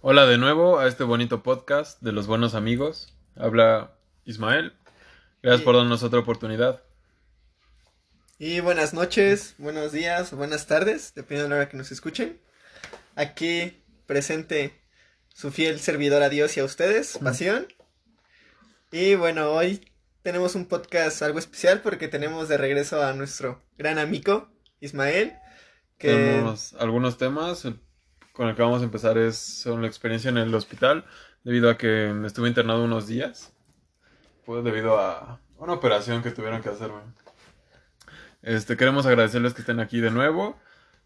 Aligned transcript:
Hola 0.00 0.26
de 0.26 0.38
nuevo 0.38 0.78
a 0.78 0.86
este 0.86 1.04
bonito 1.04 1.42
podcast 1.42 2.00
de 2.02 2.12
los 2.12 2.26
buenos 2.26 2.54
amigos. 2.54 3.14
Habla 3.36 3.92
Ismael. 4.24 4.74
Gracias 5.42 5.62
Y- 5.62 5.64
por 5.64 5.76
darnos 5.76 6.02
otra 6.02 6.20
oportunidad. 6.20 6.82
Y 8.38 8.60
buenas 8.60 8.94
noches, 8.94 9.54
buenos 9.58 9.90
días, 9.90 10.32
buenas 10.32 10.66
tardes, 10.68 11.12
dependiendo 11.14 11.44
de 11.44 11.50
la 11.50 11.56
hora 11.62 11.68
que 11.68 11.76
nos 11.76 11.90
escuchen. 11.90 12.40
Aquí 13.16 13.82
presente 14.06 14.80
su 15.34 15.50
fiel 15.50 15.80
servidor 15.80 16.22
a 16.22 16.28
Dios 16.28 16.56
y 16.56 16.60
a 16.60 16.64
ustedes, 16.64 17.18
Pasión. 17.18 17.66
Y 18.92 19.16
bueno, 19.16 19.50
hoy 19.50 19.90
tenemos 20.22 20.54
un 20.54 20.66
podcast 20.66 21.20
algo 21.22 21.40
especial 21.40 21.80
porque 21.82 22.06
tenemos 22.06 22.48
de 22.48 22.58
regreso 22.58 23.02
a 23.04 23.12
nuestro 23.12 23.60
gran 23.76 23.98
amigo, 23.98 24.48
Ismael. 24.80 25.34
Que 25.98 26.08
Tenemos 26.14 26.74
algunos 26.74 27.18
temas. 27.18 27.66
Con 28.38 28.46
el 28.46 28.54
que 28.54 28.62
vamos 28.62 28.82
a 28.82 28.84
empezar 28.84 29.18
es 29.18 29.66
la 29.66 29.88
experiencia 29.88 30.28
en 30.28 30.38
el 30.38 30.54
hospital, 30.54 31.04
debido 31.42 31.68
a 31.68 31.76
que 31.76 32.14
estuve 32.24 32.46
internado 32.46 32.84
unos 32.84 33.08
días. 33.08 33.52
Fue 34.46 34.62
debido 34.62 34.96
a 34.96 35.40
una 35.56 35.72
operación 35.72 36.22
que 36.22 36.30
tuvieron 36.30 36.62
que 36.62 36.68
hacerme. 36.68 37.00
Este, 38.42 38.76
queremos 38.76 39.06
agradecerles 39.06 39.54
que 39.54 39.62
estén 39.62 39.80
aquí 39.80 39.98
de 40.00 40.12
nuevo. 40.12 40.56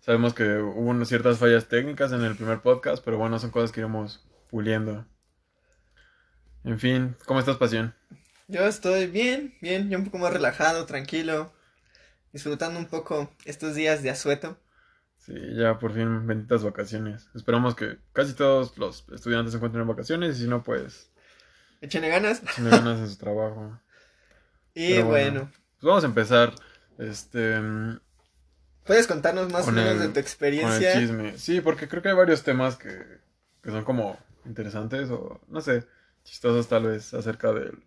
Sabemos 0.00 0.34
que 0.34 0.58
hubo 0.58 0.90
unas 0.90 1.08
ciertas 1.08 1.38
fallas 1.38 1.68
técnicas 1.68 2.12
en 2.12 2.20
el 2.20 2.36
primer 2.36 2.60
podcast, 2.60 3.02
pero 3.02 3.16
bueno, 3.16 3.38
son 3.38 3.50
cosas 3.50 3.72
que 3.72 3.80
iremos 3.80 4.28
puliendo. 4.50 5.06
En 6.64 6.78
fin, 6.78 7.16
¿cómo 7.24 7.40
estás, 7.40 7.56
Pasión? 7.56 7.94
yo 8.46 8.66
estoy 8.66 9.06
bien, 9.06 9.54
bien, 9.62 9.88
yo 9.88 9.96
un 9.96 10.04
poco 10.04 10.18
más 10.18 10.34
relajado, 10.34 10.84
tranquilo, 10.84 11.50
disfrutando 12.30 12.78
un 12.78 12.88
poco 12.88 13.30
estos 13.46 13.74
días 13.74 14.02
de 14.02 14.10
asueto. 14.10 14.58
Sí, 15.24 15.34
ya 15.54 15.78
por 15.78 15.92
fin 15.94 16.26
benditas 16.26 16.64
vacaciones. 16.64 17.28
Esperamos 17.34 17.74
que 17.76 17.98
casi 18.12 18.32
todos 18.34 18.76
los 18.76 19.04
estudiantes 19.12 19.52
se 19.52 19.58
encuentren 19.58 19.82
en 19.82 19.88
vacaciones 19.88 20.36
y 20.38 20.42
si 20.42 20.48
no, 20.48 20.62
pues 20.64 21.10
Échenle 21.80 22.08
ganas. 22.08 22.42
echen 22.42 22.68
ganas 22.68 22.98
en 22.98 23.08
su 23.08 23.16
trabajo. 23.16 23.78
Y 24.74 24.94
Pero 24.94 25.06
bueno. 25.06 25.30
bueno, 25.40 25.52
Pues 25.78 25.82
vamos 25.88 26.02
a 26.04 26.06
empezar 26.06 26.54
este 26.98 27.60
¿puedes 28.84 29.06
contarnos 29.06 29.52
más 29.52 29.62
o 29.62 29.64
Con 29.66 29.74
menos 29.74 29.92
el- 29.92 29.98
de 29.98 30.04
tu 30.06 30.08
con 30.10 30.16
el 30.18 30.22
experiencia? 30.22 30.92
chisme. 30.98 31.38
Sí, 31.38 31.60
porque 31.60 31.88
creo 31.88 32.02
que 32.02 32.08
hay 32.08 32.14
varios 32.16 32.42
temas 32.42 32.76
que, 32.76 33.04
que 33.62 33.70
son 33.70 33.84
como 33.84 34.18
interesantes 34.46 35.10
o 35.10 35.40
no 35.48 35.60
sé, 35.60 35.84
chistosos 36.24 36.68
tal 36.68 36.86
vez 36.86 37.12
acerca 37.14 37.52
del- 37.52 37.82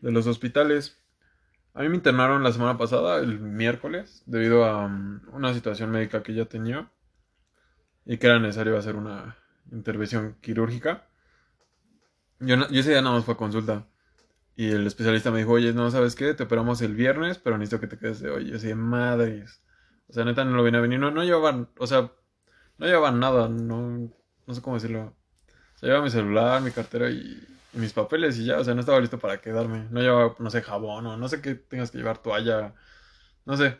de 0.00 0.12
los 0.12 0.26
hospitales. 0.28 0.96
A 1.74 1.82
mí 1.82 1.88
me 1.88 1.96
internaron 1.96 2.42
la 2.42 2.52
semana 2.52 2.76
pasada, 2.76 3.18
el 3.18 3.40
miércoles, 3.40 4.22
debido 4.26 4.64
a 4.64 4.86
mm, 4.88 5.28
una 5.32 5.54
situación 5.54 5.90
médica 5.90 6.22
que 6.22 6.34
ya 6.34 6.44
tenía 6.44 6.90
y 8.04 8.18
que 8.18 8.26
era 8.26 8.38
necesario 8.38 8.76
hacer 8.76 8.96
una 8.96 9.36
intervención 9.70 10.36
quirúrgica. 10.40 11.06
Yo, 12.40 12.56
ese 12.56 12.90
día 12.90 13.02
nada 13.02 13.16
más 13.16 13.24
fue 13.24 13.34
a 13.34 13.36
consulta. 13.38 13.86
Y 14.56 14.70
el 14.70 14.86
especialista 14.86 15.30
me 15.30 15.38
dijo, 15.38 15.52
oye, 15.52 15.72
no, 15.72 15.90
¿sabes 15.90 16.14
qué? 16.14 16.34
Te 16.34 16.42
operamos 16.44 16.82
el 16.82 16.94
viernes, 16.94 17.38
pero 17.38 17.56
necesito 17.56 17.80
que 17.80 17.86
te 17.86 17.98
quedes 17.98 18.20
de 18.20 18.30
hoy. 18.30 18.50
Yo 18.50 18.56
así, 18.56 18.74
madres. 18.74 19.62
O 20.08 20.12
sea, 20.12 20.24
neta, 20.24 20.44
no 20.44 20.56
lo 20.56 20.64
vine 20.64 20.78
a 20.78 20.82
venir. 20.82 21.00
No, 21.00 21.10
no 21.10 21.24
llevaban, 21.24 21.70
o 21.78 21.86
sea, 21.86 22.12
no 22.78 22.86
llevaban 22.86 23.18
nada. 23.20 23.48
No, 23.48 24.10
no 24.46 24.54
sé 24.54 24.60
cómo 24.60 24.76
decirlo. 24.76 25.16
O 25.76 25.78
sea, 25.78 25.88
llevaba 25.88 26.04
mi 26.04 26.10
celular, 26.10 26.60
mi 26.62 26.70
cartera 26.70 27.10
y, 27.10 27.16
y 27.16 27.51
mis 27.72 27.92
papeles 27.92 28.38
y 28.38 28.46
ya. 28.46 28.58
O 28.58 28.64
sea, 28.64 28.74
no 28.74 28.80
estaba 28.80 29.00
listo 29.00 29.18
para 29.18 29.40
quedarme. 29.40 29.86
No 29.90 30.00
llevaba, 30.00 30.34
no 30.38 30.50
sé, 30.50 30.62
jabón 30.62 31.06
o 31.06 31.16
no 31.16 31.28
sé 31.28 31.40
qué 31.40 31.54
tengas 31.54 31.90
que 31.90 31.98
llevar, 31.98 32.18
toalla. 32.18 32.74
No 33.44 33.56
sé. 33.56 33.78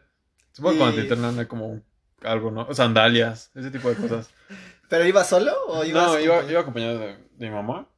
Supongo 0.53 0.73
que 0.73 0.79
cuando 0.79 0.97
te 0.97 1.03
internan 1.03 1.39
hay 1.39 1.47
como 1.47 1.81
algo, 2.23 2.51
¿no? 2.51 2.67
O 2.69 2.75
sandalias, 2.75 3.51
ese 3.55 3.71
tipo 3.71 3.89
de 3.89 3.97
cosas. 3.97 4.31
¿Pero 4.89 5.07
ibas 5.07 5.29
solo 5.29 5.53
o 5.69 5.85
ibas 5.85 6.07
No, 6.07 6.21
iba, 6.21 6.43
iba 6.51 6.61
acompañado 6.61 6.99
de, 6.99 7.17
de 7.17 7.49
mi 7.49 7.51
mamá. 7.51 7.89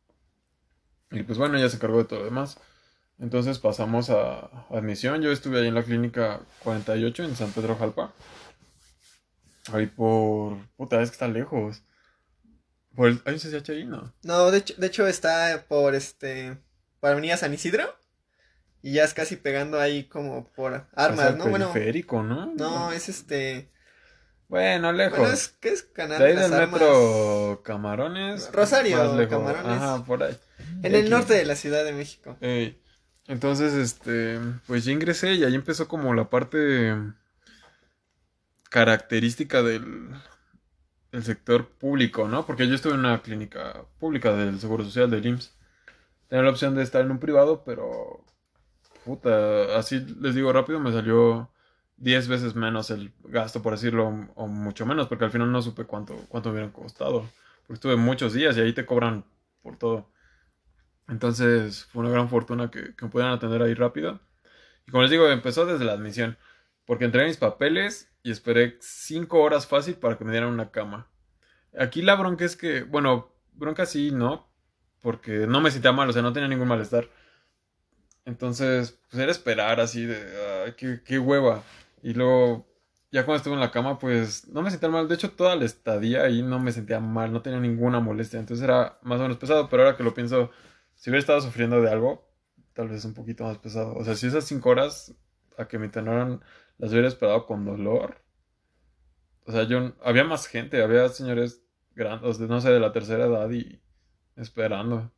Y 1.11 1.23
pues 1.23 1.39
bueno, 1.39 1.57
ella 1.57 1.69
se 1.69 1.77
encargó 1.77 1.99
de 1.99 2.05
todo 2.05 2.21
lo 2.21 2.25
demás. 2.25 2.59
Entonces 3.19 3.59
pasamos 3.59 4.11
a 4.11 4.51
admisión. 4.71 5.23
Yo 5.23 5.31
estuve 5.31 5.61
ahí 5.61 5.69
en 5.69 5.75
la 5.75 5.83
clínica 5.83 6.41
48 6.61 7.25
en 7.25 7.37
San 7.37 7.51
Pedro 7.53 7.77
Jalpa. 7.77 8.13
Ahí 9.73 9.87
por... 9.87 10.59
Puta, 10.77 11.01
es 11.01 11.11
que 11.11 11.15
está 11.15 11.29
lejos. 11.29 11.83
Por 12.95 13.09
el... 13.09 13.21
¿Hay 13.25 13.35
un 13.35 13.41
CCH 13.41 13.71
ahí? 13.71 13.85
No. 13.85 14.13
No, 14.23 14.51
de 14.51 14.59
hecho, 14.59 14.75
de 14.77 14.87
hecho 14.87 15.07
está 15.07 15.65
por 15.69 15.95
este. 15.95 16.57
Por 17.01 17.11
Avenida 17.11 17.37
San 17.37 17.53
Isidro. 17.55 17.97
Y 18.83 18.93
ya 18.93 19.05
es 19.05 19.15
casi 19.15 19.37
pegando 19.37 19.81
ahí 19.81 20.05
como 20.05 20.53
por 20.53 20.87
armas, 20.95 21.31
Es 21.31 21.37
¿no? 21.37 21.47
Bueno, 21.47 21.73
periférico, 21.73 22.23
¿no? 22.23 22.47
no, 22.55 22.93
es 22.93 23.09
este. 23.09 23.71
Bueno, 24.49 24.93
lejos. 24.93 25.19
Bueno, 25.19 25.33
es 25.33 25.49
que 25.49 25.71
es 25.71 25.83
Canal 25.83 26.19
De 26.19 26.27
ahí 26.27 26.35
de 26.35 26.43
del 26.43 26.53
Armas. 26.53 26.81
metro 26.81 27.63
Camarones. 27.65 28.53
Rosario. 28.53 29.29
Camarones. 29.29 29.67
Ajá, 29.67 30.05
por 30.05 30.23
ahí. 30.23 30.39
En 30.83 30.95
el 30.95 31.09
norte 31.09 31.33
de 31.35 31.47
la 31.47 31.57
Ciudad 31.57 31.83
de 31.83 31.93
México. 31.93 32.37
Ey, 32.41 32.79
Entonces, 33.27 33.73
este, 33.73 34.39
pues 34.67 34.85
ya 34.85 34.93
ingresé 34.93 35.33
y 35.35 35.45
ahí 35.45 35.55
empezó 35.55 35.89
como 35.89 36.13
la 36.13 36.29
parte 36.29 36.95
característica 38.69 39.63
del, 39.63 40.11
del 41.15 41.23
sector 41.23 41.69
público, 41.69 42.27
¿no? 42.27 42.45
Porque 42.45 42.67
yo 42.67 42.75
estuve 42.75 42.95
en 42.95 43.01
una 43.01 43.23
clínica 43.23 43.85
pública 44.01 44.35
del 44.35 44.59
Seguro 44.59 44.83
Social 44.85 45.09
del 45.11 45.25
IMSS. 45.25 45.57
Tenía 46.29 46.43
la 46.43 46.51
opción 46.51 46.75
de 46.75 46.83
estar 46.83 47.03
en 47.03 47.13
un 47.13 47.21
privado, 47.21 47.63
pero, 47.65 48.25
puta, 49.05 49.79
así 49.79 50.01
les 50.21 50.35
digo 50.35 50.53
rápido, 50.53 50.81
me 50.81 50.91
salió 50.91 51.51
10 51.99 52.27
veces 52.27 52.57
menos 52.57 52.91
el 52.91 53.13
gasto, 53.23 53.63
por 53.63 53.75
decirlo, 53.75 54.09
o 54.35 54.49
mucho 54.49 54.87
menos, 54.87 55.07
porque 55.07 55.25
al 55.25 55.31
final 55.31 55.53
no 55.53 55.63
supe 55.63 55.85
cuánto, 55.85 56.17
cuánto 56.29 56.49
me 56.49 56.55
hubieran 56.55 56.73
costado. 56.73 57.21
Porque 57.61 57.75
estuve 57.75 57.95
muchos 57.95 58.33
días 58.33 58.57
y 58.57 58.63
ahí 58.63 58.73
te 58.73 58.85
cobran 58.85 59.25
por 59.63 59.77
todo. 59.77 60.11
Entonces 61.07 61.85
fue 61.85 62.03
una 62.03 62.11
gran 62.11 62.29
fortuna 62.29 62.73
que, 62.73 62.97
que 62.97 63.05
me 63.05 63.11
pudieran 63.11 63.35
atender 63.35 63.63
ahí 63.63 63.75
rápido. 63.75 64.21
Y 64.89 64.91
como 64.91 65.03
les 65.03 65.13
digo, 65.13 65.29
empezó 65.29 65.65
desde 65.65 65.85
la 65.85 65.93
admisión. 65.93 66.37
Porque 66.87 67.05
entregué 67.05 67.29
mis 67.29 67.37
papeles 67.37 68.13
y 68.23 68.31
esperé 68.31 68.77
cinco 68.81 69.41
horas 69.41 69.67
fácil 69.67 69.95
para 69.95 70.17
que 70.19 70.25
me 70.25 70.33
dieran 70.33 70.51
una 70.51 70.71
cama. 70.71 71.09
Aquí 71.79 72.03
la 72.03 72.15
bronca 72.15 72.45
es 72.45 72.57
que, 72.57 72.83
bueno, 72.83 73.33
bronca 73.53 73.87
sí, 73.87 74.11
¿no? 74.11 74.49
Porque 75.01 75.47
no 75.47 75.61
me 75.61 75.71
sentía 75.71 75.93
mal, 75.93 76.09
o 76.09 76.13
sea, 76.13 76.23
no 76.23 76.33
tenía 76.33 76.49
ningún 76.49 76.69
malestar. 76.69 77.09
Entonces, 78.25 78.99
pues 79.11 79.23
era 79.23 79.33
esperar 79.33 79.81
así 79.81 80.07
de, 80.07 80.65
ay, 80.67 80.75
qué, 80.77 81.03
qué 81.05 81.19
hueva. 81.19 81.63
Y 82.03 82.15
luego, 82.15 82.67
ya 83.13 83.25
cuando 83.25 83.39
estuve 83.39 83.55
en 83.55 83.61
la 83.61 83.71
cama, 83.71 83.99
pues 83.99 84.49
no 84.49 84.63
me 84.63 84.71
sentía 84.71 84.89
mal. 84.89 85.09
De 85.09 85.15
hecho, 85.15 85.33
toda 85.33 85.57
la 85.57 85.65
estadía 85.65 86.23
ahí 86.23 86.43
no 86.43 86.59
me 86.59 86.73
sentía 86.73 87.01
mal, 87.01 87.33
no 87.33 87.43
tenía 87.43 87.61
ninguna 87.61 88.01
molestia. 88.01 88.39
Entonces 88.41 88.65
era 88.65 88.99
más 89.03 89.19
o 89.21 89.23
menos 89.23 89.37
pesado, 89.37 89.69
pero 89.69 89.85
ahora 89.85 89.97
que 89.97 90.03
lo 90.03 90.15
pienso, 90.15 90.51
si 90.95 91.11
hubiera 91.11 91.21
estado 91.21 91.41
sufriendo 91.41 91.81
de 91.83 91.91
algo, 91.91 92.29
tal 92.73 92.89
vez 92.89 93.05
un 93.05 93.15
poquito 93.15 93.45
más 93.45 93.59
pesado. 93.59 93.95
O 93.95 94.05
sea, 94.05 94.15
si 94.15 94.27
esas 94.27 94.45
cinco 94.45 94.71
horas 94.71 95.15
a 95.59 95.69
que 95.69 95.79
me 95.79 95.87
internaron 95.87 96.43
las 96.79 96.91
hubiera 96.91 97.09
esperado 97.09 97.47
con 97.47 97.65
dolor. 97.65 98.23
O 99.47 99.53
sea, 99.53 99.65
yo 99.65 99.95
había 100.03 100.25
más 100.25 100.47
gente, 100.47 100.83
había 100.83 101.09
señores 101.09 101.63
grandes, 101.95 102.41
no 102.41 102.61
sé, 102.61 102.71
de 102.71 102.81
la 102.81 102.93
tercera 102.93 103.27
edad 103.27 103.51
y 103.51 103.83
esperando. 104.37 105.13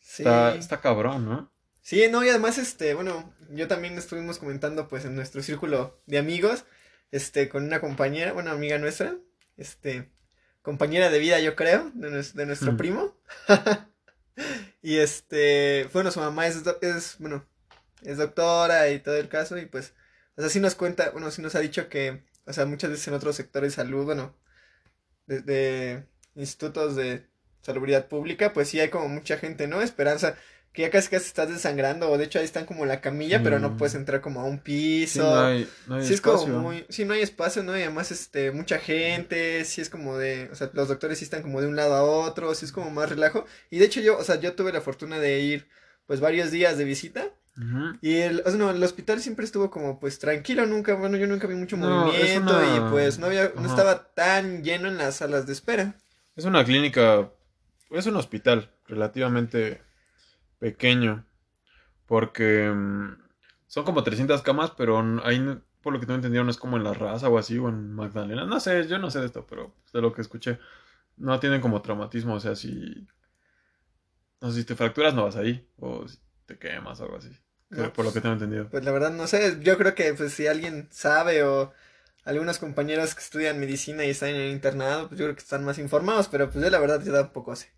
Sí. 0.00 0.22
Está, 0.22 0.54
está 0.54 0.80
cabrón, 0.80 1.24
¿no? 1.26 1.52
Sí, 1.82 2.06
no, 2.10 2.24
y 2.24 2.28
además, 2.28 2.58
este, 2.58 2.94
bueno, 2.94 3.34
yo 3.50 3.66
también 3.68 3.96
estuvimos 3.96 4.38
comentando, 4.38 4.86
pues, 4.88 5.04
en 5.06 5.14
nuestro 5.16 5.42
círculo 5.42 6.00
de 6.06 6.18
amigos, 6.18 6.64
este, 7.10 7.48
con 7.48 7.64
una 7.64 7.80
compañera, 7.80 8.34
una 8.34 8.52
amiga 8.52 8.78
nuestra, 8.78 9.16
este, 9.56 10.10
compañera 10.62 11.08
de 11.10 11.18
vida, 11.18 11.40
yo 11.40 11.56
creo, 11.56 11.90
de, 11.94 12.10
de 12.22 12.46
nuestro 12.46 12.72
Mm. 12.72 12.76
primo. 12.76 13.16
Y 14.82 14.96
este, 14.96 15.88
bueno, 15.92 16.10
su 16.10 16.20
mamá 16.20 16.46
es, 16.46 16.62
es, 16.80 17.16
bueno, 17.18 17.44
es 18.02 18.16
doctora 18.16 18.88
y 18.88 18.98
todo 19.00 19.16
el 19.16 19.28
caso, 19.28 19.58
y 19.58 19.66
pues, 19.66 19.92
o 20.40 20.42
sea, 20.42 20.50
sí 20.50 20.60
nos 20.60 20.74
cuenta, 20.74 21.10
bueno, 21.10 21.30
sí 21.30 21.42
nos 21.42 21.54
ha 21.54 21.60
dicho 21.60 21.88
que, 21.88 22.22
o 22.46 22.52
sea, 22.52 22.66
muchas 22.66 22.90
veces 22.90 23.08
en 23.08 23.14
otros 23.14 23.36
sectores 23.36 23.72
de 23.72 23.76
salud, 23.76 24.04
bueno, 24.04 24.36
de, 25.26 25.40
de 25.42 26.06
institutos 26.34 26.96
de 26.96 27.26
salubridad 27.62 28.08
pública, 28.08 28.52
pues 28.52 28.68
sí 28.68 28.80
hay 28.80 28.88
como 28.90 29.08
mucha 29.08 29.38
gente, 29.38 29.66
¿no? 29.68 29.82
Esperanza, 29.82 30.36
que 30.72 30.82
ya 30.82 30.90
casi 30.90 31.08
casi 31.10 31.26
estás 31.26 31.48
desangrando, 31.50 32.10
o 32.10 32.18
de 32.18 32.24
hecho 32.24 32.38
ahí 32.38 32.44
están 32.44 32.66
como 32.66 32.86
la 32.86 33.00
camilla, 33.00 33.42
pero 33.42 33.58
no 33.60 33.70
Mm. 33.70 33.76
puedes 33.76 33.94
entrar 33.94 34.20
como 34.20 34.40
a 34.40 34.44
un 34.44 34.58
Sí, 34.58 34.62
piso. 34.64 35.22
no 35.30 35.40
hay, 35.44 35.76
no 35.86 35.94
hay 35.96 36.02
Sí, 36.06 36.14
es 36.14 36.20
como 36.22 36.46
espacio. 36.46 36.54
muy, 36.62 36.86
sí, 36.88 37.04
no 37.04 37.12
hay 37.14 37.22
espacio, 37.22 37.62
¿no? 37.62 37.76
Y 37.76 37.82
además, 37.82 38.10
este, 38.12 38.50
mucha 38.52 38.78
gente, 38.78 39.64
sí 39.66 39.80
es 39.82 39.90
como 39.90 40.16
de, 40.16 40.48
o 40.50 40.54
sea, 40.54 40.70
los 40.72 40.88
doctores 40.88 41.18
sí 41.18 41.24
están 41.24 41.42
como 41.42 41.60
de 41.60 41.66
un 41.68 41.76
lado 41.76 41.94
a 41.94 42.02
otro, 42.04 42.54
sí 42.54 42.64
es 42.64 42.72
como 42.72 42.90
más 42.90 43.10
relajo. 43.10 43.44
Y 43.70 43.78
de 43.78 43.84
hecho 43.86 44.00
yo, 44.00 44.16
o 44.18 44.24
sea, 44.24 44.40
yo 44.40 44.54
tuve 44.54 44.72
la 44.72 44.80
fortuna 44.80 45.18
de 45.18 45.40
ir, 45.40 45.68
pues, 46.06 46.20
varios 46.20 46.50
días 46.50 46.78
de 46.78 46.84
visita. 46.84 47.34
Y 48.02 48.16
el, 48.16 48.40
o 48.46 48.50
sea, 48.50 48.58
no, 48.58 48.70
el 48.70 48.82
hospital 48.82 49.20
siempre 49.20 49.44
estuvo 49.44 49.70
como, 49.70 50.00
pues, 50.00 50.18
tranquilo, 50.18 50.66
nunca, 50.66 50.94
bueno, 50.94 51.16
yo 51.18 51.26
nunca 51.26 51.46
vi 51.46 51.54
mucho 51.54 51.76
No, 51.76 51.86
movimiento 52.12 52.52
una- 52.52 52.66
y, 52.76 52.80
pues, 52.80 53.18
no 53.18 53.26
había, 53.26 53.52
no 53.56 53.66
estaba 53.66 54.12
tan 54.14 54.62
lleno 54.62 54.88
en 54.88 54.96
las 54.98 55.16
salas 55.16 55.46
de 55.46 55.52
espera. 55.52 55.94
Es 56.36 56.44
una 56.44 56.64
clínica, 56.64 57.30
es 57.90 58.06
un 58.06 58.16
hospital 58.16 58.70
relativamente 58.86 59.82
pequeño, 60.60 61.26
porque 62.06 62.70
mm, 62.74 63.16
son 63.68 63.84
como 63.84 64.04
300 64.04 64.42
camas, 64.42 64.72
pero 64.72 64.98
ahí, 65.24 65.40
por 65.82 65.92
lo 65.92 66.00
que 66.00 66.06
tengo 66.06 66.16
entendido, 66.16 66.44
no 66.44 66.50
es 66.50 66.58
como 66.58 66.76
en 66.78 66.84
La 66.84 66.94
Raza 66.94 67.28
o 67.30 67.38
así, 67.38 67.58
o 67.58 67.68
en 67.68 67.92
Magdalena. 67.94 68.46
No 68.46 68.60
sé, 68.60 68.86
yo 68.88 68.98
no 68.98 69.10
sé 69.10 69.20
de 69.20 69.26
esto, 69.26 69.46
pero 69.48 69.74
pues, 69.74 69.92
de 69.92 70.02
lo 70.02 70.12
que 70.12 70.22
escuché. 70.22 70.58
no 71.18 71.40
tienen 71.40 71.60
como 71.62 71.82
traumatismo, 71.82 72.34
o 72.36 72.40
sea, 72.40 72.56
si... 72.56 73.08
No 74.42 74.50
sé, 74.50 74.60
si 74.60 74.64
te 74.66 74.76
fracturas 74.76 75.14
no 75.14 75.24
vas 75.24 75.36
ahí, 75.36 75.66
o 75.78 76.06
si 76.08 76.18
te 76.50 76.58
quemas 76.58 77.00
o 77.00 77.04
algo 77.04 77.16
así. 77.16 77.30
No, 77.70 77.92
por 77.92 78.04
lo 78.04 78.12
que 78.12 78.20
tengo 78.20 78.32
entendido. 78.32 78.68
Pues 78.68 78.84
la 78.84 78.90
verdad 78.90 79.12
no 79.12 79.26
sé, 79.28 79.58
yo 79.60 79.78
creo 79.78 79.94
que 79.94 80.12
pues 80.14 80.32
si 80.32 80.48
alguien 80.48 80.88
sabe 80.90 81.44
o 81.44 81.72
algunos 82.24 82.58
compañeros 82.58 83.14
que 83.14 83.22
estudian 83.22 83.60
medicina 83.60 84.04
y 84.04 84.10
están 84.10 84.30
en 84.30 84.36
el 84.36 84.50
internado, 84.50 85.08
pues 85.08 85.20
yo 85.20 85.26
creo 85.26 85.36
que 85.36 85.42
están 85.42 85.64
más 85.64 85.78
informados, 85.78 86.28
pero 86.28 86.50
pues 86.50 86.64
yo 86.64 86.70
la 86.70 86.80
verdad 86.80 87.00
yo 87.04 87.12
tampoco 87.12 87.54
sé. 87.54 87.70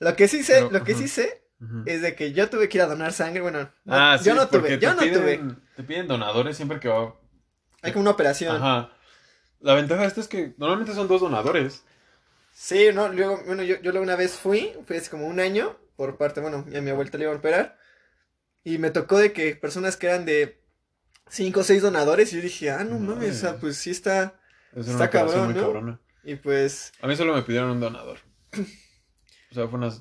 Lo 0.00 0.14
que 0.14 0.28
sí 0.28 0.42
sé, 0.42 0.54
Pero, 0.54 0.70
lo 0.70 0.84
que 0.84 0.94
sí 0.94 1.08
sé 1.08 1.42
es 1.86 2.02
de 2.02 2.14
que 2.14 2.32
yo 2.32 2.48
tuve 2.50 2.68
que 2.68 2.78
ir 2.78 2.82
a 2.82 2.86
donar 2.86 3.12
sangre, 3.12 3.40
bueno, 3.40 3.70
no, 3.84 3.94
Ah, 3.94 4.16
yo 4.16 4.32
sí, 4.32 4.38
no 4.38 4.48
tuve, 4.48 4.78
yo 4.78 4.94
no 4.94 5.00
tuve. 5.00 5.40
Te 5.74 5.82
piden 5.82 6.06
donadores 6.06 6.56
siempre 6.56 6.78
que 6.78 6.88
va... 6.88 7.14
Hay 7.82 7.92
como 7.92 8.02
una 8.02 8.10
operación. 8.10 8.56
Ajá. 8.56 8.92
La 9.60 9.74
ventaja 9.74 10.02
de 10.02 10.08
esto 10.08 10.20
es 10.20 10.28
que 10.28 10.54
normalmente 10.58 10.94
son 10.94 11.08
dos 11.08 11.20
donadores. 11.20 11.82
Sí, 12.52 12.90
no, 12.92 13.08
luego, 13.08 13.42
bueno, 13.46 13.62
yo, 13.62 13.80
yo 13.80 14.00
una 14.00 14.16
vez 14.16 14.32
fui, 14.32 14.72
fui 14.86 14.96
hace 14.96 15.10
como 15.10 15.26
un 15.26 15.40
año, 15.40 15.76
por 15.96 16.16
parte, 16.16 16.40
bueno, 16.40 16.58
a 16.58 16.80
mi 16.80 16.90
abuelita 16.90 17.18
le 17.18 17.24
iba 17.24 17.32
a 17.32 17.36
operar, 17.36 17.78
y 18.74 18.78
me 18.78 18.90
tocó 18.90 19.18
de 19.18 19.32
que 19.32 19.54
personas 19.56 19.96
que 19.96 20.06
eran 20.08 20.24
de 20.24 20.60
cinco 21.30 21.60
o 21.60 21.64
seis 21.64 21.82
donadores, 21.82 22.32
y 22.32 22.36
yo 22.36 22.42
dije, 22.42 22.70
ah, 22.70 22.84
no 22.84 22.98
mames, 22.98 23.36
o 23.36 23.40
sea, 23.40 23.56
pues 23.58 23.76
sí 23.76 23.90
está, 23.90 24.40
Es 24.72 24.86
Está 24.86 24.96
una 24.96 25.10
cabrón, 25.10 25.54
cabrona. 25.54 26.00
y 26.24 26.34
pues, 26.36 26.92
A 27.00 27.06
mí 27.06 27.16
solo 27.16 27.34
me 27.34 27.42
pidieron 27.42 27.70
un 27.70 27.80
donador. 27.80 28.18
O 29.50 29.54
sea, 29.54 29.68
fue 29.68 29.78
una 29.78 29.92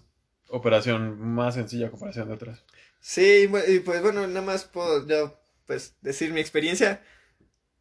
operación 0.50 1.19
más 1.22 1.56
sencilla 1.56 1.88
a 1.88 1.92
comparación 1.92 2.28
de 2.28 2.34
otras. 2.34 2.64
sí, 3.00 3.50
y 3.68 3.80
pues 3.80 4.02
bueno, 4.02 4.25
nada 4.28 4.42
más 4.42 4.64
puedo 4.66 5.06
yo, 5.08 5.40
pues, 5.66 5.96
decir 6.02 6.31
mi 6.34 6.40
experiencia, 6.40 7.02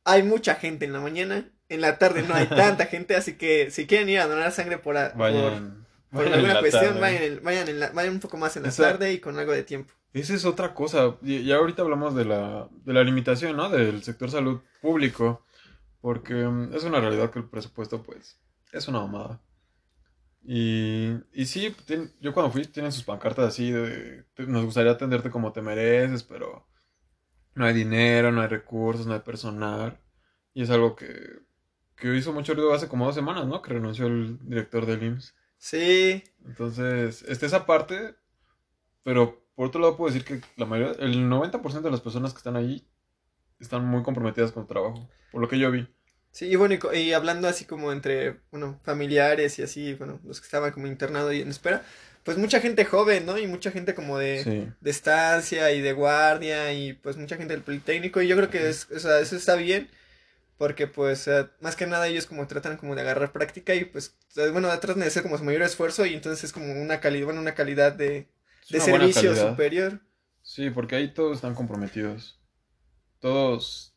hay 0.05 0.23
mucha 0.23 0.55
gente 0.57 0.85
en 0.85 0.93
la 0.93 1.01
mañana, 1.01 1.51
en 1.69 1.81
la 1.81 1.99
tarde 1.99 2.23
no 2.23 2.35
hay 2.35 2.47
tanta 2.49 2.87
gente, 2.87 3.17
así 3.17 3.35
que 3.37 3.71
si 3.71 3.87
quieren 3.87 4.09
ir 4.09 4.19
a 4.21 4.27
donar 4.27 4.53
sangre 4.53 4.79
por, 4.79 4.97
a- 4.97 5.11
Vayan. 5.11 5.41
por 5.81 5.86
vayan 6.13 6.29
en 6.29 6.35
alguna 6.39 6.55
cuestión, 6.61 7.01
vayan, 7.01 7.23
en- 7.23 7.45
vayan, 7.45 7.69
en 7.69 7.81
la- 7.81 7.91
vayan 7.91 8.15
un 8.15 8.21
poco 8.21 8.37
más 8.37 8.57
en 8.57 8.63
la 8.65 8.69
tarde 8.93 9.13
y 9.13 9.21
con 9.21 9.39
algo 9.39 9.53
de 9.53 9.63
tiempo. 9.63 9.93
Esa 10.13 10.35
es 10.35 10.45
otra 10.45 10.73
cosa. 10.75 11.17
Ya 11.23 11.57
ahorita 11.57 11.83
hablamos 11.83 12.15
de 12.15 12.25
la, 12.25 12.69
de 12.85 12.93
la 12.93 13.05
limitación, 13.05 13.57
¿no? 13.57 13.69
Del 13.69 14.03
sector 14.03 14.31
salud 14.31 14.61
público. 14.81 15.45
Porque 16.01 16.35
mm, 16.35 16.75
es 16.75 16.85
una 16.85 17.01
realidad 17.01 17.31
que 17.31 17.41
el 17.41 17.47
presupuesto, 17.49 18.03
pues, 18.03 18.39
es 18.73 18.87
una 18.89 19.01
mamada. 19.01 19.41
Y, 20.45 21.11
y 21.33 21.47
sí, 21.47 21.75
yo 22.21 22.33
cuando 22.33 22.53
fui, 22.53 22.65
tienen 22.67 22.93
sus 22.93 23.03
pancartas 23.03 23.47
así 23.49 23.73
de, 23.73 24.25
nos 24.47 24.65
gustaría 24.65 24.93
atenderte 24.93 25.31
como 25.31 25.53
te 25.53 25.61
mereces, 25.63 26.23
pero 26.23 26.69
no 27.55 27.65
hay 27.65 27.75
dinero, 27.75 28.31
no 28.31 28.43
hay 28.43 28.49
recursos, 28.49 29.07
no 29.07 29.15
hay 29.15 29.21
personal. 29.21 29.99
Y 30.55 30.63
es 30.63 30.71
algo 30.71 30.95
que, 30.95 31.41
que 31.97 32.15
hizo 32.15 32.33
mucho 32.33 32.55
ruido 32.55 32.73
hace 32.73 32.89
como 32.89 33.07
dos 33.07 33.15
semanas, 33.17 33.47
¿no? 33.47 33.61
Que 33.63 33.73
renunció 33.73 34.07
el 34.07 34.39
director 34.49 34.87
del 34.87 35.03
IMSS. 35.03 35.35
Sí, 35.69 36.23
Entonces, 36.47 37.23
está 37.27 37.45
esa 37.47 37.67
parte, 37.67 38.15
pero 39.03 39.43
por 39.57 39.67
otro 39.67 39.81
lado 39.81 39.97
puedo 39.97 40.13
decir 40.15 40.25
que 40.25 40.41
la 40.57 40.65
mayoría, 40.65 40.95
el 41.05 41.29
90% 41.29 41.89
de 41.89 41.91
las 41.91 42.01
personas 42.01 42.33
que 42.33 42.39
están 42.39 42.55
ahí 42.55 42.87
están 43.59 43.85
muy 43.85 44.05
comprometidas 44.05 44.53
con 44.53 44.63
su 44.63 44.69
trabajo, 44.69 45.09
por 45.33 45.41
lo 45.41 45.49
que 45.49 45.59
yo 45.59 45.73
vi. 45.73 45.89
Sí, 46.31 46.47
y 46.47 46.55
bueno, 46.55 46.77
y, 46.93 46.99
y 46.99 47.13
hablando 47.15 47.49
así 47.49 47.65
como 47.65 47.91
entre, 47.91 48.37
bueno, 48.53 48.79
familiares 48.85 49.59
y 49.59 49.63
así, 49.65 49.95
bueno, 49.95 50.21
los 50.25 50.41
que 50.41 50.45
estaban 50.45 50.71
como 50.71 50.87
internados 50.87 51.35
y 51.35 51.41
en 51.43 51.49
espera, 51.49 51.83
pues 52.23 52.39
mucha 52.39 52.61
gente 52.61 52.85
joven, 52.85 53.27
¿no? 53.27 53.37
Y 53.37 53.49
mucha 53.49 53.73
gente 53.73 53.93
como 53.97 54.19
de, 54.19 54.45
Sí. 54.45 54.69
de 54.81 54.91
estancia 54.91 55.73
y 55.73 55.81
de 55.81 55.93
guardia 55.95 56.73
y 56.75 56.93
pues 56.93 57.17
mucha 57.17 57.37
gente 57.37 57.55
del 57.55 57.63
Politécnico 57.65 58.23
y 58.23 58.29
yo 58.29 58.37
creo 58.37 58.51
que 58.51 58.69
es, 58.69 58.89
o 58.93 59.01
sea, 59.01 59.19
eso 59.19 59.35
está 59.35 59.57
bien 59.57 59.89
porque 60.59 60.87
pues 60.87 61.29
eh, 61.29 61.49
más 61.61 61.77
que 61.77 61.87
nada 61.87 62.09
ellos 62.09 62.27
como 62.27 62.47
tratan 62.47 62.77
como 62.77 62.95
de 62.95 63.03
agarrar 63.03 63.33
práctica 63.33 63.75
y 63.75 63.85
pues, 63.85 64.17
bueno, 64.53 64.69
tratan 64.81 65.01
de 65.01 65.07
hacer 65.07 65.23
como 65.23 65.39
su 65.39 65.45
mayor 65.45 65.63
esfuerzo 65.63 66.07
y 66.07 66.15
entonces 66.15 66.45
es 66.45 66.53
como 66.53 66.73
una 66.81 67.01
calidad, 67.01 67.27
bueno, 67.27 67.41
una 67.41 67.55
calidad 67.55 67.93
de, 67.93 68.29
de 68.71 68.81
una 68.81 68.81
servicio 68.81 69.31
calidad. 69.31 69.37
superior. 69.37 70.01
Sí, 70.43 70.71
porque 70.71 70.97
ahí 70.97 71.13
todos 71.13 71.37
están 71.37 71.55
comprometidos. 71.55 72.41
Todos, 73.21 73.95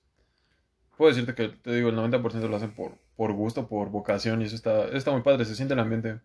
puedo 0.97 1.09
decirte 1.11 1.35
que, 1.35 1.49
te 1.49 1.71
digo, 1.73 1.89
el 1.89 1.95
90% 1.95 2.47
lo 2.47 2.55
hacen 2.55 2.73
por, 2.73 2.97
por 3.15 3.33
gusto, 3.33 3.67
por 3.67 3.89
vocación, 3.89 4.41
y 4.41 4.45
eso 4.45 4.55
está, 4.55 4.87
está 4.89 5.11
muy 5.11 5.21
padre, 5.21 5.45
se 5.45 5.55
siente 5.55 5.73
el 5.73 5.79
ambiente. 5.79 6.21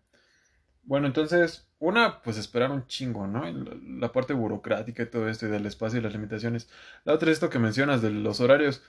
Bueno, 0.83 1.07
entonces, 1.07 1.67
una, 1.79 2.21
pues 2.21 2.37
esperar 2.37 2.71
un 2.71 2.87
chingo, 2.87 3.27
¿no? 3.27 3.45
La, 3.51 3.75
la 3.99 4.11
parte 4.11 4.33
burocrática 4.33 5.03
y 5.03 5.07
todo 5.09 5.29
esto, 5.29 5.47
y 5.47 5.49
del 5.49 5.65
espacio 5.65 5.99
y 5.99 6.03
las 6.03 6.13
limitaciones. 6.13 6.69
La 7.05 7.13
otra 7.13 7.31
es 7.31 7.37
esto 7.37 7.49
que 7.49 7.59
mencionas, 7.59 8.01
de 8.01 8.11
los 8.11 8.39
horarios. 8.39 8.83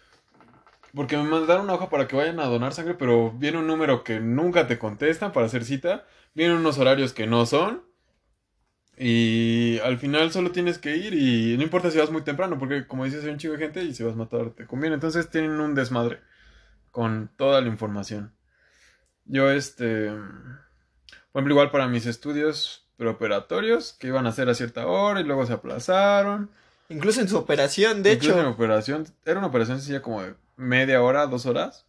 Porque 0.95 1.17
me 1.17 1.25
mandaron 1.25 1.65
una 1.65 1.75
hoja 1.75 1.91
para 1.91 2.09
que 2.09 2.17
vayan 2.17 2.41
a 2.41 2.47
donar 2.47 2.73
sangre, 2.73 2.95
pero 2.95 3.33
viene 3.33 3.59
un 3.59 3.67
número 3.67 4.05
que 4.05 4.21
nunca 4.21 4.67
te 4.67 4.79
contestan 4.79 5.33
para 5.33 5.47
hacer 5.47 5.65
cita. 5.65 6.07
Vienen 6.35 6.57
unos 6.57 6.79
horarios 6.79 7.13
que 7.13 7.27
no 7.27 7.45
son. 7.47 7.85
Y 8.99 9.79
al 9.81 9.99
final 9.99 10.33
solo 10.33 10.53
tienes 10.53 10.79
que 10.79 10.97
ir 10.97 11.13
y 11.13 11.57
no 11.59 11.63
importa 11.63 11.91
si 11.91 11.99
vas 11.99 12.11
muy 12.11 12.23
temprano, 12.23 12.59
porque 12.59 12.87
como 12.87 13.05
dices, 13.05 13.25
hay 13.25 13.31
un 13.31 13.37
chico 13.37 13.53
de 13.53 13.59
gente 13.59 13.85
y 13.85 13.95
si 13.95 14.03
vas 14.03 14.15
a 14.15 14.17
matar 14.17 14.51
te 14.51 14.67
conviene. 14.67 14.95
Entonces 14.95 15.29
tienen 15.31 15.61
un 15.61 15.75
desmadre 15.75 16.21
con 16.91 17.31
toda 17.37 17.61
la 17.61 17.69
información. 17.69 18.33
Yo, 19.27 19.51
este, 19.51 20.11
por 21.31 21.41
ejemplo, 21.41 21.55
igual 21.55 21.71
para 21.71 21.89
mis 21.89 22.07
estudios 22.07 22.87
preoperatorios, 22.97 23.93
que 23.93 24.07
iban 24.07 24.27
a 24.27 24.33
ser 24.33 24.49
a 24.49 24.55
cierta 24.55 24.87
hora 24.87 25.21
y 25.21 25.25
luego 25.25 25.45
se 25.45 25.53
aplazaron. 25.53 26.51
Incluso 26.89 27.21
en 27.21 27.29
su 27.29 27.37
operación, 27.37 28.03
de 28.03 28.15
Incluso 28.15 28.35
en 28.35 28.47
hecho, 28.47 28.51
operación, 28.51 29.07
era 29.27 29.39
una 29.39 29.49
operación 29.49 29.79
sencilla 29.79 30.01
como 30.01 30.23
de 30.23 30.35
media 30.57 31.03
hora, 31.03 31.27
dos 31.27 31.47
horas. 31.47 31.87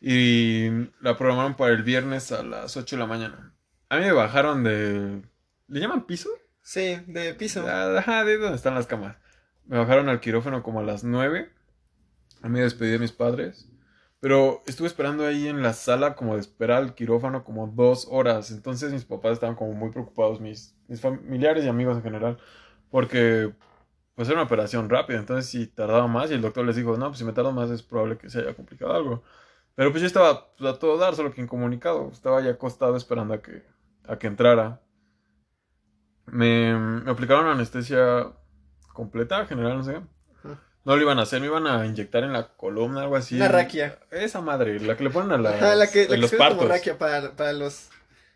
Y 0.00 0.68
la 1.00 1.16
programaron 1.16 1.56
para 1.56 1.72
el 1.72 1.82
viernes 1.82 2.30
a 2.30 2.42
las 2.42 2.76
8 2.76 2.96
de 2.96 3.00
la 3.00 3.06
mañana. 3.06 3.54
A 3.88 3.96
mí 3.96 4.02
me 4.04 4.12
bajaron 4.12 4.62
de... 4.64 5.22
¿Le 5.68 5.80
llaman 5.80 6.06
piso? 6.06 6.28
sí, 6.62 6.96
de 7.06 7.34
piso. 7.34 7.64
Ah, 7.66 7.98
Ajá, 7.98 8.24
de 8.24 8.38
donde 8.38 8.56
están 8.56 8.74
las 8.74 8.86
camas. 8.86 9.16
Me 9.66 9.78
bajaron 9.78 10.08
al 10.08 10.20
quirófano 10.20 10.62
como 10.62 10.80
a 10.80 10.82
las 10.82 11.04
9. 11.04 11.50
A 12.42 12.48
mí 12.48 12.52
me 12.54 12.62
despedí 12.62 12.90
de 12.90 12.98
mis 12.98 13.12
padres. 13.12 13.68
Pero 14.20 14.62
estuve 14.66 14.88
esperando 14.88 15.26
ahí 15.26 15.48
en 15.48 15.62
la 15.62 15.74
sala 15.74 16.14
como 16.14 16.34
de 16.34 16.40
esperar 16.40 16.82
al 16.82 16.94
quirófano 16.94 17.44
como 17.44 17.66
dos 17.66 18.06
horas. 18.10 18.50
Entonces 18.50 18.92
mis 18.92 19.04
papás 19.04 19.32
estaban 19.32 19.56
como 19.56 19.72
muy 19.72 19.90
preocupados, 19.90 20.40
mis, 20.40 20.74
mis 20.88 21.00
familiares 21.00 21.64
y 21.64 21.68
amigos 21.68 21.96
en 21.96 22.02
general. 22.02 22.38
Porque 22.90 23.52
pues 24.14 24.28
era 24.28 24.36
una 24.38 24.44
operación 24.46 24.88
rápida. 24.88 25.18
Entonces 25.18 25.50
si 25.50 25.66
tardaba 25.66 26.06
más 26.06 26.30
y 26.30 26.34
el 26.34 26.42
doctor 26.42 26.64
les 26.64 26.76
dijo, 26.76 26.96
no, 26.96 27.08
pues 27.08 27.18
si 27.18 27.24
me 27.24 27.32
tardo 27.32 27.52
más 27.52 27.70
es 27.70 27.82
probable 27.82 28.18
que 28.18 28.30
se 28.30 28.40
haya 28.40 28.54
complicado 28.54 28.94
algo. 28.94 29.22
Pero 29.74 29.90
pues 29.90 30.02
yo 30.02 30.06
estaba 30.06 30.54
pues, 30.56 30.72
a 30.72 30.78
todo 30.78 30.98
dar, 30.98 31.14
solo 31.16 31.32
que 31.32 31.40
incomunicado. 31.40 32.08
Estaba 32.12 32.40
ya 32.40 32.50
acostado 32.52 32.96
esperando 32.96 33.34
a 33.34 33.42
que, 33.42 33.64
a 34.06 34.18
que 34.18 34.26
entrara. 34.26 34.80
Me, 36.26 36.74
me 36.76 37.10
aplicaron 37.10 37.46
anestesia 37.46 38.32
completa, 38.92 39.46
general, 39.46 39.78
no 39.78 39.84
sé. 39.84 40.00
No 40.84 40.96
lo 40.96 41.02
iban 41.02 41.18
a 41.18 41.22
hacer, 41.22 41.40
me 41.40 41.46
iban 41.46 41.66
a 41.66 41.86
inyectar 41.86 42.24
en 42.24 42.34
la 42.34 42.48
columna, 42.56 43.02
algo 43.02 43.16
así. 43.16 43.36
Una 43.36 43.48
raquia. 43.48 43.98
Esa 44.10 44.42
madre, 44.42 44.78
la 44.80 44.96
que 44.98 45.04
le 45.04 45.10
ponen 45.10 45.32
a 45.32 45.38
la, 45.38 45.50
Ajá, 45.56 45.74
la 45.74 45.86
que, 45.90 46.00
la 46.00 46.02
en 46.04 46.10
que 46.10 46.16
los 46.18 46.30
ve 46.30 46.36
como 46.36 46.50
partos. 46.50 46.68
raquia 46.68 46.98
para, 46.98 47.32
para 47.32 47.52
los, 47.54 47.88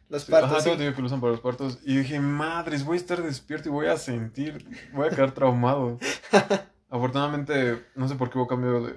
los 0.09 0.25
partos. 0.25 0.51
Ajá, 0.53 0.61
sí. 0.61 0.71
entendido 0.71 0.95
que 0.95 1.01
lo 1.03 1.07
usan 1.07 1.21
para 1.21 1.33
los 1.33 1.41
partos. 1.41 1.79
Y 1.85 1.97
dije, 1.97 2.21
madres, 2.21 2.85
voy 2.85 2.97
a 2.97 3.01
estar 3.01 3.23
despierto 3.23 3.69
y 3.69 3.73
voy 3.73 3.87
a 3.87 3.97
sentir, 3.97 4.67
voy 4.93 5.07
a 5.07 5.11
quedar 5.11 5.33
traumado. 5.33 5.99
Afortunadamente, 6.91 7.85
no 7.95 8.09
sé 8.09 8.15
por 8.15 8.31
qué 8.31 8.39
hubo 8.39 8.47
cambio 8.47 8.81
de, 8.83 8.95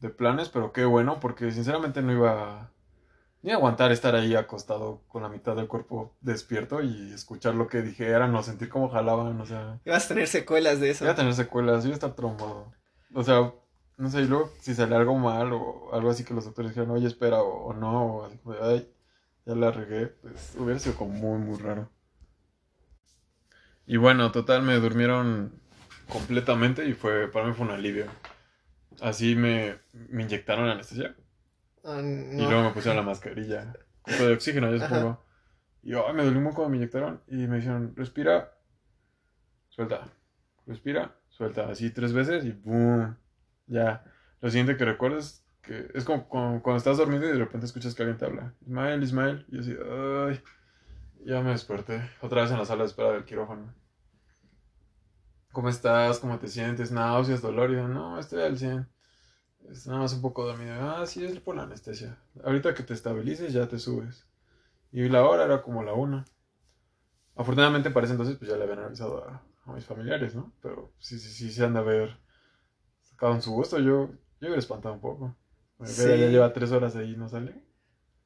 de 0.00 0.08
planes, 0.10 0.48
pero 0.48 0.72
qué 0.72 0.84
bueno, 0.84 1.20
porque 1.20 1.52
sinceramente 1.52 2.02
no 2.02 2.12
iba, 2.12 2.70
ni 3.42 3.52
a 3.52 3.54
aguantar 3.54 3.92
estar 3.92 4.14
ahí 4.16 4.34
acostado 4.34 5.02
con 5.08 5.22
la 5.22 5.28
mitad 5.28 5.54
del 5.54 5.68
cuerpo 5.68 6.16
despierto 6.20 6.82
y 6.82 7.12
escuchar 7.12 7.54
lo 7.54 7.68
que 7.68 7.82
dijeran 7.82 8.34
o 8.34 8.42
sentir 8.42 8.68
cómo 8.68 8.88
jalaban, 8.90 9.40
o 9.40 9.46
sea, 9.46 9.78
Y 9.84 9.90
vas 9.90 10.06
a 10.06 10.08
tener 10.08 10.26
secuelas 10.26 10.80
de 10.80 10.90
eso. 10.90 11.04
voy 11.04 11.12
a 11.12 11.16
tener 11.16 11.34
secuelas, 11.34 11.84
voy 11.84 11.92
a 11.92 11.94
estar 11.94 12.14
traumado. 12.14 12.72
O 13.14 13.22
sea, 13.22 13.52
no 13.96 14.10
sé, 14.10 14.22
y 14.22 14.26
luego 14.26 14.50
si 14.60 14.74
sale 14.74 14.96
algo 14.96 15.14
mal 15.16 15.52
o 15.52 15.90
algo 15.92 16.10
así 16.10 16.24
que 16.24 16.34
los 16.34 16.44
doctores 16.44 16.72
dijeron, 16.72 16.90
oye, 16.90 17.06
espera, 17.06 17.40
o, 17.42 17.66
o 17.66 17.72
no, 17.74 18.16
o 18.16 18.24
así 18.24 18.38
ay, 18.62 18.92
ya 19.46 19.54
la 19.54 19.70
regué, 19.70 20.06
pues 20.08 20.54
hubiera 20.58 20.78
sido 20.78 20.96
como 20.96 21.12
muy, 21.12 21.38
muy 21.38 21.58
raro. 21.58 21.90
Y 23.86 23.96
bueno, 23.96 24.30
total, 24.32 24.62
me 24.62 24.74
durmieron 24.76 25.52
completamente 26.08 26.86
y 26.86 26.94
fue, 26.94 27.28
para 27.28 27.46
mí 27.46 27.52
fue 27.54 27.66
un 27.66 27.72
alivio. 27.72 28.06
Así 29.00 29.34
me, 29.34 29.78
me 29.92 30.22
inyectaron 30.24 30.68
anestesia 30.68 31.16
y 32.36 32.42
no. 32.42 32.50
luego 32.50 32.64
me 32.64 32.70
pusieron 32.70 32.96
la 32.96 33.02
mascarilla, 33.02 33.72
con 34.02 34.16
de 34.18 34.32
oxígeno, 34.32 34.70
yo 34.70 34.76
Ajá. 34.76 34.86
supongo. 34.86 35.24
Y 35.82 35.94
ay, 35.94 36.12
me 36.14 36.24
dolió 36.24 36.38
un 36.38 36.44
poco 36.44 36.56
cuando 36.56 36.70
me 36.70 36.76
inyectaron 36.76 37.22
y 37.26 37.46
me 37.46 37.56
dijeron, 37.56 37.94
respira, 37.96 38.52
suelta, 39.68 40.04
respira, 40.66 41.16
suelta, 41.28 41.70
así 41.70 41.90
tres 41.90 42.12
veces 42.12 42.44
y 42.44 42.52
¡boom! 42.52 43.16
Ya. 43.66 44.04
Lo 44.40 44.50
siguiente 44.50 44.76
que 44.76 44.84
recuerdo 44.84 45.18
es 45.18 45.44
es 45.68 46.04
como 46.04 46.28
cuando, 46.28 46.76
estás 46.76 46.98
dormido 46.98 47.24
y 47.24 47.32
de 47.32 47.38
repente 47.38 47.66
escuchas 47.66 47.94
que 47.94 48.02
alguien 48.02 48.18
te 48.18 48.24
habla. 48.24 48.54
Ismael, 48.62 49.02
Ismael. 49.02 49.46
Y 49.48 49.56
yo 49.56 49.60
así, 49.60 49.76
ay, 49.90 50.42
ya 51.24 51.40
me 51.42 51.50
desperté. 51.50 52.02
Otra 52.20 52.42
vez 52.42 52.50
en 52.50 52.58
la 52.58 52.64
sala 52.64 52.82
de 52.82 52.88
espera 52.88 53.12
del 53.12 53.24
quirófano. 53.24 53.72
¿Cómo 55.52 55.68
estás? 55.68 56.18
¿Cómo 56.18 56.38
te 56.38 56.48
sientes? 56.48 56.92
¿Náuseas, 56.92 57.42
dolor? 57.42 57.70
Y 57.70 57.74
yo, 57.74 57.88
no, 57.88 58.18
estoy 58.18 58.42
al 58.42 58.58
100. 58.58 58.88
Es 59.68 59.86
nada 59.86 60.00
más 60.00 60.12
un 60.14 60.22
poco 60.22 60.46
dormido. 60.46 60.74
Ah, 60.74 61.06
sí, 61.06 61.24
es 61.24 61.38
por 61.40 61.56
la 61.56 61.64
anestesia. 61.64 62.18
Ahorita 62.44 62.74
que 62.74 62.82
te 62.82 62.94
estabilices 62.94 63.52
ya 63.52 63.68
te 63.68 63.78
subes. 63.78 64.26
Y 64.92 65.08
la 65.08 65.24
hora 65.24 65.44
era 65.44 65.62
como 65.62 65.82
la 65.82 65.92
una. 65.92 66.24
Afortunadamente 67.36 67.90
para 67.90 68.04
ese 68.04 68.14
entonces 68.14 68.36
pues 68.36 68.50
ya 68.50 68.56
le 68.56 68.64
habían 68.64 68.80
avisado 68.80 69.24
a, 69.28 69.42
a 69.64 69.72
mis 69.72 69.84
familiares, 69.84 70.34
¿no? 70.34 70.52
Pero 70.60 70.92
sí, 70.98 71.18
sí, 71.18 71.30
sí, 71.30 71.52
se 71.52 71.64
han 71.64 71.74
de 71.74 71.80
haber 71.80 72.18
sacado 73.02 73.34
en 73.34 73.42
su 73.42 73.52
gusto. 73.52 73.78
Yo, 73.78 74.08
yo 74.08 74.12
hubiera 74.40 74.58
espantado 74.58 74.94
un 74.94 75.00
poco. 75.00 75.36
Sí. 75.84 76.02
Ya 76.02 76.14
lleva 76.28 76.52
tres 76.52 76.72
horas 76.72 76.96
ahí 76.96 77.12
y 77.12 77.16
no 77.16 77.28
sale. 77.28 77.54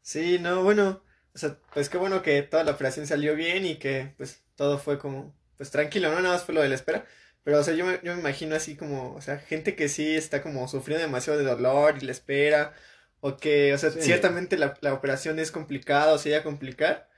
Sí, 0.03 0.39
no, 0.41 0.63
bueno, 0.63 1.03
o 1.35 1.39
sea, 1.39 1.57
pues 1.73 1.89
qué 1.89 1.99
bueno 1.99 2.23
que 2.23 2.43
toda 2.43 2.65
la 2.65 2.73
operación 2.73 3.07
salió 3.07 3.35
bien 3.35 3.65
y 3.65 3.77
que 3.77 4.15
pues 4.17 4.43
todo 4.57 4.79
fue 4.79 4.99
como, 4.99 5.35
pues 5.57 5.71
tranquilo, 5.71 6.11
¿no? 6.11 6.21
Nada 6.21 6.35
más 6.35 6.45
fue 6.45 6.55
lo 6.55 6.63
de 6.63 6.69
la 6.69 6.75
espera. 6.75 7.05
Pero, 7.43 7.59
o 7.61 7.63
sea, 7.63 7.75
yo 7.75 7.85
me, 7.85 8.01
yo 8.03 8.15
me 8.15 8.21
imagino 8.21 8.57
así 8.57 8.77
como, 8.77 9.15
o 9.15 9.21
sea, 9.21 9.39
gente 9.39 9.77
que 9.77 9.89
sí 9.89 10.15
está 10.15 10.43
como 10.43 10.67
sufriendo 10.69 11.05
demasiado 11.05 11.39
de 11.39 11.45
dolor 11.45 11.95
y 12.01 12.07
la 12.07 12.13
espera, 12.13 12.73
o 13.21 13.37
que, 13.37 13.75
o 13.75 13.79
sea, 13.79 13.91
Sí. 13.91 14.01
ciertamente 14.03 14.57
la, 14.59 14.75
la 14.81 14.95
operación 14.95 15.39
es 15.39 15.51
complicada 15.51 16.13
o 16.15 16.19
se 16.19 16.31
iba 16.31 16.39
a 16.39 16.43
complicar. 16.43 17.09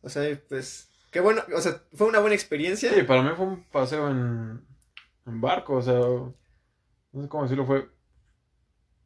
O 0.00 0.08
sea, 0.08 0.22
pues, 0.48 0.88
qué 1.10 1.20
bueno, 1.20 1.42
o 1.54 1.60
sea, 1.60 1.82
fue 1.94 2.06
una 2.06 2.20
buena 2.20 2.34
experiencia. 2.34 2.92
Sí, 2.92 3.02
para 3.02 3.22
mí 3.22 3.30
fue 3.36 3.46
un 3.46 3.64
paseo 3.64 4.10
en, 4.10 4.64
en 5.26 5.40
barco, 5.40 5.74
o 5.76 5.82
sea, 5.82 5.94
no 5.94 6.34
sé 7.22 7.28
cómo 7.28 7.42
decirlo, 7.44 7.66
fue 7.66 7.88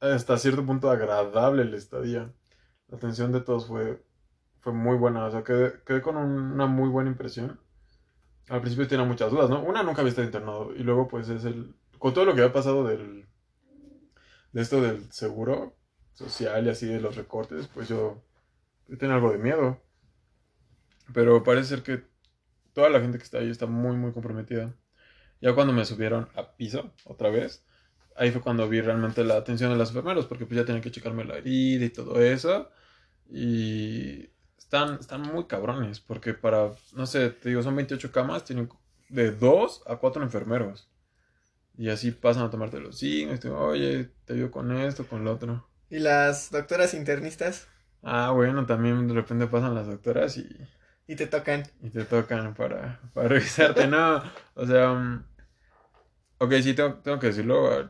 hasta 0.03 0.39
cierto 0.39 0.67
punto 0.67 0.91
agradable 0.91 1.65
la 1.65 1.77
estadía. 1.77 2.33
La 2.89 2.97
atención 2.99 3.33
de 3.33 3.41
todos 3.41 3.67
fue, 3.69 4.05
fue 4.61 4.73
muy 4.73 4.97
buena, 4.97 5.27
o 5.27 5.31
sea, 5.31 5.45
quedé, 5.45 5.83
quedé 5.87 6.03
con 6.03 6.17
un- 6.17 6.53
una 6.53 6.67
muy 6.67 6.89
buena 6.91 7.11
impresión. 7.11 7.61
Al 8.49 8.61
principio 8.61 8.89
tenía 8.89 9.05
muchas 9.07 9.31
dudas, 9.31 9.51
¿no? 9.51 9.63
Una, 9.63 9.83
nunca 9.83 10.01
había 10.03 10.11
estado 10.11 10.27
internado, 10.27 10.75
y 10.77 10.81
luego 10.85 11.09
pues 11.09 11.29
es 11.29 11.45
el... 11.45 11.75
Con 11.99 12.15
todo 12.15 12.25
lo 12.27 12.35
que 12.35 12.43
había 12.43 12.53
pasado 12.53 12.85
del... 12.85 13.27
De 14.53 14.63
esto 14.63 14.81
del 14.83 15.11
seguro 15.13 15.77
social 16.13 16.67
y 16.67 16.71
así 16.71 16.87
de 16.87 17.01
los 17.01 17.17
recortes, 17.17 17.69
pues 17.69 17.89
yo, 17.89 18.23
yo 18.89 18.99
tenía 18.99 19.17
algo 19.17 19.33
de 19.33 19.39
miedo. 19.39 19.81
Pero 21.15 21.43
parece 21.43 21.69
ser 21.69 21.83
que 21.83 22.05
toda 22.73 22.91
la 22.91 23.01
gente 23.01 23.19
que 23.19 23.25
está 23.25 23.39
ahí 23.39 23.51
está 23.51 23.67
muy, 23.67 23.97
muy 23.97 24.13
comprometida. 24.13 24.75
Ya 25.41 25.55
cuando 25.55 25.73
me 25.73 25.85
subieron 25.85 26.29
a 26.35 26.57
piso 26.57 26.93
otra 27.05 27.31
vez, 27.31 27.65
ahí 28.17 28.31
fue 28.31 28.43
cuando 28.43 28.69
vi 28.69 28.81
realmente 28.81 29.25
la 29.25 29.37
atención 29.37 29.71
de 29.73 29.77
los 29.79 29.91
enfermeros, 29.91 30.27
porque 30.27 30.47
pues 30.47 30.57
ya 30.59 30.65
tenían 30.65 30.83
que 30.83 30.91
checarme 30.91 31.25
la 31.25 31.37
herida 31.39 31.85
y 31.85 31.91
todo 31.91 32.21
eso. 32.21 32.71
Y 33.31 34.31
están, 34.59 34.95
están 35.01 35.23
muy 35.23 35.47
cabrones, 35.47 36.01
porque 36.01 36.35
para, 36.35 36.73
no 36.95 37.07
sé, 37.07 37.31
te 37.31 37.51
digo, 37.51 37.63
son 37.63 37.77
28 37.77 38.13
camas, 38.13 38.45
tienen 38.45 38.69
de 39.09 39.33
2 39.33 39.83
a 39.87 39.97
4 39.97 40.23
enfermeros. 40.23 40.91
Y 41.77 41.91
así 41.91 42.13
pasan 42.13 42.45
a 42.45 42.51
tomarte 42.51 42.81
los 42.81 42.99
signos, 42.99 43.41
te 43.41 43.49
digo, 43.49 43.61
oye, 43.61 44.11
te 44.27 44.35
ayudo 44.35 44.51
con 44.51 44.73
esto, 44.73 45.07
con 45.07 45.25
lo 45.25 45.33
otro. 45.35 45.69
Y 45.91 46.01
las 46.01 46.51
doctoras 46.51 46.93
internistas, 46.93 47.69
Ah, 48.03 48.31
bueno, 48.33 48.67
también 48.67 49.09
de 49.09 49.15
repente 49.15 49.47
pasan 49.47 49.75
las 49.75 49.87
doctoras 49.87 50.37
y, 50.37 50.49
y 51.07 51.17
te 51.17 51.27
tocan. 51.27 51.65
y 51.81 51.91
te 51.91 52.05
tocan 52.05 52.55
para, 52.55 53.01
para 53.15 53.29
revisarte, 53.31 53.87
no, 53.87 54.23
o 54.55 54.67
sea, 54.67 54.93
mm, 54.95 55.25
ok, 56.39 56.53
sí, 56.63 56.75
tengo, 56.75 56.95
tengo 57.03 57.19
que 57.19 57.29
decirlo, 57.29 57.89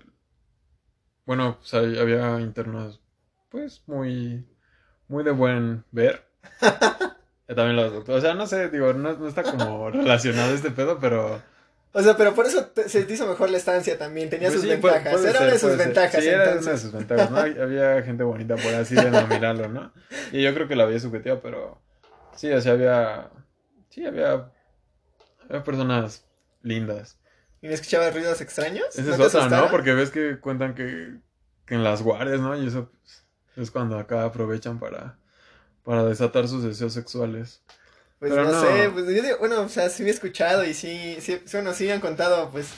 bueno, 1.26 1.58
pues 1.58 1.74
hay- 1.74 1.98
había 1.98 2.40
internos, 2.40 3.00
pues, 3.50 3.82
muy, 3.86 4.46
muy 5.08 5.24
de 5.24 5.30
buen 5.32 5.84
ver, 5.92 6.24
también 7.46 7.76
los 7.76 7.92
doctores, 7.92 8.22
o 8.22 8.26
sea, 8.26 8.34
no 8.34 8.46
sé, 8.46 8.68
digo, 8.70 8.92
no, 8.94 9.12
no 9.14 9.28
está 9.28 9.42
como 9.42 9.90
relacionado 9.92 10.54
este 10.54 10.70
pedo, 10.70 10.98
pero... 11.00 11.42
O 11.94 12.02
sea, 12.02 12.16
pero 12.16 12.34
por 12.34 12.46
eso 12.46 12.64
te- 12.66 12.88
se 12.88 13.04
te 13.04 13.12
hizo 13.12 13.26
mejor 13.26 13.50
la 13.50 13.58
estancia 13.58 13.98
también, 13.98 14.30
tenía 14.30 14.48
pues 14.48 14.60
sus 14.60 14.62
sí, 14.62 14.68
ventajas, 14.80 15.12
puede 15.12 15.28
era 15.28 15.38
ser, 15.40 15.42
una 15.42 15.52
de 15.52 15.58
sus 15.58 15.76
ventajas 15.76 16.22
Sí, 16.22 16.28
era 16.28 16.52
una 16.58 16.70
de 16.72 16.78
sus 16.78 16.92
ventajas, 16.92 17.30
¿no? 17.30 17.36
Había 17.38 18.02
gente 18.02 18.22
bonita 18.24 18.56
por 18.56 18.72
así 18.74 18.94
denominarlo, 18.94 19.68
¿no? 19.68 19.92
Y 20.32 20.42
yo 20.42 20.54
creo 20.54 20.66
que 20.66 20.74
la 20.74 20.84
había 20.84 20.98
subjetiva, 20.98 21.40
pero 21.42 21.82
sí, 22.34 22.50
o 22.50 22.60
sea, 22.62 22.72
había, 22.72 23.30
sí, 23.90 24.06
había, 24.06 24.50
había 25.50 25.62
personas 25.64 26.24
lindas. 26.62 27.18
¿Y 27.62 27.68
no 27.68 27.74
escuchabas 27.74 28.12
ruidos 28.12 28.40
extraños? 28.40 28.86
Esa 28.90 29.16
¿No 29.16 29.24
es 29.24 29.34
otra, 29.34 29.48
¿no? 29.48 29.70
Porque 29.70 29.94
ves 29.94 30.10
que 30.10 30.40
cuentan 30.40 30.74
que, 30.74 31.14
que 31.64 31.74
en 31.74 31.84
las 31.84 32.02
guardias, 32.02 32.40
¿no? 32.40 32.60
Y 32.60 32.66
eso 32.66 32.90
pues, 32.90 33.24
es 33.56 33.70
cuando 33.70 33.98
acá 33.98 34.24
aprovechan 34.24 34.80
para, 34.80 35.16
para 35.84 36.04
desatar 36.04 36.48
sus 36.48 36.64
deseos 36.64 36.92
sexuales. 36.92 37.62
Pues 38.18 38.32
no, 38.32 38.44
no. 38.44 38.60
sé, 38.60 38.90
pues 38.90 39.06
yo 39.06 39.22
digo, 39.22 39.36
bueno, 39.38 39.62
o 39.62 39.68
sea, 39.68 39.88
sí 39.88 40.02
me 40.02 40.10
he 40.10 40.12
escuchado 40.12 40.64
y 40.64 40.74
sí, 40.74 41.18
sí, 41.20 41.40
bueno, 41.52 41.72
sí 41.72 41.88
han 41.90 42.00
contado, 42.00 42.50
pues, 42.50 42.68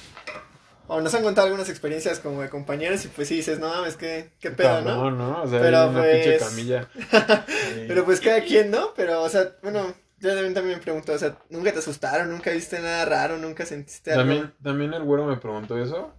o 0.87 1.01
nos 1.01 1.15
han 1.15 1.23
contado 1.23 1.47
algunas 1.47 1.71
experiencias 1.71 2.19
como 2.19 2.43
de 2.43 2.51
compañeros 2.51 3.05
y 3.07 3.09
pues 3.09 3.29
sí 3.29 3.37
dices, 3.37 3.59
no 3.59 3.69
mames, 3.69 3.97
qué, 3.97 4.33
qué 4.39 4.51
pedo, 4.51 4.81
¿no? 4.83 4.87
Cabrón, 4.87 5.19
¿no? 5.19 5.43
O 5.43 5.47
sea, 5.47 5.61
Pero, 5.61 5.79
hay 5.81 5.89
una 5.89 6.03
pinche 6.03 6.39
pues, 6.39 6.51
camilla. 6.51 6.89
Pero 7.89 8.05
pues 8.05 8.21
cada 8.21 8.43
quien, 8.43 8.71
¿no? 8.71 8.93
Pero, 8.95 9.23
o 9.23 9.29
sea, 9.31 9.55
bueno, 9.63 9.95
yo 10.29 10.53
también, 10.55 10.77
me 10.79 10.83
pregunto, 10.83 11.13
o 11.13 11.19
sea, 11.19 11.39
¿nunca 11.51 11.73
te 11.73 11.79
asustaron? 11.79 12.31
¿Nunca 12.31 12.51
viste 12.51 12.81
nada 12.81 13.05
raro? 13.05 13.39
¿Nunca 13.39 13.65
sentiste 13.67 14.13
algo? 14.13 14.23
También, 14.25 14.55
también 14.63 14.95
el 14.95 15.03
güero 15.05 15.27
me 15.27 15.37
preguntó 15.37 15.79
eso. 15.79 16.13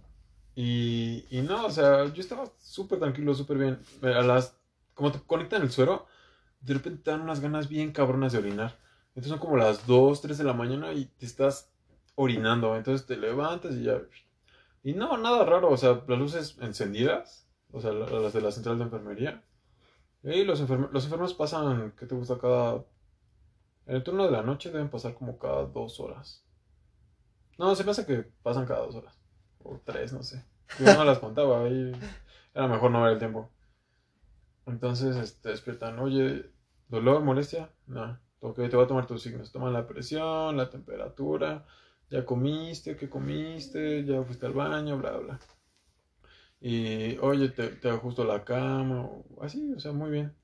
Y, 0.54 1.24
y 1.30 1.42
no, 1.42 1.66
o 1.66 1.70
sea, 1.70 2.06
yo 2.06 2.20
estaba 2.20 2.50
súper 2.58 2.98
tranquilo, 2.98 3.34
súper 3.34 3.58
bien. 3.58 3.78
A 4.02 4.22
las, 4.22 4.56
como 4.94 5.12
te 5.12 5.20
conectan 5.20 5.62
el 5.62 5.70
suero, 5.70 6.06
de 6.60 6.74
repente 6.74 7.02
te 7.02 7.10
dan 7.10 7.20
unas 7.20 7.40
ganas 7.40 7.68
bien 7.68 7.92
cabronas 7.92 8.32
de 8.32 8.38
orinar. 8.38 8.78
Entonces 9.08 9.30
son 9.30 9.38
como 9.38 9.56
las 9.56 9.86
2, 9.86 10.20
3 10.22 10.38
de 10.38 10.44
la 10.44 10.52
mañana 10.54 10.92
y 10.92 11.06
te 11.06 11.26
estás 11.26 11.70
orinando. 12.14 12.76
Entonces 12.76 13.06
te 13.06 13.16
levantas 13.16 13.74
y 13.74 13.84
ya. 13.84 14.00
Y 14.82 14.94
no, 14.94 15.16
nada 15.18 15.44
raro, 15.44 15.70
o 15.70 15.76
sea, 15.76 16.02
las 16.06 16.18
luces 16.18 16.56
encendidas, 16.60 17.46
o 17.72 17.80
sea, 17.80 17.92
la- 17.92 18.08
las 18.08 18.32
de 18.32 18.40
la 18.40 18.52
central 18.52 18.78
de 18.78 18.84
enfermería. 18.84 19.42
Y 20.22 20.44
los, 20.44 20.60
enferme- 20.62 20.90
los 20.90 21.04
enfermos 21.04 21.34
pasan, 21.34 21.92
¿qué 21.98 22.06
te 22.06 22.14
gusta? 22.14 22.38
Cada... 22.38 22.84
En 23.86 23.96
el 23.96 24.02
turno 24.02 24.24
de 24.24 24.32
la 24.32 24.42
noche 24.42 24.70
deben 24.70 24.90
pasar 24.90 25.14
como 25.14 25.38
cada 25.38 25.64
dos 25.66 26.00
horas. 26.00 26.44
No, 27.56 27.74
se 27.74 27.84
me 27.84 27.92
hace 27.92 28.04
que 28.04 28.24
pasan 28.42 28.66
cada 28.66 28.80
dos 28.80 28.96
horas. 28.96 29.18
O 29.62 29.80
tres, 29.84 30.12
no 30.12 30.22
sé. 30.22 30.44
Yo 30.78 30.92
no 30.94 31.04
las 31.04 31.20
contaba, 31.20 31.66
era 31.68 32.66
mejor 32.66 32.90
no 32.90 33.02
ver 33.02 33.12
el 33.12 33.18
tiempo. 33.18 33.48
Entonces, 34.66 35.16
este, 35.16 35.50
despiertan, 35.50 35.98
oye, 36.00 36.50
¿dolor, 36.88 37.22
molestia? 37.22 37.70
No, 37.86 38.18
ok, 38.40 38.56
te 38.56 38.76
voy 38.76 38.84
a 38.84 38.88
tomar 38.88 39.06
tus 39.06 39.22
signos. 39.22 39.52
Toma 39.52 39.70
la 39.70 39.86
presión, 39.86 40.56
la 40.56 40.68
temperatura, 40.68 41.64
ya 42.10 42.24
comiste, 42.26 42.96
¿qué 42.96 43.08
comiste? 43.08 44.04
Ya 44.04 44.22
fuiste 44.24 44.46
al 44.46 44.52
baño, 44.52 44.98
bla, 44.98 45.16
bla. 45.18 45.40
Y, 46.60 47.16
oye, 47.18 47.50
te, 47.50 47.68
te 47.68 47.88
ajusto 47.90 48.24
la 48.24 48.44
cama, 48.44 49.08
así, 49.40 49.72
o 49.74 49.78
sea, 49.80 49.92
muy 49.92 50.10
bien. 50.10 50.34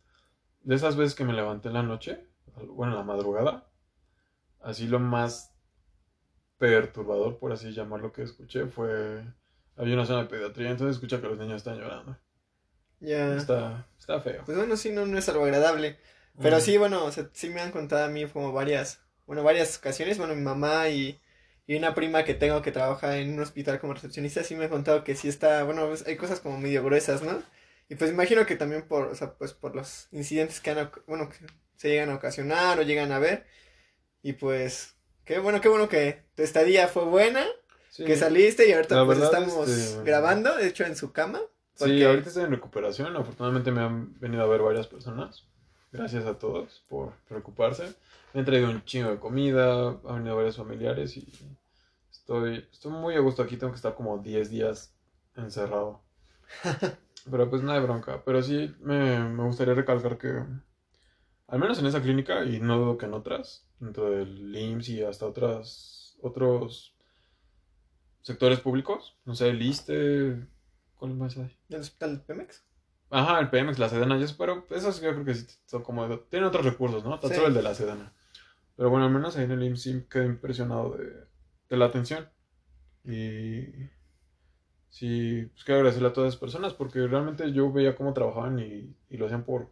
De 0.63 0.77
esas 0.77 0.97
veces 0.97 1.15
que 1.15 1.25
me 1.25 1.33
levanté 1.33 1.69
en 1.69 1.75
la 1.75 1.83
noche, 1.83 2.27
bueno, 2.57 2.93
en 2.93 2.99
la 2.99 3.05
madrugada, 3.05 3.67
así 4.61 4.87
lo 4.89 4.99
más 5.01 5.55
perturbador, 6.59 7.39
por 7.39 7.53
así 7.53 7.73
llamarlo, 7.73 8.13
que 8.13 8.23
escuché 8.23 8.67
fue... 8.67 9.23
Había 9.77 9.95
una 9.95 10.07
zona 10.07 10.23
de 10.23 10.29
pediatría, 10.29 10.71
entonces 10.71 10.97
escucha 10.97 11.21
que 11.21 11.27
los 11.29 11.39
niños 11.39 11.57
están 11.57 11.79
llorando. 11.79 12.17
Ya. 13.01 13.37
Está, 13.37 13.87
está 13.99 14.21
feo. 14.21 14.45
Pues 14.45 14.57
bueno, 14.57 14.77
sí, 14.77 14.91
no, 14.93 15.07
no 15.07 15.19
es 15.19 15.29
algo 15.29 15.45
agradable. 15.45 15.99
Pero 16.41 16.59
Mm. 16.59 16.61
sí, 16.61 16.77
bueno, 16.79 17.05
o 17.05 17.13
sea, 17.13 17.29
sí 17.33 17.49
me 17.51 17.61
han 17.61 17.71
contado 17.73 18.05
a 18.05 18.09
mí 18.09 18.27
como 18.27 18.53
varias, 18.53 19.01
bueno, 19.27 19.43
varias 19.45 19.79
ocasiones, 19.79 20.19
bueno, 20.19 20.35
mi 20.35 20.43
mamá 20.43 20.89
y, 20.89 21.21
y 21.67 21.77
una 21.77 21.95
prima 21.95 22.25
que 22.25 22.35
tengo 22.35 22.63
que 22.63 22.73
trabaja 22.73 23.19
en 23.19 23.35
un 23.35 23.41
hospital 23.41 23.81
como 23.81 23.95
recepcionista, 23.95 24.43
sí 24.45 24.55
me 24.57 24.65
han 24.65 24.71
contado 24.71 25.05
que 25.05 25.15
sí 25.15 25.29
está, 25.29 25.63
bueno, 25.65 25.87
pues, 25.89 26.07
hay 26.07 26.17
cosas 26.17 26.41
como 26.41 26.59
medio 26.59 26.83
gruesas, 26.85 27.23
¿no? 27.23 27.43
Y 27.89 27.97
pues 27.97 28.11
imagino 28.11 28.47
que 28.47 28.57
también 28.57 28.89
por, 28.89 29.09
o 29.09 29.15
sea, 29.15 29.35
pues 29.35 29.53
por 29.53 29.77
los 29.77 30.09
incidentes 30.13 30.61
que 30.61 30.71
han, 30.71 30.91
bueno, 31.07 31.29
se 31.77 31.89
llegan 31.89 32.11
a 32.11 32.15
ocasionar 32.17 32.79
o 32.79 32.83
llegan 32.83 33.13
a 33.13 33.19
ver. 33.19 33.47
Y 34.23 34.35
pues, 34.35 34.95
qué 35.25 35.39
bueno, 35.39 35.61
qué 35.61 35.69
bueno 35.69 35.89
que 35.89 36.23
tu 36.37 36.43
estadía 36.43 36.89
fue 36.89 37.05
buena, 37.05 37.45
Sí. 37.91 38.05
que 38.07 38.17
saliste 38.17 38.67
y 38.69 38.73
ahorita 38.73 38.97
La 38.97 39.05
pues 39.05 39.19
estamos 39.19 39.69
este, 39.69 40.03
grabando, 40.05 40.57
de 40.57 40.67
hecho 40.67 40.85
en 40.85 40.97
su 40.97 41.13
cama. 41.13 41.41
Sí, 41.75 41.85
porque- 41.85 42.07
ahorita 42.07 42.29
estoy 42.29 42.45
en 42.45 42.51
recuperación. 42.53 43.15
Afortunadamente 43.17 43.71
me 43.71 43.83
han 43.83 44.19
venido 44.19 44.43
a 44.43 44.47
ver 44.47 44.63
varias 44.63 44.87
personas. 44.87 45.45
Gracias 45.91 46.25
a 46.25 46.39
todos 46.39 46.83
por 46.89 47.13
preocuparse. 47.29 47.93
Me 48.33 48.41
han 48.41 48.47
traído 48.47 48.71
un 48.71 48.83
chingo 48.87 49.11
de 49.11 49.19
comida, 49.19 49.89
han 49.89 50.15
venido 50.17 50.37
varios 50.37 50.57
familiares 50.57 51.15
y 51.19 51.29
estoy, 52.11 52.67
estoy 52.73 52.93
muy 52.93 53.15
a 53.15 53.21
gusto 53.21 53.43
aquí. 53.43 53.59
Tengo 53.59 53.73
que 53.73 53.77
estar 53.77 53.95
como 53.95 54.17
10 54.19 54.49
días 54.49 54.95
encerrado. 55.37 56.03
Pero 57.31 57.51
pues 57.51 57.63
no 57.63 57.73
hay 57.73 57.81
bronca. 57.81 58.23
Pero 58.25 58.43
sí 58.43 58.75
me, 58.81 59.19
me 59.21 59.45
gustaría 59.45 59.75
recalcar 59.75 60.17
que, 60.17 60.33
al 61.53 61.61
menos 61.61 61.79
en 61.79 61.87
esa 61.87 62.03
clínica, 62.03 62.45
y 62.45 62.61
no 62.61 62.79
dudo 62.79 62.99
que 62.99 63.07
en 63.07 63.15
otras, 63.15 63.69
dentro 63.79 64.11
del 64.11 64.57
IMSS 64.57 64.89
y 64.91 65.03
hasta 65.05 65.27
otras, 65.27 66.19
otros 66.23 66.97
sectores 68.23 68.61
públicos, 68.61 69.17
no 69.25 69.35
sé, 69.35 69.51
el 69.51 69.63
ISSSTE, 69.63 70.47
¿cuál 70.97 71.15
más 71.15 71.37
hay? 71.37 71.57
¿Del 71.69 71.81
hospital 71.83 72.23
Pemex? 72.25 72.65
Ajá, 73.11 73.39
el 73.41 73.51
Pemex, 73.51 73.79
la 73.79 73.89
Sedena, 73.91 74.17
y 74.19 74.23
eso, 74.23 74.37
pero 74.39 74.67
esos 74.71 75.01
yo 75.03 75.13
creo 75.13 75.25
que 75.25 75.35
sí 75.35 75.47
son 75.67 75.83
como... 75.83 76.09
Tienen 76.21 76.49
otros 76.49 76.65
recursos, 76.65 77.05
¿no? 77.05 77.19
Tan 77.21 77.31
Sí. 77.31 77.37
solo 77.37 77.49
el 77.49 77.55
de 77.55 77.63
la 77.63 77.75
Sedena. 77.75 78.13
Pero 78.77 78.91
bueno, 78.91 79.07
al 79.07 79.13
menos 79.13 79.37
ahí 79.37 79.45
en 79.45 79.51
el 79.53 79.63
IMSS 79.65 79.83
sí 79.83 80.07
quedé 80.09 80.27
impresionado 80.27 80.97
de, 80.97 81.27
de 81.69 81.77
la 81.77 81.87
atención. 81.87 82.29
Y... 83.05 83.91
Sí, 84.91 85.47
pues 85.53 85.65
quiero 85.65 85.81
agradecerle 85.81 86.09
a 86.09 86.13
todas 86.13 86.35
las 86.35 86.41
personas 86.41 86.75
porque 86.75 87.07
realmente 87.07 87.51
yo 87.53 87.73
veía 87.73 87.95
cómo 87.97 88.13
trabajaban 88.13 88.59
y, 88.59 88.95
y 89.09 89.17
lo 89.17 89.27
hacían 89.27 89.45
por, 89.45 89.71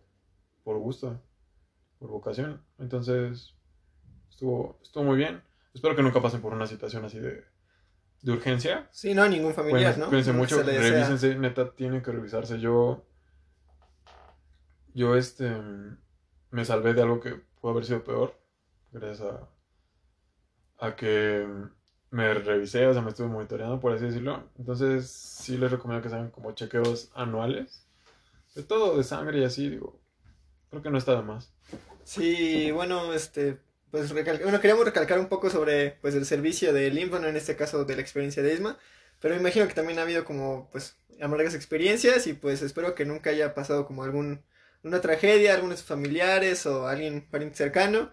por 0.65 0.79
gusto. 0.79 1.21
Por 2.01 2.11
vocación. 2.11 2.61
Entonces, 2.79 3.55
estuvo, 4.29 4.81
estuvo 4.83 5.05
muy 5.05 5.17
bien. 5.17 5.43
Espero 5.73 5.95
que 5.95 6.03
nunca 6.03 6.21
pasen 6.21 6.41
por 6.41 6.53
una 6.53 6.67
situación 6.67 7.05
así 7.05 7.21
de, 7.21 7.45
de 8.23 8.33
urgencia. 8.33 8.89
Sí, 8.91 9.15
no, 9.15 9.29
ningún 9.29 9.55
familiar, 9.55 9.93
Bueno, 9.93 10.07
¿no? 10.07 10.09
Cuídense 10.09 10.33
No 10.33 10.39
mucho, 10.39 10.63
revísense, 10.63 11.37
neta, 11.37 11.73
tienen 11.75 12.03
que 12.03 12.11
revisarse. 12.11 12.59
Yo, 12.59 13.07
yo, 14.95 15.15
este, 15.15 15.49
me 16.51 16.65
salvé 16.65 16.95
de 16.95 17.03
algo 17.03 17.21
que 17.21 17.37
pudo 17.61 17.73
haber 17.73 17.85
sido 17.85 18.03
peor, 18.03 18.35
gracias 18.91 19.21
a, 19.21 20.87
a 20.87 20.97
que 20.97 21.47
me 22.11 22.35
revisé, 22.35 22.87
o 22.87 22.93
sea, 22.93 23.03
me 23.03 23.11
estuve 23.11 23.29
monitoreando, 23.29 23.79
por 23.79 23.93
así 23.93 24.07
decirlo. 24.07 24.49
Entonces, 24.59 25.09
sí 25.11 25.59
les 25.59 25.71
recomiendo 25.71 26.03
que 26.03 26.09
se 26.09 26.17
hagan 26.17 26.31
como 26.31 26.53
chequeos 26.53 27.13
anuales, 27.15 27.87
de 28.55 28.65
todo, 28.65 28.97
de 28.97 29.05
sangre 29.05 29.39
y 29.39 29.45
así, 29.45 29.69
digo, 29.69 30.00
creo 30.71 30.83
que 30.83 30.91
no 30.91 30.99
está 30.99 31.17
de 31.17 31.23
más. 31.23 31.53
Sí, 32.05 32.71
bueno, 32.73 33.13
este, 33.15 33.59
pues 33.91 34.11
recal- 34.13 34.43
bueno, 34.43 34.61
queríamos 34.61 34.85
recalcar 34.85 35.19
un 35.19 35.29
poco 35.29 35.51
sobre 35.51 35.93
pues 36.01 36.15
el 36.15 36.27
servicio 36.27 36.73
del 36.73 37.09
bueno, 37.09 37.29
en 37.29 37.37
este 37.37 37.57
caso 37.57 37.85
de 37.85 37.95
la 37.97 38.03
experiencia 38.03 38.43
de 38.43 38.55
Isma, 38.55 38.79
pero 39.21 39.35
me 39.35 39.41
imagino 39.41 39.69
que 39.69 39.75
también 39.75 39.99
ha 39.99 40.03
habido 40.03 40.25
como 40.25 40.69
pues 40.73 40.97
amargas 41.21 41.55
experiencias 41.55 42.27
y 42.27 42.33
pues 42.35 42.63
espero 42.63 42.95
que 42.95 43.05
nunca 43.05 43.31
haya 43.31 43.55
pasado 43.55 43.87
como 43.87 44.03
algún 44.05 44.43
una 44.83 45.01
tragedia, 45.03 45.55
algunos 45.55 45.83
familiares 45.83 46.65
o 46.67 46.89
alguien 46.89 47.27
pariente 47.31 47.57
cercano. 47.59 48.11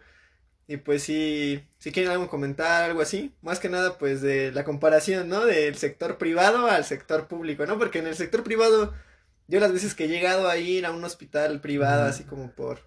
Y 0.67 0.77
pues 0.77 1.03
si, 1.03 1.63
si 1.77 1.91
quieren 1.93 2.11
algo 2.11 2.29
comentar, 2.29 2.83
algo 2.83 3.01
así, 3.01 3.33
más 3.41 3.59
que 3.59 3.69
nada 3.69 3.97
pues 3.97 4.21
de 4.21 4.51
la 4.51 4.65
comparación, 4.65 5.29
¿no? 5.29 5.45
Del 5.45 5.75
sector 5.77 6.17
privado 6.17 6.67
al 6.67 6.83
sector 6.85 7.27
público, 7.27 7.65
¿no? 7.65 7.77
Porque 7.79 7.99
en 7.99 8.07
el 8.07 8.15
sector 8.15 8.43
privado, 8.43 8.93
yo 9.47 9.59
las 9.59 9.71
veces 9.71 9.95
que 9.95 10.05
he 10.05 10.07
llegado 10.07 10.49
a 10.49 10.57
ir 10.57 10.85
a 10.85 10.91
un 10.91 11.03
hospital 11.03 11.61
privado, 11.61 12.03
así 12.03 12.23
como 12.23 12.51
por, 12.51 12.79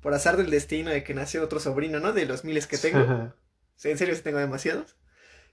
por 0.00 0.14
azar 0.14 0.36
del 0.36 0.50
destino 0.50 0.90
de 0.90 1.02
que 1.02 1.14
nació 1.14 1.42
otro 1.42 1.60
sobrino, 1.60 2.00
¿no? 2.00 2.12
De 2.12 2.26
los 2.26 2.44
miles 2.44 2.66
que 2.66 2.78
tengo. 2.78 3.32
En 3.82 3.98
serio, 3.98 4.14
sí 4.14 4.22
tengo 4.22 4.38
demasiados. 4.38 4.96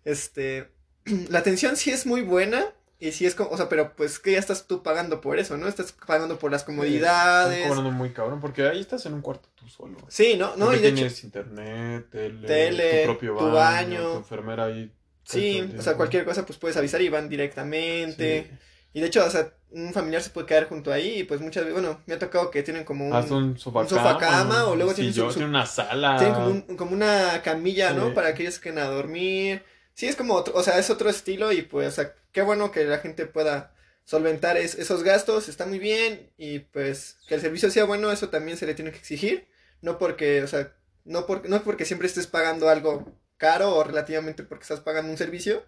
Este, 0.04 0.72
la 1.30 1.40
atención 1.40 1.76
sí 1.76 1.92
es 1.92 2.06
muy 2.06 2.22
buena. 2.22 2.66
Y 3.00 3.12
sí 3.12 3.28
es 3.28 3.36
como, 3.36 3.52
o 3.52 3.58
sea, 3.58 3.70
pero 3.70 3.96
pues 3.96 4.18
que 4.18 4.32
ya 4.32 4.40
estás 4.40 4.66
tú 4.66 4.82
pagando 4.82 5.22
por 5.22 5.38
eso, 5.38 5.56
¿no? 5.56 5.68
Estás 5.68 5.92
pagando 5.92 6.40
por 6.40 6.50
las 6.50 6.64
comodidades. 6.64 7.68
cobrando 7.68 7.92
muy 7.92 8.10
cabrón, 8.12 8.40
porque 8.40 8.68
ahí 8.68 8.80
estás 8.80 9.06
en 9.06 9.14
un 9.14 9.22
cuarto 9.22 9.50
tú 9.54 9.70
solo. 9.70 10.00
Sí, 10.08 10.36
¿no? 10.36 10.56
No, 10.56 10.66
Porque 10.66 10.80
y 10.80 10.82
de 10.82 10.88
hecho, 10.88 10.96
tienes 10.96 11.24
internet, 11.24 12.08
tele, 12.10 12.48
Tele, 12.48 13.00
tu 13.02 13.06
propio 13.06 13.36
tu 13.36 13.52
baño, 13.52 13.54
baño. 13.54 14.12
tu 14.14 14.18
enfermera 14.18 14.66
ahí. 14.66 14.92
sí, 15.24 15.76
o 15.78 15.82
sea, 15.84 15.94
cualquier 15.94 16.26
cosa 16.26 16.44
pues 16.44 16.58
puedes 16.58 16.76
avisar 16.76 17.00
y 17.04 17.10
van 17.10 17.30
directamente. 17.30 18.48
Sí. 18.50 18.58
Y 18.94 19.02
de 19.02 19.06
hecho, 19.06 19.24
o 19.24 19.30
sea, 19.30 19.54
un 19.72 19.94
familiar 19.94 20.22
se 20.22 20.30
puede 20.30 20.48
quedar 20.48 20.68
junto 20.70 20.92
ahí 20.94 21.20
y 21.20 21.24
pues 21.24 21.42
muchas 21.42 21.64
veces, 21.66 21.74
bueno, 21.80 22.02
me 22.06 22.14
ha 22.16 22.20
tocado 22.20 22.50
que 22.52 22.64
tienen 22.64 22.84
como 22.86 23.06
un... 23.08 23.14
Hasta 23.14 23.34
un 23.36 23.44
un 23.44 23.58
sofacama, 23.60 24.66
o 24.66 24.76
luego 24.76 24.94
tienen 24.94 25.14
su- 25.14 25.20
yo, 25.20 25.28
su- 25.30 25.36
tiene 25.40 25.50
una 25.50 25.66
sala. 25.66 26.18
Tienen 26.18 26.36
como, 26.36 26.48
un- 26.48 26.78
como 26.78 26.92
una 26.94 27.42
camilla, 27.44 27.92
¿no? 27.94 28.14
Para 28.14 28.34
que 28.34 28.44
ellos 28.44 28.60
queden 28.60 28.80
a 28.80 28.86
dormir. 28.86 29.64
Sí, 29.94 30.08
es 30.08 30.16
como 30.16 30.36
otro, 30.36 30.54
o 30.56 30.64
sea, 30.64 30.78
es 30.80 30.90
otro 30.90 31.10
estilo 31.10 31.52
y 31.52 31.64
pues, 31.64 31.88
o 31.88 31.92
sea, 31.92 32.14
qué 32.32 32.42
bueno 32.44 32.72
que 32.72 32.86
la 32.86 33.00
gente 33.00 33.26
pueda 33.26 33.74
solventar 34.06 34.56
es- 34.58 34.76
esos 34.76 35.04
gastos, 35.04 35.50
está 35.50 35.66
muy 35.66 35.80
bien 35.80 36.32
y 36.38 36.60
pues 36.60 37.18
que 37.28 37.36
el 37.36 37.42
servicio 37.42 37.70
sea 37.70 37.84
bueno, 37.84 38.12
eso 38.12 38.30
también 38.30 38.58
se 38.58 38.66
le 38.68 38.74
tiene 38.76 38.92
que 38.92 39.00
exigir, 39.00 39.48
no 39.82 39.98
porque, 39.98 40.44
o 40.44 40.48
sea, 40.48 40.74
no 41.04 41.26
porque, 41.26 41.50
no 41.50 41.62
porque 41.64 41.84
siempre 41.86 42.08
estés 42.08 42.28
pagando 42.28 42.70
algo 42.70 43.12
caro 43.38 43.76
o 43.76 43.84
relativamente 43.84 44.44
porque 44.44 44.64
estás 44.64 44.80
pagando 44.80 45.12
un 45.12 45.18
servicio, 45.18 45.64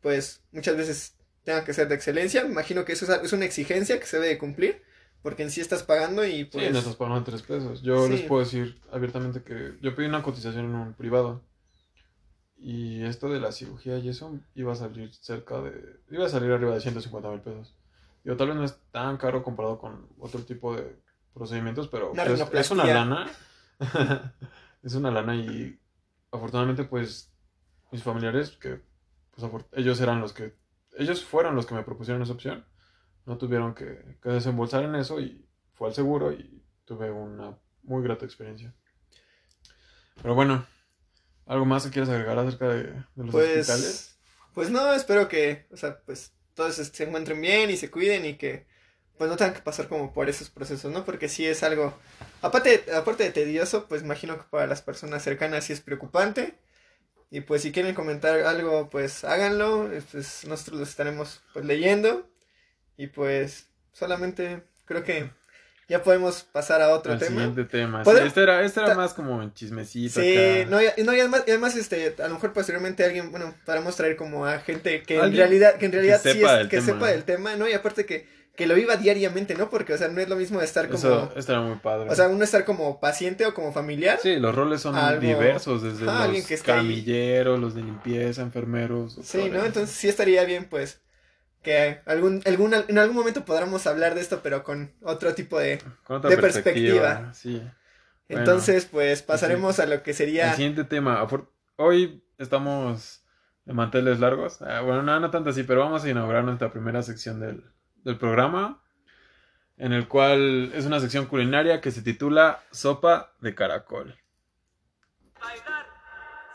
pues 0.00 0.42
muchas 0.52 0.76
veces 0.76 1.14
tenga 1.44 1.64
que 1.64 1.72
ser 1.72 1.88
de 1.88 1.94
excelencia, 1.94 2.44
me 2.44 2.50
imagino 2.52 2.84
que 2.84 2.92
eso 2.92 3.12
es, 3.22 3.32
una 3.32 3.44
exigencia 3.44 3.98
que 3.98 4.06
se 4.06 4.16
debe 4.18 4.28
de 4.28 4.38
cumplir, 4.38 4.82
porque 5.22 5.42
en 5.42 5.50
sí 5.50 5.60
estás 5.60 5.82
pagando 5.82 6.24
y 6.24 6.44
Sí, 6.44 6.44
pues... 6.52 6.72
no 6.72 6.78
estás 6.78 6.96
pagando 6.96 7.24
tres 7.24 7.42
pesos. 7.42 7.82
Yo 7.82 8.08
les 8.08 8.20
Sí. 8.20 8.26
puedo 8.26 8.42
decir 8.44 8.80
abiertamente 8.90 9.42
que 9.42 9.76
yo 9.80 9.94
pedí 9.94 10.06
una 10.06 10.22
cotización 10.22 10.66
en 10.66 10.74
un 10.74 10.94
privado. 10.94 11.42
Y 12.64 13.02
esto 13.04 13.28
de 13.28 13.40
la 13.40 13.50
cirugía 13.50 13.98
y 13.98 14.08
eso 14.08 14.38
iba 14.54 14.72
a 14.72 14.76
salir 14.76 15.12
cerca 15.14 15.60
de. 15.60 15.98
iba 16.10 16.26
a 16.26 16.28
salir 16.28 16.52
arriba 16.52 16.74
de 16.74 16.80
150 16.80 17.28
mil 17.28 17.40
pesos. 17.40 17.74
Digo, 18.22 18.36
tal 18.36 18.48
vez 18.48 18.56
no 18.56 18.64
es 18.64 18.78
tan 18.92 19.16
caro 19.16 19.42
comparado 19.42 19.78
con 19.78 20.06
otro 20.20 20.42
tipo 20.44 20.76
de 20.76 20.96
procedimientos, 21.34 21.88
pero 21.88 22.12
Una 22.12 22.24
pues, 22.24 22.40
es 22.52 22.70
una 22.70 22.84
lana. 22.84 23.28
es 24.84 24.94
una 24.94 25.10
lana 25.10 25.34
y 25.34 25.76
afortunadamente, 26.30 26.84
pues, 26.84 27.32
mis 27.90 28.02
familiares, 28.04 28.50
que 28.52 28.80
pues, 29.34 29.50
ellos 29.72 30.00
eran 30.00 30.20
los 30.20 30.32
que. 30.32 30.54
Ellos 30.96 31.24
fueron 31.24 31.54
los 31.56 31.66
que 31.66 31.74
me 31.74 31.82
propusieron 31.82 32.22
esa 32.22 32.32
opción. 32.32 32.64
No 33.24 33.38
tuvieron 33.38 33.74
que, 33.74 34.18
que 34.22 34.28
desembolsar 34.30 34.84
en 34.84 34.94
eso 34.94 35.20
y 35.20 35.46
fue 35.74 35.88
al 35.88 35.94
seguro 35.94 36.32
y 36.32 36.62
tuve 36.84 37.10
una 37.10 37.58
muy 37.82 38.02
grata 38.02 38.24
experiencia. 38.24 38.74
Pero 40.20 40.34
bueno, 40.34 40.66
¿algo 41.46 41.64
más 41.64 41.84
que 41.84 41.90
quieras 41.90 42.10
agregar 42.10 42.38
acerca 42.38 42.68
de, 42.68 42.82
de 42.84 43.24
los 43.24 43.34
hospitales? 43.34 43.64
Pues, 43.64 44.18
pues 44.54 44.70
no, 44.70 44.92
espero 44.92 45.28
que, 45.28 45.66
o 45.70 45.76
sea, 45.76 46.00
pues 46.04 46.32
todos 46.54 46.74
se 46.74 46.84
se 46.84 47.04
encuentren 47.04 47.40
bien 47.40 47.70
y 47.70 47.76
se 47.76 47.90
cuiden 47.90 48.26
y 48.26 48.34
que 48.34 48.66
pues 49.16 49.30
no 49.30 49.36
tengan 49.36 49.54
que 49.54 49.62
pasar 49.62 49.88
como 49.88 50.12
por 50.12 50.28
esos 50.28 50.50
procesos, 50.50 50.90
¿no? 50.92 51.04
Porque 51.04 51.28
sí 51.28 51.46
es 51.46 51.62
algo, 51.62 51.96
aparte, 52.40 52.84
aparte 52.92 53.24
de 53.24 53.30
tedioso, 53.30 53.86
pues 53.86 54.02
imagino 54.02 54.36
que 54.36 54.44
para 54.50 54.66
las 54.66 54.82
personas 54.82 55.22
cercanas 55.22 55.64
sí 55.64 55.72
es 55.72 55.80
preocupante. 55.80 56.58
Y 57.34 57.40
pues 57.40 57.62
si 57.62 57.72
quieren 57.72 57.94
comentar 57.94 58.38
algo, 58.40 58.90
pues 58.90 59.24
háganlo, 59.24 59.90
pues 60.12 60.44
nosotros 60.46 60.76
lo 60.78 60.84
estaremos 60.84 61.40
pues 61.54 61.64
leyendo. 61.64 62.28
Y 62.98 63.06
pues 63.06 63.68
solamente 63.92 64.62
creo 64.84 65.02
que 65.02 65.30
ya 65.88 66.02
podemos 66.02 66.42
pasar 66.42 66.82
a 66.82 66.90
otro 66.90 67.16
tema. 67.16 67.30
siguiente 67.30 67.64
tema. 67.64 68.02
¿Puedo- 68.02 68.18
Sí, 68.20 68.26
este 68.26 68.42
era, 68.42 68.62
este 68.62 68.80
era 68.80 68.94
más 68.94 69.14
como 69.14 69.36
un 69.38 69.52
chismecito 69.54 70.20
Sí, 70.20 70.36
acá. 70.36 70.70
no, 70.70 70.82
y, 70.82 71.02
no, 71.04 71.14
y 71.14 71.20
además, 71.20 71.44
y 71.46 71.50
además, 71.50 71.74
este, 71.76 72.14
a 72.22 72.28
lo 72.28 72.34
mejor 72.34 72.52
posteriormente 72.52 73.02
alguien, 73.02 73.30
bueno, 73.30 73.54
podamos 73.64 73.96
traer 73.96 74.16
como 74.16 74.44
a 74.46 74.58
gente 74.60 75.02
que 75.02 75.18
en 75.18 75.34
realidad, 75.34 75.76
que 75.76 75.86
en 75.86 75.92
realidad 75.92 76.20
sí 76.22 76.32
sepa 76.34 76.60
es, 76.60 76.68
que 76.68 76.76
tema. 76.76 76.86
sepa 76.86 77.08
del 77.08 77.24
tema, 77.24 77.56
¿no? 77.56 77.66
Y 77.66 77.72
aparte 77.72 78.04
que, 78.04 78.28
que 78.56 78.66
lo 78.66 78.74
viva 78.74 78.96
diariamente, 78.96 79.54
¿no? 79.54 79.70
Porque, 79.70 79.94
o 79.94 79.98
sea, 79.98 80.08
no 80.08 80.20
es 80.20 80.28
lo 80.28 80.36
mismo 80.36 80.60
estar 80.60 80.86
como, 80.86 80.98
Eso, 80.98 81.32
esto 81.36 81.52
era 81.52 81.62
muy 81.62 81.76
padre. 81.76 82.10
o 82.10 82.14
sea, 82.14 82.28
uno 82.28 82.44
estar 82.44 82.64
como 82.66 83.00
paciente 83.00 83.46
o 83.46 83.54
como 83.54 83.72
familiar. 83.72 84.18
sí, 84.22 84.36
los 84.36 84.54
roles 84.54 84.80
son 84.82 84.94
algo- 84.94 85.20
diversos, 85.20 85.82
desde 85.82 86.04
los 86.04 86.46
que 86.46 86.54
ahí. 86.54 86.60
camilleros, 86.60 87.58
los 87.58 87.74
de 87.74 87.82
limpieza, 87.82 88.42
enfermeros. 88.42 89.18
Sí, 89.22 89.48
¿no? 89.50 89.64
Entonces 89.64 89.96
sí 89.96 90.08
estaría 90.08 90.44
bien, 90.44 90.66
pues, 90.68 91.00
que 91.62 92.00
algún, 92.06 92.42
algún, 92.44 92.74
en 92.74 92.98
algún 92.98 93.16
momento 93.16 93.44
podamos 93.44 93.86
hablar 93.86 94.14
de 94.14 94.20
esto, 94.20 94.40
pero 94.42 94.64
con 94.64 94.92
otro 95.02 95.34
tipo 95.34 95.58
de... 95.58 95.78
Con 96.04 96.16
otra 96.18 96.28
de 96.30 96.36
perspectiva. 96.36 97.30
perspectiva. 97.30 97.34
Sí. 97.34 97.62
Bueno. 98.28 98.40
Entonces, 98.42 98.84
pues, 98.84 99.22
pasaremos 99.22 99.78
a 99.78 99.86
lo 99.86 100.02
que 100.02 100.10
El 100.10 100.16
sería... 100.16 100.52
siguiente 100.54 100.84
tema. 100.84 101.26
Hoy 101.76 102.22
estamos 102.38 103.22
de 103.64 103.72
manteles 103.72 104.20
largos. 104.20 104.60
Ah, 104.62 104.80
bueno, 104.80 105.02
no, 105.02 105.20
no 105.20 105.30
tanto 105.30 105.50
así, 105.50 105.62
pero 105.62 105.80
vamos 105.80 106.04
a 106.04 106.10
inaugurar 106.10 106.44
nuestra 106.44 106.72
primera 106.72 107.02
sección 107.02 107.40
del, 107.40 107.64
del 108.04 108.18
programa. 108.18 108.80
En 109.78 109.92
el 109.92 110.06
cual 110.06 110.70
es 110.74 110.84
una 110.84 111.00
sección 111.00 111.26
culinaria 111.26 111.80
que 111.80 111.90
se 111.90 112.02
titula 112.02 112.62
Sopa 112.70 113.32
de 113.40 113.54
Caracol. 113.54 114.16
bailar 115.40 115.86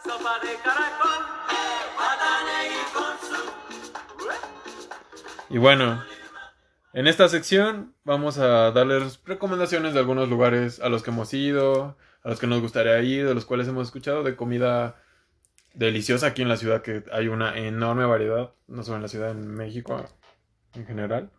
sopa 0.04 0.40
de 0.40 0.56
caracol, 0.64 1.26
Adane 1.98 2.68
y 5.50 5.58
bueno, 5.58 6.04
en 6.94 7.08
esta 7.08 7.28
sección 7.30 7.94
vamos 8.04 8.38
a 8.38 8.72
darles 8.72 9.22
recomendaciones 9.26 9.94
de 9.94 10.00
algunos 10.00 10.30
lugares 10.30 10.80
a 10.80 10.90
los 10.90 11.04
que 11.04 11.12
hemos 11.12 11.34
ido, 11.34 11.98
a 12.24 12.30
los 12.30 12.40
que 12.40 12.48
nos 12.48 12.62
gustaría 12.62 13.00
ir, 13.02 13.26
de 13.26 13.34
los 13.34 13.46
cuales 13.46 13.68
hemos 13.68 13.88
escuchado, 13.88 14.24
de 14.24 14.36
comida 14.36 15.02
deliciosa 15.74 16.28
aquí 16.28 16.42
en 16.42 16.50
la 16.50 16.58
ciudad, 16.58 16.82
que 16.82 17.04
hay 17.12 17.28
una 17.28 17.58
enorme 17.58 18.06
variedad, 18.06 18.52
no 18.68 18.84
solo 18.84 18.98
en 18.98 19.04
la 19.04 19.08
ciudad, 19.08 19.32
en 19.32 19.48
México 19.48 20.06
en 20.74 20.86
general. 20.86 21.32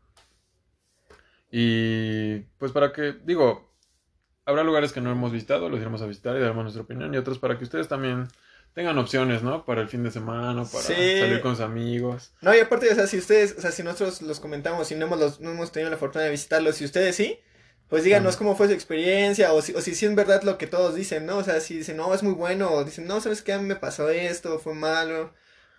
Y 1.50 2.40
pues 2.58 2.72
para 2.72 2.92
que, 2.92 3.14
digo, 3.24 3.72
habrá 4.44 4.64
lugares 4.64 4.92
que 4.92 5.00
no 5.00 5.10
hemos 5.10 5.32
visitado, 5.32 5.68
los 5.68 5.80
iremos 5.80 6.02
a 6.02 6.06
visitar 6.06 6.36
y 6.36 6.40
daremos 6.40 6.62
nuestra 6.64 6.82
opinión, 6.82 7.12
y 7.14 7.16
otros 7.16 7.38
para 7.38 7.58
que 7.58 7.64
ustedes 7.64 7.88
también 7.88 8.28
tengan 8.74 8.98
opciones, 8.98 9.42
¿no? 9.42 9.64
Para 9.64 9.80
el 9.80 9.88
fin 9.88 10.02
de 10.04 10.10
semana, 10.10 10.64
para 10.64 10.84
Sí. 10.84 11.18
salir 11.18 11.40
con 11.40 11.56
sus 11.56 11.64
amigos. 11.64 12.32
No, 12.42 12.54
y 12.54 12.60
aparte, 12.60 12.90
o 12.90 12.94
sea, 12.94 13.06
si 13.06 13.18
ustedes, 13.18 13.56
o 13.58 13.60
sea, 13.60 13.72
si 13.72 13.82
nosotros 13.82 14.22
los 14.22 14.40
comentamos 14.40 14.90
y 14.92 14.94
no 14.94 15.06
hemos, 15.06 15.18
los- 15.18 15.40
no 15.40 15.50
hemos 15.50 15.72
tenido 15.72 15.90
la 15.90 15.96
fortuna 15.96 16.24
de 16.24 16.30
visitarlos, 16.30 16.76
si 16.76 16.84
ustedes 16.84 17.16
sí, 17.16 17.40
pues 17.88 18.04
díganos 18.04 18.36
cómo 18.36 18.54
fue 18.54 18.66
su 18.68 18.74
experiencia, 18.74 19.52
o 19.54 19.62
si, 19.62 19.72
o 19.74 19.80
si 19.80 19.94
sí 19.94 20.04
es 20.06 20.14
verdad 20.14 20.42
lo 20.42 20.58
que 20.58 20.66
todos 20.66 20.94
dicen, 20.94 21.24
¿no? 21.24 21.38
O 21.38 21.44
sea, 21.44 21.58
si 21.60 21.78
dicen, 21.78 21.96
no, 21.96 22.12
es 22.14 22.22
muy 22.22 22.34
bueno, 22.34 22.70
o 22.70 22.84
dicen, 22.84 23.06
no, 23.06 23.20
¿sabes 23.20 23.40
qué? 23.42 23.54
A 23.54 23.58
mí 23.58 23.64
me 23.64 23.76
pasó 23.76 24.10
esto, 24.10 24.58
fue 24.58 24.74
malo, 24.74 25.32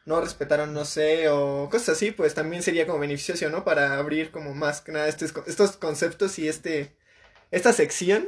no 0.05 0.21
respetaron, 0.21 0.73
no 0.73 0.85
sé, 0.85 1.29
o 1.29 1.69
cosas 1.69 1.89
así, 1.89 2.11
pues 2.11 2.33
también 2.33 2.63
sería 2.63 2.85
como 2.87 2.99
beneficioso, 2.99 3.49
¿no? 3.49 3.63
Para 3.63 3.97
abrir 3.97 4.31
como 4.31 4.53
más 4.53 4.81
que 4.81 4.91
nada 4.91 5.07
estos, 5.07 5.33
estos 5.47 5.77
conceptos 5.77 6.39
y 6.39 6.47
este, 6.47 6.95
esta 7.51 7.73
sección, 7.73 8.27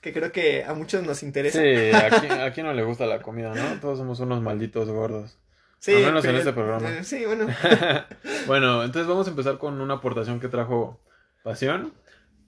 que 0.00 0.12
creo 0.12 0.32
que 0.32 0.64
a 0.64 0.74
muchos 0.74 1.02
nos 1.04 1.22
interesa. 1.22 1.60
Sí, 1.60 1.90
aquí, 1.94 2.26
aquí 2.28 2.62
no 2.62 2.72
le 2.72 2.82
gusta 2.82 3.06
la 3.06 3.20
comida, 3.22 3.54
¿no? 3.54 3.80
Todos 3.80 3.98
somos 3.98 4.20
unos 4.20 4.42
malditos 4.42 4.88
gordos. 4.88 5.38
Sí, 5.78 5.94
Al 5.94 6.02
menos 6.04 6.24
en 6.24 6.36
este 6.36 6.52
programa. 6.52 6.88
eh, 6.90 7.02
sí, 7.04 7.24
bueno. 7.26 7.48
bueno, 8.46 8.84
entonces 8.84 9.08
vamos 9.08 9.26
a 9.26 9.30
empezar 9.30 9.58
con 9.58 9.80
una 9.80 9.94
aportación 9.94 10.38
que 10.38 10.46
trajo 10.48 11.00
Pasión, 11.42 11.92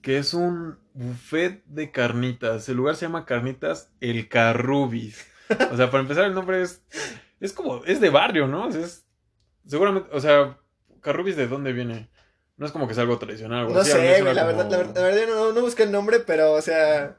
que 0.01 0.17
es 0.17 0.33
un 0.33 0.77
buffet 0.93 1.61
de 1.65 1.91
carnitas. 1.91 2.69
El 2.69 2.77
lugar 2.77 2.95
se 2.95 3.05
llama 3.05 3.25
Carnitas 3.25 3.91
El 3.99 4.29
Carrubis. 4.29 5.27
O 5.69 5.75
sea, 5.75 5.91
para 5.91 6.01
empezar, 6.01 6.23
el 6.25 6.33
nombre 6.33 6.61
es. 6.61 6.81
Es 7.39 7.53
como. 7.53 7.83
Es 7.85 7.99
de 8.01 8.09
barrio, 8.09 8.47
¿no? 8.47 8.67
O 8.67 8.71
sea, 8.71 8.81
es. 8.81 9.05
Seguramente. 9.67 10.09
O 10.13 10.19
sea, 10.19 10.57
Carrubis, 11.01 11.35
¿de 11.35 11.47
dónde 11.47 11.73
viene? 11.73 12.09
No 12.57 12.65
es 12.65 12.71
como 12.71 12.87
que 12.87 12.93
es 12.93 12.99
algo 12.99 13.17
tradicional. 13.19 13.59
algo 13.61 13.73
No 13.73 13.81
así, 13.81 13.91
sé, 13.91 14.21
güey, 14.21 14.33
la 14.33 14.45
como- 14.45 14.57
verdad, 14.57 14.71
la 14.71 14.77
verdad, 14.77 14.95
la 14.95 15.01
verdad 15.03 15.27
no, 15.27 15.51
no 15.53 15.61
busqué 15.61 15.83
el 15.83 15.91
nombre, 15.91 16.19
pero, 16.21 16.53
o 16.53 16.61
sea, 16.61 17.17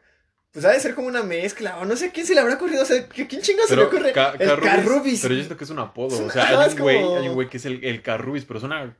pues 0.51 0.65
ha 0.65 0.71
de 0.71 0.81
ser 0.81 0.95
como 0.95 1.09
una 1.09 1.23
mezcla, 1.23 1.77
o 1.79 1.85
no 1.85 1.95
sé 1.97 2.11
quién 2.11 2.25
se 2.27 2.35
le 2.35 2.41
habrá 2.41 2.55
ocurrido, 2.55 2.83
o 2.83 2.87
sea, 2.87 3.07
¿qué- 3.09 3.27
¿quién 3.27 3.43
chingados 3.43 3.69
se 3.69 3.77
le 3.77 3.83
ocurre? 3.83 4.13
Ca- 4.13 4.33
el 4.39 4.49
Carrubis, 4.49 4.71
Carrubis. 4.71 5.21
Pero 5.23 5.35
yo 5.35 5.41
siento 5.41 5.57
que 5.59 5.65
es 5.65 5.71
un 5.71 5.79
apodo. 5.81 6.25
O 6.27 6.31
sea, 6.31 6.49
hay 6.61 6.71
un 6.71 6.79
güey, 6.79 7.03
como- 7.03 7.17
hay 7.19 7.29
un 7.29 7.35
güey 7.35 7.49
que 7.51 7.59
es 7.59 7.67
el, 7.67 7.85
el 7.85 8.01
Carrubis, 8.03 8.47
pero 8.47 8.61
suena, 8.61 8.97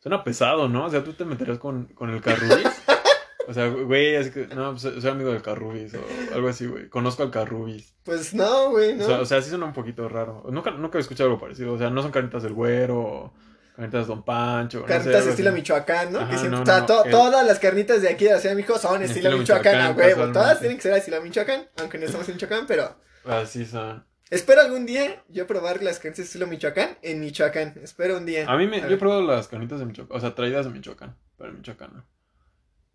suena 0.00 0.24
pesado, 0.24 0.68
¿no? 0.68 0.86
O 0.86 0.90
sea, 0.90 1.04
tú 1.04 1.12
te 1.12 1.24
meterías 1.24 1.58
con, 1.58 1.84
con 1.94 2.10
el 2.10 2.20
Carrubis. 2.20 2.66
O 3.48 3.54
sea, 3.54 3.66
güey, 3.68 4.14
así 4.16 4.30
que, 4.30 4.46
no, 4.48 4.72
pues, 4.72 4.82
soy 4.82 5.10
amigo 5.10 5.32
del 5.32 5.40
Carrubis 5.40 5.94
o 5.94 6.34
algo 6.34 6.48
así, 6.48 6.66
güey. 6.66 6.88
Conozco 6.90 7.22
al 7.22 7.30
Carrubis. 7.30 7.94
Pues 8.04 8.34
no, 8.34 8.70
güey, 8.70 8.94
no. 8.94 9.04
O, 9.04 9.08
sea, 9.08 9.20
o 9.20 9.24
sea, 9.24 9.40
sí 9.40 9.48
suena 9.48 9.64
un 9.64 9.72
poquito 9.72 10.06
raro. 10.08 10.44
Nunca, 10.50 10.70
nunca 10.70 10.98
he 10.98 11.00
escuchado 11.00 11.30
algo 11.30 11.40
parecido. 11.40 11.72
O 11.72 11.78
sea, 11.78 11.88
no 11.88 12.02
son 12.02 12.10
carnitas 12.10 12.42
del 12.42 12.52
güero 12.52 12.98
o 13.00 13.32
carnitas 13.74 14.06
Don 14.06 14.22
Pancho. 14.22 14.80
no 14.80 14.86
sé, 14.86 14.88
Carnitas 14.92 15.20
algo 15.22 15.30
estilo. 15.30 15.52
Michoacán, 15.52 16.12
¿no? 16.12 16.18
Ajá, 16.20 16.30
que 16.30 16.36
siempre, 16.38 16.56
no, 16.58 16.62
o 16.62 16.66
sea, 16.66 16.80
no, 16.80 16.86
to- 16.86 17.04
el- 17.06 17.10
todas 17.10 17.46
las 17.46 17.58
carnitas 17.58 18.02
de 18.02 18.10
aquí 18.10 18.26
de 18.26 18.32
la 18.32 18.38
Ciudad 18.40 18.52
de 18.54 18.56
México 18.62 18.78
son 18.78 19.02
estilo, 19.02 19.28
Estilo 19.30 19.38
Michoacán, 19.38 19.74
a 19.74 19.78
Michoacán, 19.78 19.96
huevo. 19.96 20.08
casualmente. 20.10 20.38
Todas 20.40 20.58
tienen 20.60 20.76
que 20.76 20.82
ser 20.82 20.92
estilo 20.92 21.22
Michoacán, 21.22 21.68
aunque 21.78 21.98
no 21.98 22.04
estamos 22.04 22.28
en 22.28 22.34
Michoacán, 22.34 22.66
pero 22.66 22.96
Así 23.24 23.64
son. 23.64 24.04
espero 24.28 24.60
algún 24.60 24.84
día 24.84 25.22
yo 25.28 25.46
probar 25.46 25.82
las 25.82 25.98
carnitas 26.00 26.26
estilo 26.26 26.46
Michoacán 26.46 26.98
en 27.00 27.20
Michoacán. 27.20 27.74
Espero 27.82 28.18
un 28.18 28.26
día. 28.26 28.44
A 28.46 28.56
mí 28.58 28.66
me, 28.66 28.82
A 28.82 28.88
yo 28.88 28.96
he 28.96 28.98
probado 28.98 29.22
las 29.22 29.48
carnitas 29.48 29.78
de 29.78 29.86
Michoacán. 29.86 30.14
O 30.16 30.20
sea, 30.20 30.34
traídas 30.34 30.66
de 30.66 30.72
Michoacán. 30.72 31.16
Pero 31.38 31.50
en 31.50 31.56
Michoacán 31.56 31.90
no. 31.94 32.04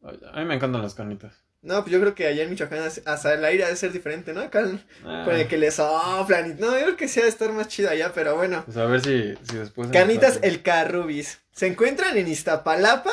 A 0.03 0.39
mí 0.39 0.45
me 0.45 0.55
encantan 0.55 0.81
las 0.81 0.93
carnitas. 0.95 1.33
No, 1.61 1.79
pues 1.81 1.93
yo 1.93 2.01
creo 2.01 2.13
que 2.13 2.27
allá 2.27 2.43
en 2.43 2.49
Michoacán 2.49 2.79
hasta 3.05 3.33
el 3.33 3.45
aire 3.45 3.63
ha 3.63 3.69
de 3.69 3.77
ser 3.77 3.93
diferente, 3.93 4.33
¿no? 4.33 4.41
Acá 4.41 4.65
Ah, 5.05 5.21
con 5.23 5.33
el 5.35 5.47
que 5.47 5.57
le 5.57 5.71
soplan 5.71 6.51
y 6.51 6.53
no, 6.61 6.77
yo 6.77 6.83
creo 6.85 6.97
que 6.97 7.07
sí 7.07 7.21
ha 7.21 7.23
de 7.23 7.29
estar 7.29 7.51
más 7.53 7.69
chido 7.69 7.89
allá, 7.89 8.11
pero 8.13 8.35
bueno. 8.35 8.63
Pues 8.65 8.75
a 8.75 8.85
ver 8.85 8.99
si, 8.99 9.33
si 9.49 9.57
después. 9.57 9.89
Carnitas 9.89 10.39
El 10.41 10.61
Carrubis. 10.61 11.39
Se 11.53 11.67
encuentran 11.67 12.17
en 12.17 12.27
Iztapalapa, 12.27 13.11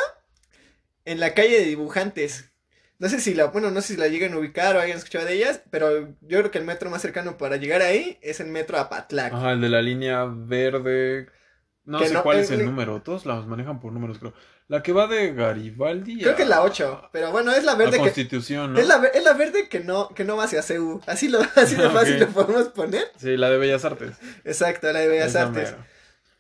en 1.05 1.21
la 1.21 1.35
calle 1.35 1.61
de 1.61 1.67
dibujantes. 1.67 2.51
No 2.99 3.09
sé 3.09 3.21
si 3.21 3.35
la, 3.35 3.47
bueno, 3.47 3.71
no 3.71 3.81
sé 3.81 3.95
si 3.95 4.01
la 4.01 4.09
llegan 4.09 4.35
a 4.35 4.39
ubicar 4.39 4.77
o 4.77 4.81
hayan 4.81 4.99
escuchado 4.99 5.25
de 5.27 5.35
ellas, 5.35 5.63
pero 5.71 6.09
yo 6.21 6.39
creo 6.39 6.51
que 6.51 6.59
el 6.59 6.65
metro 6.67 6.91
más 6.91 7.01
cercano 7.03 7.39
para 7.39 7.57
llegar 7.57 7.81
ahí 7.83 8.19
es 8.21 8.41
el 8.41 8.49
metro 8.49 8.79
Apatlac. 8.79 9.33
Ajá, 9.33 9.53
el 9.53 9.61
de 9.61 9.69
la 9.69 9.81
línea 9.81 10.25
verde. 10.27 11.29
No 11.85 11.99
Que 11.99 12.09
sé 12.09 12.15
no- 12.15 12.23
cuál 12.23 12.41
es 12.41 12.51
el 12.51 12.61
eh. 12.61 12.65
número. 12.65 13.01
Todos 13.01 13.25
los 13.27 13.47
manejan 13.47 13.81
por 13.81 13.93
números, 13.93 14.19
creo. 14.19 14.35
La 14.71 14.83
que 14.85 14.93
va 14.93 15.09
de 15.09 15.33
Garibaldi. 15.35 16.19
Creo 16.21 16.33
a- 16.33 16.37
que 16.37 16.43
es 16.45 16.49
la 16.49 16.63
8, 16.63 17.09
pero 17.13 17.33
bueno, 17.33 17.51
es 17.53 17.65
la 17.65 17.75
verde 17.75 17.93
que 17.97 17.99
Constitución, 18.05 18.73
¿no? 18.75 18.79
es 18.79 18.87
la, 18.87 19.05
es 19.13 19.25
la 19.25 19.33
verde 19.33 19.69
que 19.69 19.81
no 19.81 20.09
que 20.15 20.23
no 20.25 20.37
va 20.37 20.45
hacia 20.45 20.63
CU. 20.63 21.01
Así 21.07 21.29
lo 21.29 21.41
así 21.57 21.75
de 21.75 21.87
Ok. 21.87 21.93
fácil 21.93 22.21
lo 22.21 22.29
podemos 22.29 22.69
poner. 22.69 23.11
Sí, 23.19 23.37
la 23.37 23.51
de 23.51 23.59
Bellas 23.59 23.85
Artes. 23.85 24.13
Exacto, 24.45 24.93
la 24.93 25.01
de 25.01 25.09
Bellas 25.09 25.31
Esa 25.31 25.43
Artes. 25.49 25.73
mera. 25.73 25.87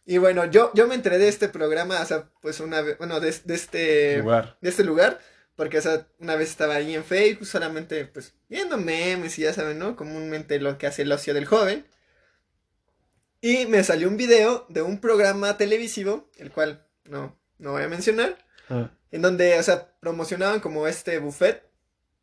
Y 0.06 0.18
bueno, 0.18 0.44
yo 0.44 0.70
yo 0.74 0.86
me 0.86 0.94
enteré 0.94 1.18
de 1.18 1.28
este 1.28 1.48
programa, 1.48 2.00
o 2.00 2.06
sea, 2.06 2.30
pues 2.40 2.60
una 2.60 2.80
vez, 2.82 2.96
bueno, 2.98 3.18
de, 3.18 3.34
de 3.44 3.54
este 3.54 4.18
Lugar. 4.18 4.56
de 4.60 4.68
este 4.68 4.84
lugar, 4.84 5.18
porque, 5.56 5.78
o 5.78 5.82
sea, 5.82 6.06
una 6.20 6.36
vez 6.36 6.50
estaba 6.50 6.76
ahí 6.76 6.94
en 6.94 7.02
Facebook, 7.04 7.46
solamente, 7.46 8.04
pues, 8.06 8.34
viendo 8.48 8.76
memes 8.78 9.38
y 9.38 9.42
ya 9.42 9.52
saben, 9.52 9.78
¿no? 9.80 9.96
Comúnmente 9.96 10.58
lo 10.60 10.78
que 10.78 10.86
hace 10.86 11.02
el 11.02 11.10
ocio 11.12 11.34
del 11.34 11.46
joven. 11.46 11.84
Y 13.40 13.66
me 13.66 13.82
salió 13.84 14.08
un 14.08 14.16
video 14.16 14.66
de 14.68 14.82
un 14.82 15.00
programa 15.00 15.56
televisivo, 15.56 16.28
el 16.38 16.50
cual 16.50 16.86
no, 17.04 17.36
no 17.60 17.72
voy 17.72 17.82
a 17.82 17.88
mencionar, 17.88 18.36
Ah, 18.68 18.90
en 19.10 19.22
donde, 19.22 19.58
o 19.58 19.62
sea, 19.62 19.92
promocionaban 20.00 20.60
como 20.60 20.86
este 20.86 21.18
buffet. 21.18 21.64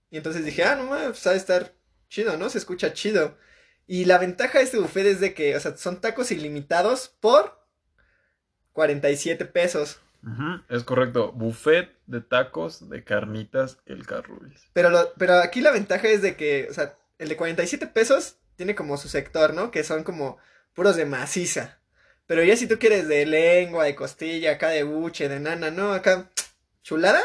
Y 0.10 0.18
entonces 0.18 0.46
dije, 0.46 0.64
ah, 0.64 0.76
no 0.76 0.86
mames, 0.86 1.08
pues 1.10 1.28
ha 1.28 1.32
de 1.32 1.38
estar 1.38 1.74
chido, 2.10 2.38
¿no? 2.38 2.50
Se 2.50 2.58
escucha 2.58 2.94
chido. 2.94 3.38
Y 3.86 4.06
la 4.06 4.18
ventaja 4.18 4.60
de 4.60 4.64
este 4.66 4.80
buffet 4.80 5.06
es 5.06 5.20
de 5.20 5.34
que, 5.34 5.56
o 5.56 5.60
sea, 5.60 5.76
son 5.78 6.00
tacos 6.02 6.32
ilimitados 6.32 7.10
por 7.20 7.66
47 8.74 9.46
pesos. 9.46 10.00
ujú, 10.24 10.62
Es 10.70 10.84
correcto. 10.84 11.32
Buffet 11.32 11.90
de 12.06 12.22
tacos 12.22 12.90
de 12.90 13.04
carnitas 13.04 13.80
El 13.86 14.06
Carrubis. 14.06 14.68
Pero, 14.74 14.90
lo, 14.90 15.14
pero 15.18 15.36
aquí 15.40 15.62
la 15.62 15.72
ventaja 15.72 16.08
es 16.08 16.22
de 16.22 16.36
que, 16.36 16.68
o 16.70 16.74
sea, 16.74 16.94
el 17.18 17.30
de 17.30 17.38
47 17.38 17.88
pesos 17.88 18.38
tiene 18.56 18.76
como 18.76 18.98
su 18.98 19.10
sector, 19.10 19.54
¿no? 19.54 19.72
Que 19.72 19.84
son 19.84 20.04
como 20.04 20.38
puros 20.74 20.96
de 20.96 21.06
maciza. 21.06 21.77
Pero 22.28 22.44
ya 22.44 22.58
si 22.58 22.68
tú 22.68 22.78
quieres 22.78 23.08
de 23.08 23.26
lengua, 23.26 23.86
de 23.86 23.96
costilla, 23.96 24.52
acá 24.52 24.70
de 24.70 24.84
buche, 24.84 25.30
de 25.30 25.40
nana, 25.40 25.72
¿no? 25.72 25.94
Acá, 25.94 26.30
chulada, 26.84 27.22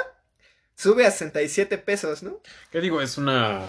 sube 0.76 1.04
a 1.04 1.10
67 1.10 1.76
pesos, 1.78 2.22
¿no? 2.22 2.40
¿Qué 2.70 2.80
digo? 2.80 3.02
Es 3.02 3.18
una. 3.18 3.62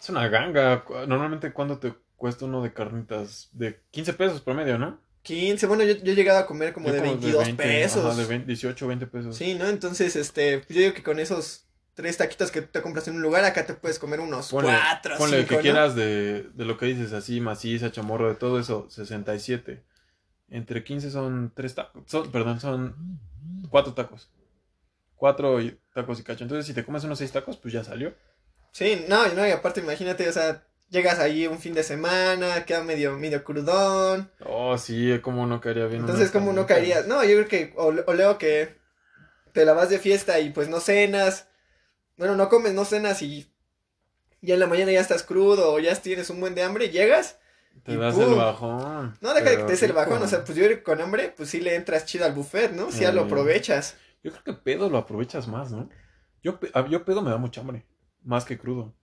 Es 0.00 0.08
una 0.08 0.28
ganga. 0.28 0.84
Normalmente, 1.06 1.52
¿cuánto 1.52 1.78
te 1.78 1.94
cuesta 2.16 2.46
uno 2.46 2.62
de 2.62 2.72
carnitas? 2.72 3.50
De 3.52 3.80
15 3.90 4.14
pesos 4.14 4.40
promedio, 4.40 4.78
¿no? 4.78 4.98
15, 5.22 5.66
bueno, 5.66 5.82
yo, 5.82 5.96
yo 5.96 6.12
he 6.12 6.14
llegado 6.14 6.38
a 6.38 6.46
comer 6.46 6.72
como 6.72 6.86
Yo 6.86 6.94
de 6.94 7.00
como 7.00 7.12
22 7.12 7.44
20, 7.46 7.62
pesos. 7.62 8.04
Ajá, 8.04 8.14
de 8.14 8.24
20, 8.26 8.46
18, 8.46 8.86
20 8.86 9.06
pesos. 9.08 9.36
Sí, 9.36 9.54
¿no? 9.54 9.66
Entonces, 9.68 10.14
este, 10.16 10.62
yo 10.68 10.80
digo 10.80 10.94
que 10.94 11.02
con 11.02 11.18
esos 11.18 11.66
tres 11.94 12.16
taquitos 12.16 12.50
que 12.50 12.62
te 12.62 12.80
compras 12.80 13.08
en 13.08 13.16
un 13.16 13.22
lugar, 13.22 13.44
acá 13.44 13.66
te 13.66 13.74
puedes 13.74 13.98
comer 13.98 14.20
unos 14.20 14.50
Ponle, 14.50 14.70
cuatro, 14.70 15.16
ponle 15.18 15.38
cinco, 15.38 15.48
que 15.48 15.56
¿no? 15.56 15.62
quieras 15.62 15.96
de, 15.96 16.44
de 16.54 16.64
lo 16.64 16.78
que 16.78 16.86
dices 16.86 17.12
así, 17.12 17.40
maciza, 17.40 17.90
chamorro, 17.90 18.28
de 18.28 18.36
todo 18.36 18.60
eso, 18.60 18.86
67. 18.88 19.82
Entre 20.48 20.84
15 20.84 21.10
son 21.10 21.52
tres 21.54 21.74
tacos, 21.74 22.02
son, 22.06 22.30
perdón, 22.30 22.60
son 22.60 22.94
cuatro 23.70 23.94
tacos. 23.94 24.30
Cuatro 25.16 25.60
y- 25.60 25.78
tacos 25.94 26.20
y 26.20 26.22
cacho. 26.22 26.44
Entonces, 26.44 26.66
si 26.66 26.74
te 26.74 26.84
comes 26.84 27.02
unos 27.04 27.18
seis 27.18 27.32
tacos, 27.32 27.56
pues 27.56 27.72
ya 27.74 27.82
salió. 27.82 28.14
Sí, 28.72 29.04
no, 29.08 29.26
y 29.26 29.34
no, 29.34 29.46
y 29.46 29.50
aparte 29.50 29.80
imagínate, 29.80 30.28
o 30.28 30.32
sea, 30.32 30.62
llegas 30.90 31.18
ahí 31.18 31.46
un 31.46 31.58
fin 31.58 31.72
de 31.74 31.82
semana, 31.82 32.64
queda 32.66 32.82
medio, 32.84 33.16
medio 33.18 33.42
crudón, 33.42 34.30
Oh, 34.44 34.76
sí, 34.78 35.18
como 35.20 35.46
no 35.46 35.60
caería 35.60 35.86
bien. 35.86 36.02
entonces 36.02 36.30
como 36.30 36.52
no 36.52 36.66
caerías, 36.66 37.06
no, 37.06 37.24
yo 37.24 37.36
creo 37.36 37.48
que, 37.48 37.72
o, 37.76 37.86
o 38.06 38.14
leo 38.14 38.36
que 38.38 38.76
te 39.52 39.64
la 39.64 39.72
vas 39.72 39.88
de 39.88 39.98
fiesta 39.98 40.38
y 40.40 40.50
pues 40.50 40.68
no 40.68 40.78
cenas, 40.80 41.48
bueno, 42.18 42.36
no 42.36 42.48
comes, 42.50 42.74
no 42.74 42.84
cenas 42.84 43.22
y 43.22 43.50
ya 44.42 44.54
en 44.54 44.60
la 44.60 44.66
mañana 44.66 44.92
ya 44.92 45.00
estás 45.00 45.22
crudo 45.22 45.72
o 45.72 45.78
ya 45.80 45.94
tienes 45.96 46.28
un 46.30 46.40
buen 46.40 46.54
de 46.54 46.62
hambre, 46.62 46.90
llegas, 46.90 47.38
Te 47.84 47.92
y 47.92 47.96
das 47.96 48.14
pum. 48.14 48.24
el 48.32 48.34
bajón. 48.38 49.18
no 49.20 49.34
deja 49.34 49.50
de 49.50 49.56
que 49.58 49.62
te 49.64 49.70
des 49.72 49.82
el 49.82 49.92
bajón, 49.92 50.22
o 50.22 50.26
sea, 50.26 50.44
pues 50.44 50.56
yo 50.58 50.64
con 50.82 51.00
hambre, 51.00 51.32
pues 51.36 51.50
sí 51.50 51.60
le 51.60 51.74
entras 51.76 52.04
chido 52.06 52.24
al 52.24 52.32
buffet, 52.34 52.72
¿no? 52.72 52.90
Si 52.90 53.00
ya 53.00 53.12
lo 53.12 53.22
Mm. 53.22 53.26
aprovechas. 53.26 53.96
Yo 54.24 54.32
creo 54.32 54.42
que 54.44 54.52
pedo 54.54 54.90
lo 54.90 54.98
aprovechas 54.98 55.46
más, 55.48 55.70
¿no? 55.70 55.88
Yo, 56.42 56.58
yo 56.90 57.04
pedo 57.04 57.22
me 57.22 57.30
da 57.30 57.36
mucha 57.38 57.60
hambre. 57.60 57.86
Más 58.24 58.44
que 58.44 58.58
crudo. 58.58 58.94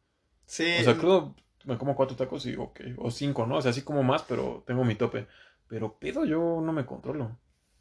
Sí. 0.45 0.75
O 0.79 0.83
sea, 0.83 0.97
crudo 0.97 1.35
me 1.65 1.77
como 1.77 1.95
cuatro 1.95 2.15
tacos 2.17 2.45
y 2.45 2.55
ok. 2.57 2.81
O 2.97 3.09
cinco, 3.09 3.45
¿no? 3.45 3.57
O 3.57 3.61
sea, 3.61 3.71
sí 3.71 3.83
como 3.83 4.03
más, 4.03 4.23
pero 4.23 4.63
tengo 4.67 4.83
mi 4.83 4.95
tope. 4.95 5.27
Pero 5.67 5.97
pedo 5.97 6.25
yo 6.25 6.59
no 6.61 6.73
me 6.73 6.85
controlo. 6.85 7.37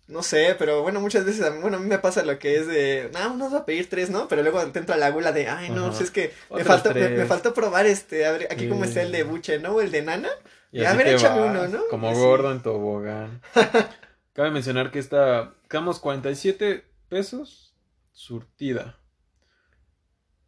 No 0.09 0.23
sé, 0.23 0.57
pero 0.59 0.83
bueno, 0.83 1.01
muchas 1.01 1.25
veces, 1.25 1.61
bueno, 1.61 1.77
a 1.77 1.81
mí 1.81 1.87
me 1.87 1.99
pasa 1.99 2.25
lo 2.25 2.39
que 2.39 2.57
es 2.57 2.67
de, 2.67 3.11
no, 3.15 3.37
no 3.37 3.49
voy 3.49 3.61
a 3.61 3.65
pedir 3.65 3.89
tres, 3.89 4.11
¿no? 4.11 4.29
Pero 4.29 4.43
luego 4.43 4.65
te 4.67 4.81
entra 4.81 4.97
la 4.97 5.11
gula 5.11 5.33
de, 5.33 5.49
ay, 5.49 5.71
no, 5.71 5.89
pues 5.89 6.03
es 6.03 6.11
que 6.11 6.35
me 6.51 6.65
faltó, 6.65 6.93
me, 6.93 7.25
faltó 7.25 7.55
probar 7.55 7.87
este, 7.87 8.27
a 8.27 8.33
ver, 8.33 8.49
aquí 8.51 8.69
como 8.69 8.83
Sí. 8.85 8.91
está 8.91 9.03
el 9.03 9.13
de 9.13 9.23
buche, 9.23 9.59
¿no? 9.59 9.77
O 9.77 9.81
el 9.81 9.91
de 9.91 10.03
nana. 10.03 10.29
Y 10.73 10.85
a 10.85 10.95
ver, 10.95 11.07
échame 11.09 11.41
vas, 11.41 11.51
uno, 11.51 11.69
¿no? 11.69 11.87
Como 11.89 12.11
así. 12.11 12.19
gordo 12.19 12.51
en 12.51 12.63
tobogán. 12.63 13.41
Cabe 14.33 14.51
mencionar 14.51 14.91
que 14.91 14.99
esta, 14.99 15.55
quedamos 15.69 16.01
47 16.01 16.85
pesos 17.09 17.75
surtida. 18.13 18.99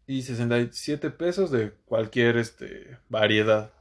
Y 0.06 0.22
67 0.22 1.10
pesos 1.10 1.50
de 1.50 1.72
cualquier 1.86 2.36
este, 2.36 2.98
variedad. 3.08 3.72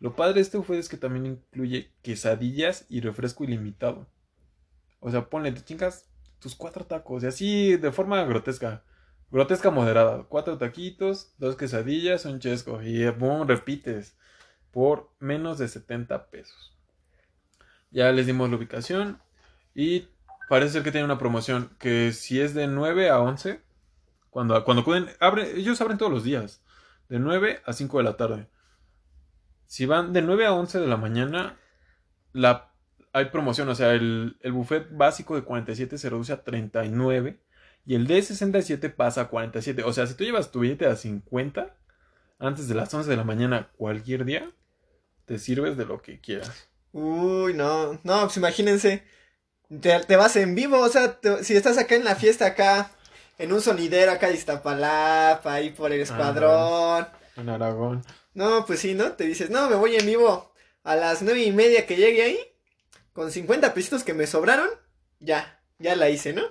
Lo 0.00 0.16
padre 0.16 0.34
de 0.34 0.40
este 0.40 0.56
buffet 0.56 0.78
es 0.78 0.88
que 0.88 0.96
también 0.96 1.26
incluye 1.26 1.92
quesadillas 2.02 2.86
y 2.88 3.00
refresco 3.00 3.44
ilimitado. 3.44 4.06
O 5.00 5.10
sea, 5.10 5.28
ponle, 5.28 5.52
te 5.52 5.64
chingas 5.64 6.10
tus 6.40 6.54
cuatro 6.54 6.84
tacos. 6.84 7.22
Y 7.22 7.26
así 7.26 7.76
de 7.76 7.92
forma 7.92 8.22
grotesca. 8.24 8.82
Grotesca 9.30 9.70
moderada. 9.70 10.24
Cuatro 10.28 10.58
taquitos, 10.58 11.34
dos 11.38 11.56
quesadillas, 11.56 12.24
un 12.24 12.40
chesco. 12.40 12.82
Y 12.82 13.08
boom, 13.10 13.46
repites. 13.48 14.16
Por 14.70 15.10
menos 15.18 15.58
de 15.58 15.68
70 15.68 16.30
pesos. 16.30 16.76
Ya 17.90 18.12
les 18.12 18.26
dimos 18.26 18.50
la 18.50 18.56
ubicación. 18.56 19.20
Y 19.74 20.08
parece 20.48 20.74
ser 20.74 20.82
que 20.82 20.92
tiene 20.92 21.04
una 21.04 21.18
promoción. 21.18 21.70
Que 21.78 22.12
si 22.12 22.40
es 22.40 22.54
de 22.54 22.66
9 22.66 23.10
a 23.10 23.20
11. 23.20 23.60
Cuando, 24.30 24.62
cuando 24.64 24.82
acuden. 24.82 25.08
Abre, 25.20 25.56
ellos 25.56 25.80
abren 25.80 25.98
todos 25.98 26.12
los 26.12 26.24
días. 26.24 26.62
De 27.08 27.18
9 27.18 27.62
a 27.64 27.72
5 27.72 27.98
de 27.98 28.04
la 28.04 28.16
tarde. 28.16 28.48
Si 29.66 29.86
van 29.86 30.12
de 30.12 30.22
9 30.22 30.46
a 30.46 30.52
11 30.52 30.80
de 30.80 30.86
la 30.86 30.96
mañana. 30.96 31.56
La, 32.32 32.69
hay 33.12 33.26
promoción. 33.26 33.68
O 33.68 33.74
sea, 33.74 33.92
el, 33.92 34.36
el 34.40 34.52
buffet 34.52 34.88
básico 34.90 35.34
de 35.36 35.42
47 35.42 35.98
se 35.98 36.10
reduce 36.10 36.32
a 36.32 36.42
39. 36.42 37.38
Y 37.86 37.94
el 37.94 38.06
de 38.06 38.20
67 38.22 38.90
pasa 38.90 39.22
a 39.22 39.28
47. 39.28 39.82
O 39.84 39.92
sea, 39.92 40.06
si 40.06 40.14
tú 40.14 40.24
llevas 40.24 40.50
tu 40.50 40.60
billete 40.60 40.86
a 40.86 40.96
50 40.96 41.74
antes 42.38 42.68
de 42.68 42.74
las 42.74 42.92
11 42.92 43.08
de 43.10 43.16
la 43.16 43.24
mañana 43.24 43.70
cualquier 43.76 44.24
día, 44.24 44.50
te 45.24 45.38
sirves 45.38 45.76
de 45.76 45.86
lo 45.86 46.00
que 46.02 46.20
quieras. 46.20 46.68
Uy, 46.92 47.54
no, 47.54 48.00
no, 48.02 48.20
pues 48.22 48.36
imagínense, 48.36 49.04
te, 49.80 50.00
te 50.00 50.16
vas 50.16 50.34
en 50.36 50.54
vivo, 50.56 50.78
o 50.80 50.88
sea, 50.88 51.20
te- 51.20 51.44
si 51.44 51.54
estás 51.54 51.78
acá 51.78 51.94
en 51.94 52.04
la 52.04 52.16
fiesta 52.16 52.46
acá, 52.46 52.90
en 53.38 53.52
un 53.52 53.60
sonidero 53.60 54.10
acá 54.10 54.26
de 54.28 54.34
Iztapalapa, 54.34 55.54
ahí 55.54 55.70
por 55.70 55.92
el 55.92 56.00
escuadrón. 56.00 57.06
En 57.36 57.48
Aragón. 57.48 58.02
No, 58.34 58.64
pues 58.66 58.80
sí, 58.80 58.94
¿no? 58.94 59.12
Te 59.12 59.24
dices, 59.24 59.50
no, 59.50 59.68
me 59.70 59.76
voy 59.76 59.96
en 59.96 60.06
vivo 60.06 60.52
a 60.82 60.96
las 60.96 61.22
nueve 61.22 61.42
y 61.44 61.52
media 61.52 61.86
que 61.86 61.96
llegue 61.96 62.22
ahí, 62.22 62.38
con 63.20 63.30
50 63.30 63.74
pesitos 63.74 64.02
que 64.02 64.14
me 64.14 64.26
sobraron, 64.26 64.68
ya, 65.18 65.62
ya 65.78 65.94
la 65.94 66.08
hice, 66.08 66.32
¿no? 66.32 66.42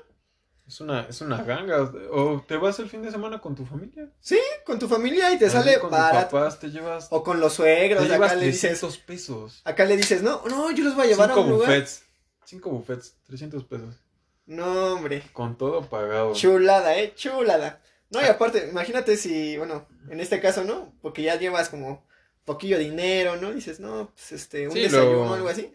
Es 0.67 0.79
una, 0.81 1.07
es 1.09 1.19
una 1.21 1.41
ganga. 1.41 1.91
O 2.11 2.43
te 2.47 2.57
vas 2.57 2.77
el 2.77 2.87
fin 2.87 3.01
de 3.01 3.09
semana 3.09 3.41
con 3.41 3.55
tu 3.55 3.65
familia. 3.65 4.11
Sí, 4.19 4.37
con 4.67 4.77
tu 4.77 4.87
familia 4.87 5.33
y 5.33 5.39
te 5.39 5.45
Así 5.47 5.57
sale 5.57 5.79
con 5.79 5.89
barato. 5.89 6.29
papás 6.37 6.59
te 6.59 6.69
llevas, 6.69 7.07
O 7.09 7.23
con 7.23 7.39
los 7.39 7.53
te 7.53 7.55
suegros, 7.57 8.03
llevas 8.07 8.31
acá 8.33 8.39
le 8.39 8.45
dices, 8.45 8.79
300 8.79 8.97
pesos. 8.99 9.61
acá 9.65 9.85
le 9.85 9.97
dices, 9.97 10.21
no, 10.21 10.43
no, 10.47 10.69
yo 10.69 10.83
los 10.83 10.93
voy 10.93 11.05
a 11.05 11.09
llevar 11.09 11.29
Cinco 11.29 11.39
a 11.39 11.43
un 11.43 11.49
lugar. 11.49 11.69
buffets. 11.71 12.03
Cinco 12.45 12.69
buffets, 12.69 13.15
300 13.25 13.63
pesos. 13.63 13.95
No, 14.45 14.93
hombre. 14.93 15.23
Con 15.33 15.57
todo 15.57 15.89
pagado. 15.89 16.33
Chulada, 16.35 16.95
eh, 16.99 17.13
chulada. 17.15 17.81
No, 18.11 18.21
y 18.21 18.25
aparte, 18.25 18.67
imagínate 18.69 19.17
si, 19.17 19.57
bueno, 19.57 19.87
en 20.11 20.19
este 20.19 20.39
caso, 20.39 20.63
¿no? 20.63 20.93
Porque 21.01 21.23
ya 21.23 21.35
llevas 21.39 21.69
como 21.69 22.05
poquillo 22.45 22.77
dinero, 22.77 23.37
¿no? 23.37 23.51
Dices, 23.53 23.79
no, 23.79 24.11
pues 24.13 24.31
este, 24.33 24.67
un 24.67 24.73
Sí, 24.75 24.81
desayuno 24.81 25.13
lo- 25.25 25.31
o 25.31 25.33
algo 25.33 25.49
así. 25.49 25.73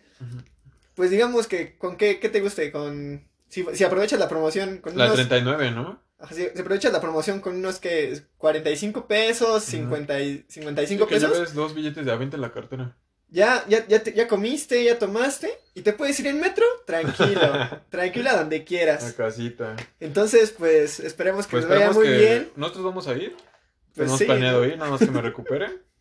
Pues 0.94 1.10
digamos 1.10 1.46
que, 1.46 1.76
¿con 1.76 1.96
qué, 1.96 2.18
qué 2.20 2.28
te 2.28 2.40
guste? 2.40 2.70
Con, 2.72 3.26
si, 3.48 3.64
si 3.72 3.84
aprovechas 3.84 4.18
la 4.18 4.28
promoción 4.28 4.78
con 4.78 4.96
La 4.96 5.04
unos, 5.06 5.16
39, 5.16 5.70
¿no? 5.72 6.02
si, 6.30 6.36
si 6.54 6.60
aprovechas 6.60 6.92
la 6.92 7.00
promoción 7.00 7.40
con 7.40 7.56
unos 7.56 7.78
que 7.80 8.20
45 8.38 9.06
pesos, 9.06 9.62
Ujú. 9.64 9.70
50 9.72 10.20
y 10.20 10.44
55 10.48 11.06
que 11.06 11.14
pesos, 11.16 11.32
lleves 11.32 11.54
dos 11.54 11.74
billetes 11.74 12.04
de 12.06 12.12
a 12.12 12.16
20 12.16 12.36
en 12.36 12.40
la 12.42 12.52
cartera. 12.52 12.96
ya, 13.28 13.64
ya, 13.68 13.86
ya, 13.88 14.02
te- 14.02 14.12
ya 14.12 14.28
comiste, 14.28 14.82
ya 14.84 14.98
tomaste, 14.98 15.50
y 15.74 15.82
te 15.82 15.92
puedes 15.92 16.18
ir 16.20 16.28
en 16.28 16.40
metro, 16.40 16.64
tranquilo, 16.86 17.40
tranquila 17.90 18.36
donde 18.36 18.64
quieras. 18.64 19.12
casita. 19.14 19.74
Entonces, 20.00 20.54
pues, 20.56 21.00
esperemos 21.00 21.46
que 21.46 21.52
Pues 21.52 21.64
les 21.64 21.70
vaya 21.78 21.90
muy 21.92 22.06
bien. 22.08 22.50
nosotros 22.56 22.84
vamos 22.84 23.08
a 23.08 23.14
ir. 23.14 23.34
Pues 23.36 24.06
Tenemos 24.06 24.18
sí, 24.18 24.24
planeado 24.24 24.60
¿no? 24.60 24.66
ir, 24.66 24.78
nada 24.78 24.90
más 24.92 25.00
que 25.00 25.10
me 25.10 25.20
recupere. 25.22 25.66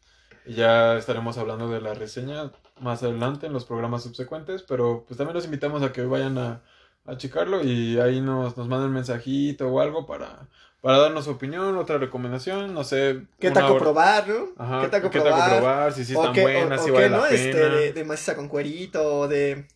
Y 0.45 0.53
ya 0.55 0.97
estaremos 0.97 1.37
hablando 1.37 1.69
de 1.69 1.81
la 1.81 1.93
reseña 1.93 2.51
más 2.79 3.01
adelante 3.03 3.47
en 3.47 3.53
los 3.53 3.65
programas 3.65 4.03
subsecuentes. 4.03 4.63
Pero 4.63 5.05
pues 5.07 5.17
también 5.17 5.35
los 5.35 5.45
invitamos 5.45 5.81
a 5.83 5.91
que 5.93 6.01
vayan 6.03 6.37
a, 6.37 6.61
a 7.05 7.17
checarlo 7.17 7.63
y 7.63 7.99
ahí 7.99 8.21
nos, 8.21 8.57
nos 8.57 8.67
manden 8.67 8.87
un 8.89 8.93
mensajito 8.95 9.67
o 9.69 9.79
algo 9.79 10.05
para, 10.05 10.47
para 10.81 10.97
darnos 10.99 11.25
su 11.25 11.31
opinión, 11.31 11.77
otra 11.77 11.97
recomendación, 11.97 12.73
no 12.73 12.83
sé. 12.83 13.25
¿Qué 13.39 13.51
taco 13.51 13.77
probar, 13.77 14.27
no? 14.27 14.49
Ajá, 14.57 14.81
¿Qué 14.81 14.87
taco 14.87 15.09
qué 15.09 15.21
probar? 15.21 15.49
probar, 15.49 15.93
si 15.93 16.05
sí 16.05 16.13
o 16.13 16.15
están 16.17 16.33
qué, 16.33 16.41
o- 16.41 16.43
buenas, 16.43 16.81
o 16.81 16.85
si 16.85 16.91
qué, 16.91 16.93
vale 16.95 17.09
¿no? 17.09 17.17
la 17.21 17.29
Este, 17.29 17.57
de, 17.57 17.93
de 17.93 18.03
maciza 18.03 18.35
con 18.35 18.47
cuerito, 18.49 19.19
o 19.19 19.27
de 19.27 19.67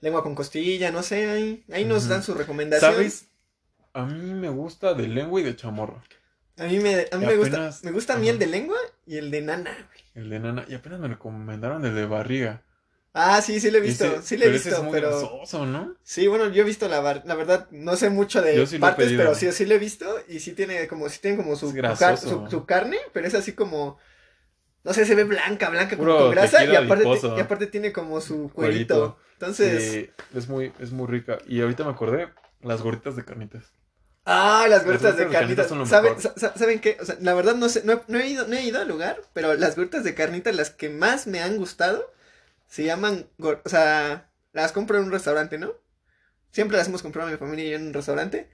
lengua 0.00 0.22
con 0.22 0.34
costilla, 0.34 0.90
no 0.90 1.02
sé, 1.02 1.30
ahí, 1.30 1.64
ahí 1.72 1.84
nos 1.84 2.08
dan 2.08 2.22
su 2.22 2.34
recomendación. 2.34 2.92
¿Sabes? 2.94 3.28
A 3.94 4.04
mí 4.04 4.34
me 4.34 4.48
gusta 4.48 4.94
de 4.94 5.08
lengua 5.08 5.40
y 5.40 5.44
de 5.44 5.56
chamorro. 5.56 6.02
A 6.58 6.64
mí 6.64 6.78
me, 6.78 7.06
a 7.12 7.16
mí 7.18 7.26
me 7.26 7.36
gusta, 7.36 7.70
me 7.82 7.90
gusta 7.92 8.14
a 8.14 8.16
mí 8.16 8.28
el 8.28 8.38
de 8.38 8.46
lengua 8.46 8.78
y 9.06 9.16
el 9.18 9.30
de 9.30 9.42
nana. 9.42 9.70
güey. 9.72 10.00
El 10.14 10.30
de 10.30 10.40
nana. 10.40 10.64
Y 10.68 10.74
apenas 10.74 11.00
me 11.00 11.08
recomendaron 11.08 11.84
el 11.84 11.94
de 11.94 12.06
barriga. 12.06 12.62
Ah, 13.12 13.40
sí, 13.40 13.60
sí 13.60 13.70
lo 13.70 13.78
he 13.78 13.80
visto, 13.80 14.04
Ese- 14.04 14.22
sí 14.22 14.36
lo 14.36 14.44
he 14.44 14.46
pero 14.48 14.56
ese 14.56 14.68
visto, 14.68 14.80
es 14.82 14.84
muy 14.84 14.92
pero... 14.92 15.10
grasoso, 15.10 15.64
¿no? 15.64 15.94
Sí, 16.02 16.26
bueno, 16.26 16.48
yo 16.50 16.62
he 16.62 16.64
visto 16.66 16.86
la, 16.86 17.00
var- 17.00 17.22
la 17.24 17.34
verdad, 17.34 17.66
no 17.70 17.96
sé 17.96 18.10
mucho 18.10 18.42
de 18.42 18.66
sí 18.66 18.78
partes, 18.78 19.06
pedido. 19.06 19.22
pero 19.22 19.34
sí, 19.34 19.50
sí 19.52 19.64
lo 19.64 19.74
he 19.74 19.78
visto 19.78 20.18
y 20.28 20.40
sí 20.40 20.52
tiene 20.52 20.86
como, 20.86 21.08
sí 21.08 21.20
tiene 21.20 21.36
como 21.38 21.56
su, 21.56 21.68
su, 21.70 22.66
carne, 22.66 22.98
pero 23.14 23.26
es 23.26 23.34
así 23.34 23.52
como, 23.52 23.98
no 24.84 24.92
sé, 24.92 25.06
se 25.06 25.14
ve 25.14 25.24
blanca, 25.24 25.70
blanca, 25.70 25.96
como 25.96 26.04
Puro 26.10 26.18
con 26.18 26.30
grasa 26.32 26.64
y 26.64 26.74
aparte, 26.76 27.04
y 27.36 27.40
aparte 27.40 27.66
tiene 27.68 27.92
como 27.92 28.20
su 28.20 28.50
cuerito. 28.52 28.54
Cuerito. 28.54 29.18
Entonces, 29.34 29.92
Sí, 29.92 30.10
es 30.34 30.48
muy, 30.48 30.72
es 30.78 30.92
muy 30.92 31.06
rica. 31.06 31.38
Y 31.46 31.60
ahorita 31.60 31.84
me 31.84 31.90
acordé, 31.90 32.28
las 32.62 32.82
gorditas 32.82 33.16
de 33.16 33.24
carnitas. 33.24 33.72
Ah, 34.26 34.66
las 34.68 34.84
gorditas 34.84 35.16
de 35.16 35.24
de 35.24 35.30
carnitas 35.30 35.74
¿Saben, 35.84 36.14
¿Saben 36.56 36.80
qué? 36.80 36.98
O 37.00 37.06
sea, 37.06 37.16
la 37.20 37.34
verdad 37.34 37.54
no 37.56 37.68
sé, 37.70 37.82
no, 37.84 37.94
he- 37.94 38.02
no 38.08 38.18
he 38.20 38.28
ido, 38.28 38.46
no 38.48 38.56
he 38.56 38.64
ido 38.64 38.80
al 38.80 38.88
lugar, 38.88 39.22
pero 39.34 39.54
las 39.54 39.76
gorditas 39.76 40.04
de 40.04 40.14
carnitas, 40.14 40.54
las 40.56 40.70
que 40.70 40.90
más 40.90 41.26
me 41.28 41.40
han 41.42 41.56
gustado, 41.58 42.12
se 42.68 42.84
llaman, 42.84 43.28
o 43.40 43.68
sea, 43.68 44.30
las 44.52 44.72
compro 44.72 44.98
en 44.98 45.04
un 45.06 45.12
restaurante, 45.12 45.58
¿no? 45.58 45.74
Siempre 46.52 46.76
las 46.78 46.88
hemos 46.88 47.02
comprado 47.02 47.30
mi 47.30 47.36
familia 47.36 47.66
y 47.66 47.70
yo 47.70 47.76
en 47.76 47.88
un 47.88 47.94
restaurante, 47.94 48.50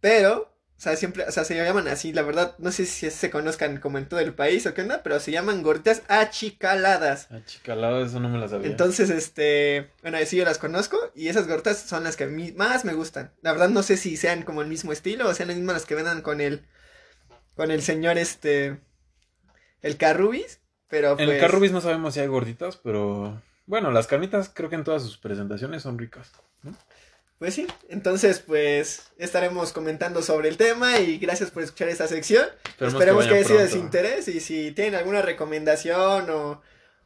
pero, 0.00 0.55
o 0.78 0.80
sea, 0.80 0.94
siempre, 0.94 1.24
o 1.24 1.32
sea, 1.32 1.44
se 1.44 1.54
llaman 1.54 1.88
así, 1.88 2.12
la 2.12 2.20
verdad, 2.20 2.54
no 2.58 2.70
sé 2.70 2.84
si 2.84 3.10
se 3.10 3.30
conozcan 3.30 3.80
como 3.80 3.96
en 3.96 4.06
todo 4.06 4.20
el 4.20 4.34
país 4.34 4.66
o 4.66 4.74
qué 4.74 4.82
onda, 4.82 5.02
pero 5.02 5.18
se 5.20 5.30
llaman 5.30 5.62
gorditas 5.62 6.02
achicaladas. 6.08 7.32
Achicalado, 7.32 8.04
eso 8.04 8.20
no 8.20 8.28
me 8.28 8.38
las 8.38 8.50
sabía. 8.50 8.66
Entonces, 8.66 9.08
este, 9.08 9.90
bueno, 10.02 10.18
sí 10.26 10.36
yo 10.36 10.44
las 10.44 10.58
conozco 10.58 10.98
y 11.14 11.28
esas 11.28 11.48
gorditas 11.48 11.78
son 11.78 12.04
las 12.04 12.16
que 12.16 12.24
a 12.24 12.26
mí 12.26 12.52
más 12.52 12.84
me 12.84 12.92
gustan. 12.92 13.32
La 13.40 13.52
verdad 13.52 13.70
no 13.70 13.82
sé 13.82 13.96
si 13.96 14.18
sean 14.18 14.42
como 14.42 14.60
el 14.60 14.68
mismo 14.68 14.92
estilo 14.92 15.26
o 15.26 15.32
sean 15.32 15.48
las 15.48 15.56
mismas 15.56 15.76
las 15.76 15.86
que 15.86 15.94
vendan 15.94 16.20
con 16.20 16.42
el, 16.42 16.66
con 17.54 17.70
el 17.70 17.80
señor, 17.80 18.18
este, 18.18 18.78
el 19.80 19.96
Carrubis, 19.96 20.60
pero 20.88 21.12
en 21.12 21.16
pues... 21.16 21.28
el 21.30 21.40
Carrubis 21.40 21.72
no 21.72 21.80
sabemos 21.80 22.12
si 22.12 22.20
hay 22.20 22.26
gorditas, 22.26 22.76
pero 22.76 23.40
bueno, 23.64 23.90
las 23.92 24.06
carnitas 24.06 24.50
creo 24.52 24.68
que 24.68 24.76
en 24.76 24.84
todas 24.84 25.02
sus 25.02 25.16
presentaciones 25.16 25.82
son 25.82 25.98
ricas. 25.98 26.32
¿no? 26.62 26.74
Pues 27.38 27.54
sí, 27.54 27.66
entonces 27.90 28.40
pues 28.40 29.12
estaremos 29.18 29.72
comentando 29.72 30.22
sobre 30.22 30.48
el 30.48 30.56
tema 30.56 30.98
y 31.00 31.18
gracias 31.18 31.50
por 31.50 31.62
escuchar 31.62 31.88
esta 31.90 32.08
sección. 32.08 32.46
Esperemos 32.80 33.24
que, 33.24 33.30
vaya 33.32 33.40
haya 33.40 33.46
sido 33.46 33.58
de 33.58 33.68
su 33.68 33.76
interés 33.76 34.28
y 34.28 34.40
si 34.40 34.72
tienen 34.72 34.94
alguna 34.94 35.20
recomendación 35.20 36.30
o, 36.30 36.62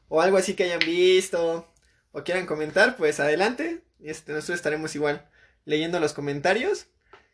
o 0.09 0.21
algo 0.21 0.37
así 0.37 0.55
que 0.55 0.65
hayan 0.65 0.79
visto 0.81 1.67
o 2.13 2.23
quieran 2.23 2.47
comentar, 2.47 2.97
pues 2.97 3.19
adelante. 3.19 3.83
Este, 4.03 4.33
nosotros 4.33 4.57
estaremos 4.57 4.95
igual 4.95 5.29
leyendo 5.65 5.99
los 5.99 6.13
comentarios 6.13 6.87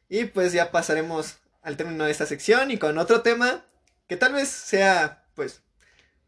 y 0.09 0.25
pues 0.25 0.53
ya 0.53 0.71
pasaremos 0.71 1.37
al 1.63 1.77
término 1.77 2.05
de 2.05 2.13
esta 2.13 2.25
sección 2.25 2.71
y 2.71 2.79
con 2.79 2.97
otro 2.97 3.21
tema 3.21 3.67
que 4.09 4.17
tal 4.17 4.33
vez 4.33 4.49
sea 4.49 5.27
pues 5.35 5.63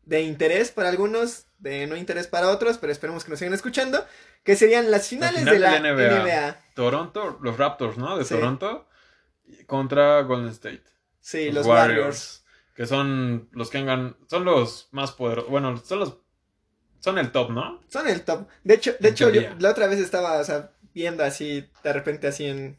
de 0.09 0.23
interés 0.23 0.71
para 0.71 0.89
algunos, 0.89 1.47
de 1.59 1.87
no 1.87 1.95
interés 1.95 2.27
para 2.27 2.49
otros, 2.49 2.79
pero 2.79 2.91
esperemos 2.91 3.25
que 3.25 3.31
nos 3.31 3.39
sigan 3.39 3.53
escuchando, 3.53 4.05
que 4.43 4.57
serían 4.57 4.91
las 4.91 5.07
finales 5.07 5.41
final 5.41 5.55
de 5.55 5.61
la 5.61 5.73
de 5.73 5.81
la 5.81 5.93
NBA. 5.93 6.25
NBA. 6.25 6.65
Toronto, 6.75 7.39
los 7.43 7.59
Raptors, 7.59 7.99
¿no? 7.99 8.17
De 8.17 8.25
Sí. 8.25 8.35
Toronto 8.35 8.89
contra 9.67 10.23
Golden 10.23 10.51
State. 10.51 10.83
Sí, 11.21 11.53
los, 11.53 11.67
Warriors. 11.67 12.45
Que 12.75 12.87
son 12.87 13.49
los 13.53 13.69
que 13.69 13.79
han 13.79 14.17
son 14.29 14.45
los 14.47 14.89
más 14.93 15.13
poderosos. 15.13 15.51
Bueno, 15.51 15.77
son 15.77 15.99
los. 16.01 16.17
Son 17.01 17.19
el 17.19 17.31
top, 17.31 17.51
¿no? 17.51 17.81
Son 17.89 18.09
el 18.09 18.23
top. 18.23 18.49
De 18.65 18.75
hecho, 18.75 18.93
de 18.99 19.09
En 19.09 19.15
hecho 19.15 19.31
yo 19.31 19.43
la 19.59 19.71
otra 19.71 19.87
vez 19.89 20.01
estaba, 20.01 20.39
o 20.39 20.45
sea, 20.45 20.73
viendo 20.95 21.23
así, 21.23 21.69
de 21.85 21.93
repente 21.93 22.27
así 22.27 22.47
en, 22.47 22.79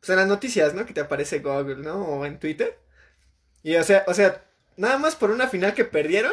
pues 0.00 0.10
en 0.10 0.16
las 0.16 0.26
noticias, 0.26 0.74
¿no? 0.74 0.86
Que 0.86 0.94
te 0.94 1.02
aparece 1.02 1.40
Google, 1.40 1.76
¿no? 1.76 2.04
O 2.04 2.24
en 2.24 2.40
Twitter. 2.40 2.78
Y 3.62 3.76
o 3.76 3.84
sea, 3.84 4.04
o 4.06 4.14
sea, 4.14 4.44
nada 4.76 4.98
más 4.98 5.14
por 5.14 5.30
una 5.30 5.48
final 5.48 5.74
que 5.74 5.84
perdieron, 5.84 6.32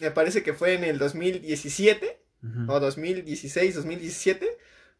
me 0.00 0.10
parece 0.10 0.42
que 0.42 0.52
fue 0.54 0.74
en 0.74 0.84
el 0.84 0.98
2017 0.98 2.22
Ujú. 2.42 2.72
o 2.72 2.80
2016, 2.80 3.74
2017 3.74 4.48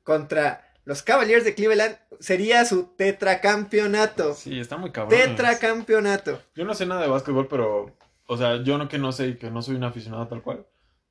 contra 0.03 0.67
los 0.85 1.03
Cavaliers 1.03 1.45
de 1.45 1.55
Cleveland, 1.55 1.97
sería 2.21 2.65
su 2.65 2.85
tetracampeonato. 2.97 4.35
Sí, 4.35 4.59
está 4.59 4.77
muy 4.77 4.91
cabrón. 4.93 5.19
Tetracampeonato. 5.19 6.41
Yo 6.55 6.65
no 6.65 6.75
sé 6.75 6.87
nada 6.87 7.03
de 7.03 7.09
básquetbol, 7.09 7.49
pero. 7.49 7.95
O 8.27 8.37
sea, 8.37 8.63
yo 8.63 8.79
no 8.79 8.89
que 8.89 8.99
no 8.99 9.13
sé 9.13 9.29
y 9.29 9.37
que 9.37 9.51
no 9.51 9.61
soy 9.63 9.77
un 9.77 9.85
aficionado 9.85 10.27
tal 10.29 10.43
cual. 10.43 10.67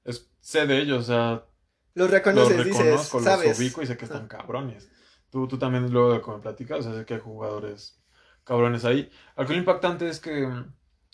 Es, 0.05 0.29
sé 0.39 0.65
de 0.65 0.77
ellos, 0.79 0.99
o 0.99 1.03
sea, 1.03 1.43
Los 1.93 2.09
reconoces, 2.09 2.57
los 2.57 2.65
dices, 2.65 2.81
reconozco, 2.83 3.17
los 3.17 3.25
sabes. 3.25 3.59
ubico 3.59 3.81
y 3.81 3.87
sé 3.87 3.97
que 3.97 4.05
están 4.05 4.27
cabrones. 4.27 4.89
Tú, 5.29 5.47
tú 5.47 5.57
también 5.59 5.91
luego 5.91 6.13
de 6.13 6.21
como 6.21 6.37
me 6.37 6.43
platicas, 6.43 6.79
o 6.79 6.83
sea, 6.83 6.93
sé 6.99 7.05
que 7.05 7.15
hay 7.15 7.19
jugadores 7.19 8.01
cabrones 8.43 8.85
ahí. 8.85 9.11
Algo 9.35 9.53
impactante 9.53 10.07
es 10.09 10.19
que, 10.19 10.47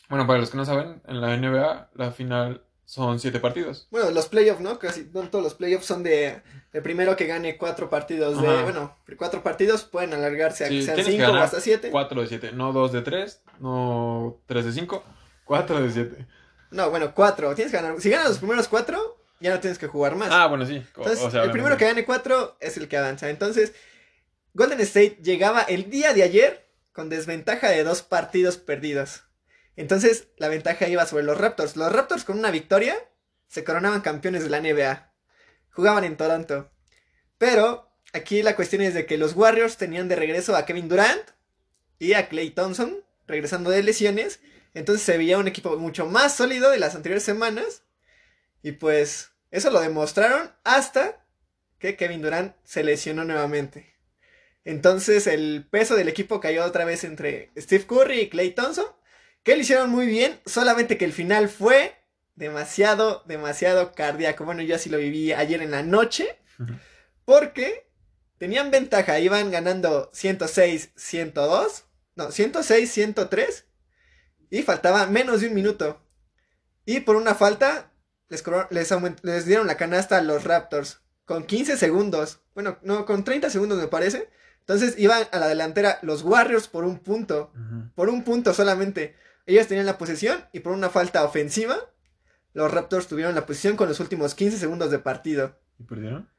bueno, 0.09 0.27
para 0.27 0.39
los 0.39 0.49
que 0.49 0.57
no 0.57 0.65
saben, 0.65 1.01
en 1.07 1.21
la 1.21 1.35
NBA 1.37 1.89
la 1.95 2.11
final 2.11 2.61
son 2.85 3.19
siete 3.19 3.39
partidos. 3.39 3.87
Bueno, 3.89 4.11
los 4.11 4.27
playoffs, 4.27 4.61
¿no? 4.61 4.77
Casi 4.77 5.09
no 5.13 5.27
todos 5.29 5.43
los 5.43 5.55
playoffs 5.55 5.85
son 5.85 6.03
de 6.03 6.41
el 6.71 6.81
primero 6.81 7.15
que 7.15 7.25
gane 7.25 7.57
cuatro 7.57 7.89
partidos 7.89 8.41
de, 8.41 8.47
Ajá. 8.47 8.63
bueno, 8.63 8.97
cuatro 9.17 9.41
partidos 9.41 9.83
pueden 9.83 10.13
alargarse 10.13 10.65
a 10.65 10.67
Sí, 10.67 10.79
que 10.79 10.85
sean 10.85 10.97
que 10.97 11.03
cinco 11.03 11.31
o 11.31 11.35
hasta 11.35 11.59
siete. 11.59 11.89
Cuatro 11.89 12.21
de 12.21 12.27
siete, 12.27 12.51
no 12.51 12.73
dos 12.73 12.91
de 12.91 13.01
tres, 13.01 13.41
no 13.59 14.37
tres 14.45 14.65
de 14.65 14.73
cinco, 14.73 15.03
cuatro 15.45 15.81
de 15.81 15.91
siete. 15.91 16.27
No, 16.71 16.89
bueno, 16.89 17.13
cuatro. 17.15 17.55
Tienes 17.55 17.71
que 17.71 17.81
ganar. 17.81 17.99
Si 17.99 18.09
ganas 18.09 18.29
los 18.29 18.37
primeros 18.39 18.67
cuatro, 18.67 19.17
ya 19.39 19.53
no 19.53 19.59
tienes 19.59 19.79
que 19.79 19.87
jugar 19.87 20.15
más. 20.15 20.29
Ah, 20.31 20.47
bueno, 20.47 20.65
sí. 20.65 20.75
Entonces, 20.75 21.21
o 21.23 21.31
sea, 21.31 21.43
el 21.43 21.51
primero 21.51 21.77
que 21.77 21.85
gane 21.85 22.05
cuatro 22.05 22.57
es 22.59 22.77
el 22.77 22.87
que 22.87 22.97
avanza. 22.97 23.29
Entonces, 23.29 23.73
Golden 24.53 24.79
State 24.81 25.19
llegaba 25.23 25.61
el 25.61 25.89
día 25.89 26.13
de 26.13 26.23
ayer 26.23 26.67
con 26.93 27.09
desventaja 27.09 27.69
de 27.69 27.83
dos 27.83 28.01
partidos 28.01 28.57
perdidos. 28.57 29.24
Entonces, 29.75 30.27
la 30.37 30.47
ventaja 30.47 30.87
iba 30.87 31.05
sobre 31.05 31.23
los 31.23 31.37
Raptors. 31.37 31.75
Los 31.75 31.91
Raptors 31.91 32.23
con 32.23 32.39
una 32.39 32.51
victoria 32.51 32.95
se 33.47 33.63
coronaban 33.63 34.01
campeones 34.01 34.43
de 34.43 34.49
la 34.49 34.61
NBA. 34.61 35.11
Jugaban 35.71 36.03
en 36.03 36.17
Toronto. 36.17 36.71
Pero 37.37 37.91
aquí 38.13 38.41
la 38.41 38.55
cuestión 38.55 38.81
es 38.81 38.93
de 38.93 39.05
que 39.05 39.17
los 39.17 39.35
Warriors 39.35 39.77
tenían 39.77 40.07
de 40.07 40.15
regreso 40.15 40.55
a 40.55 40.65
Kevin 40.65 40.87
Durant 40.87 41.23
y 41.99 42.13
a 42.13 42.29
Clay 42.29 42.51
Thompson, 42.51 43.03
regresando 43.27 43.69
de 43.69 43.83
lesiones. 43.83 44.39
Entonces 44.73 45.03
se 45.05 45.17
veía 45.17 45.37
un 45.37 45.47
equipo 45.47 45.75
mucho 45.77 46.05
más 46.05 46.35
sólido 46.35 46.71
de 46.71 46.79
las 46.79 46.95
anteriores 46.95 47.23
semanas. 47.23 47.83
Y 48.61 48.73
pues 48.73 49.31
eso 49.51 49.69
lo 49.69 49.79
demostraron 49.81 50.51
hasta 50.63 51.25
que 51.79 51.95
Kevin 51.95 52.21
Durant 52.21 52.55
se 52.63 52.83
lesionó 52.83 53.25
nuevamente. 53.25 53.95
Entonces 54.63 55.27
el 55.27 55.67
peso 55.69 55.95
del 55.95 56.07
equipo 56.07 56.39
cayó 56.39 56.65
otra 56.65 56.85
vez 56.85 57.03
entre 57.03 57.51
Steve 57.55 57.85
Curry 57.85 58.21
y 58.21 58.29
Clay 58.29 58.51
Thompson, 58.51 58.87
que 59.45 59.55
lo 59.55 59.61
hicieron 59.61 59.91
muy 59.91 60.07
bien, 60.07 60.41
solamente 60.47 60.97
que 60.97 61.05
el 61.05 61.13
final 61.13 61.49
fue 61.49 61.95
demasiado, 62.33 63.23
demasiado 63.27 63.93
cardíaco. 63.93 64.43
Bueno, 64.43 64.63
yo 64.63 64.75
así 64.75 64.89
lo 64.89 64.97
viví 64.97 65.33
ayer 65.33 65.61
en 65.61 65.69
la 65.69 65.83
noche, 65.83 66.39
porque 67.25 67.87
tenían 68.39 68.71
ventaja, 68.71 69.19
iban 69.19 69.51
ganando 69.51 70.09
106, 70.13 70.93
102, 70.95 71.85
no, 72.15 72.31
106, 72.31 72.91
103, 72.91 73.65
y 74.49 74.63
faltaba 74.63 75.05
menos 75.05 75.41
de 75.41 75.49
un 75.49 75.53
minuto. 75.53 76.01
Y 76.83 77.01
por 77.01 77.15
una 77.15 77.35
falta, 77.35 77.91
les, 78.29 79.45
dieron 79.45 79.67
la 79.67 79.77
canasta 79.77 80.17
a 80.17 80.23
los 80.23 80.43
Raptors 80.43 81.01
con 81.23 81.45
15 81.45 81.77
segundos. 81.77 82.39
Bueno, 82.55 82.79
no, 82.81 83.05
con 83.05 83.23
30 83.23 83.51
segundos 83.51 83.77
me 83.77 83.87
parece. 83.87 84.27
Entonces 84.61 84.95
iban 84.97 85.27
a 85.31 85.37
la 85.37 85.47
delantera 85.47 85.99
los 86.01 86.23
Warriors 86.23 86.67
por 86.67 86.83
un 86.83 86.97
punto. 86.97 87.53
Por 87.93 88.09
un 88.09 88.23
punto 88.23 88.51
solamente. 88.51 89.15
Ellos 89.45 89.67
tenían 89.67 89.85
la 89.85 89.97
posesión 89.97 90.43
y 90.53 90.59
por 90.61 90.73
una 90.73 90.89
falta 90.89 91.23
ofensiva, 91.23 91.77
los 92.53 92.71
Raptors 92.71 93.07
tuvieron 93.07 93.35
la 93.35 93.45
posición 93.45 93.75
con 93.75 93.87
los 93.89 93.99
últimos 93.99 94.33
15 94.35 94.57
segundos 94.57 94.89
de 94.91 94.99
partido. 94.99 95.57
¿Y 95.79 95.83
perdieron? 95.83 96.29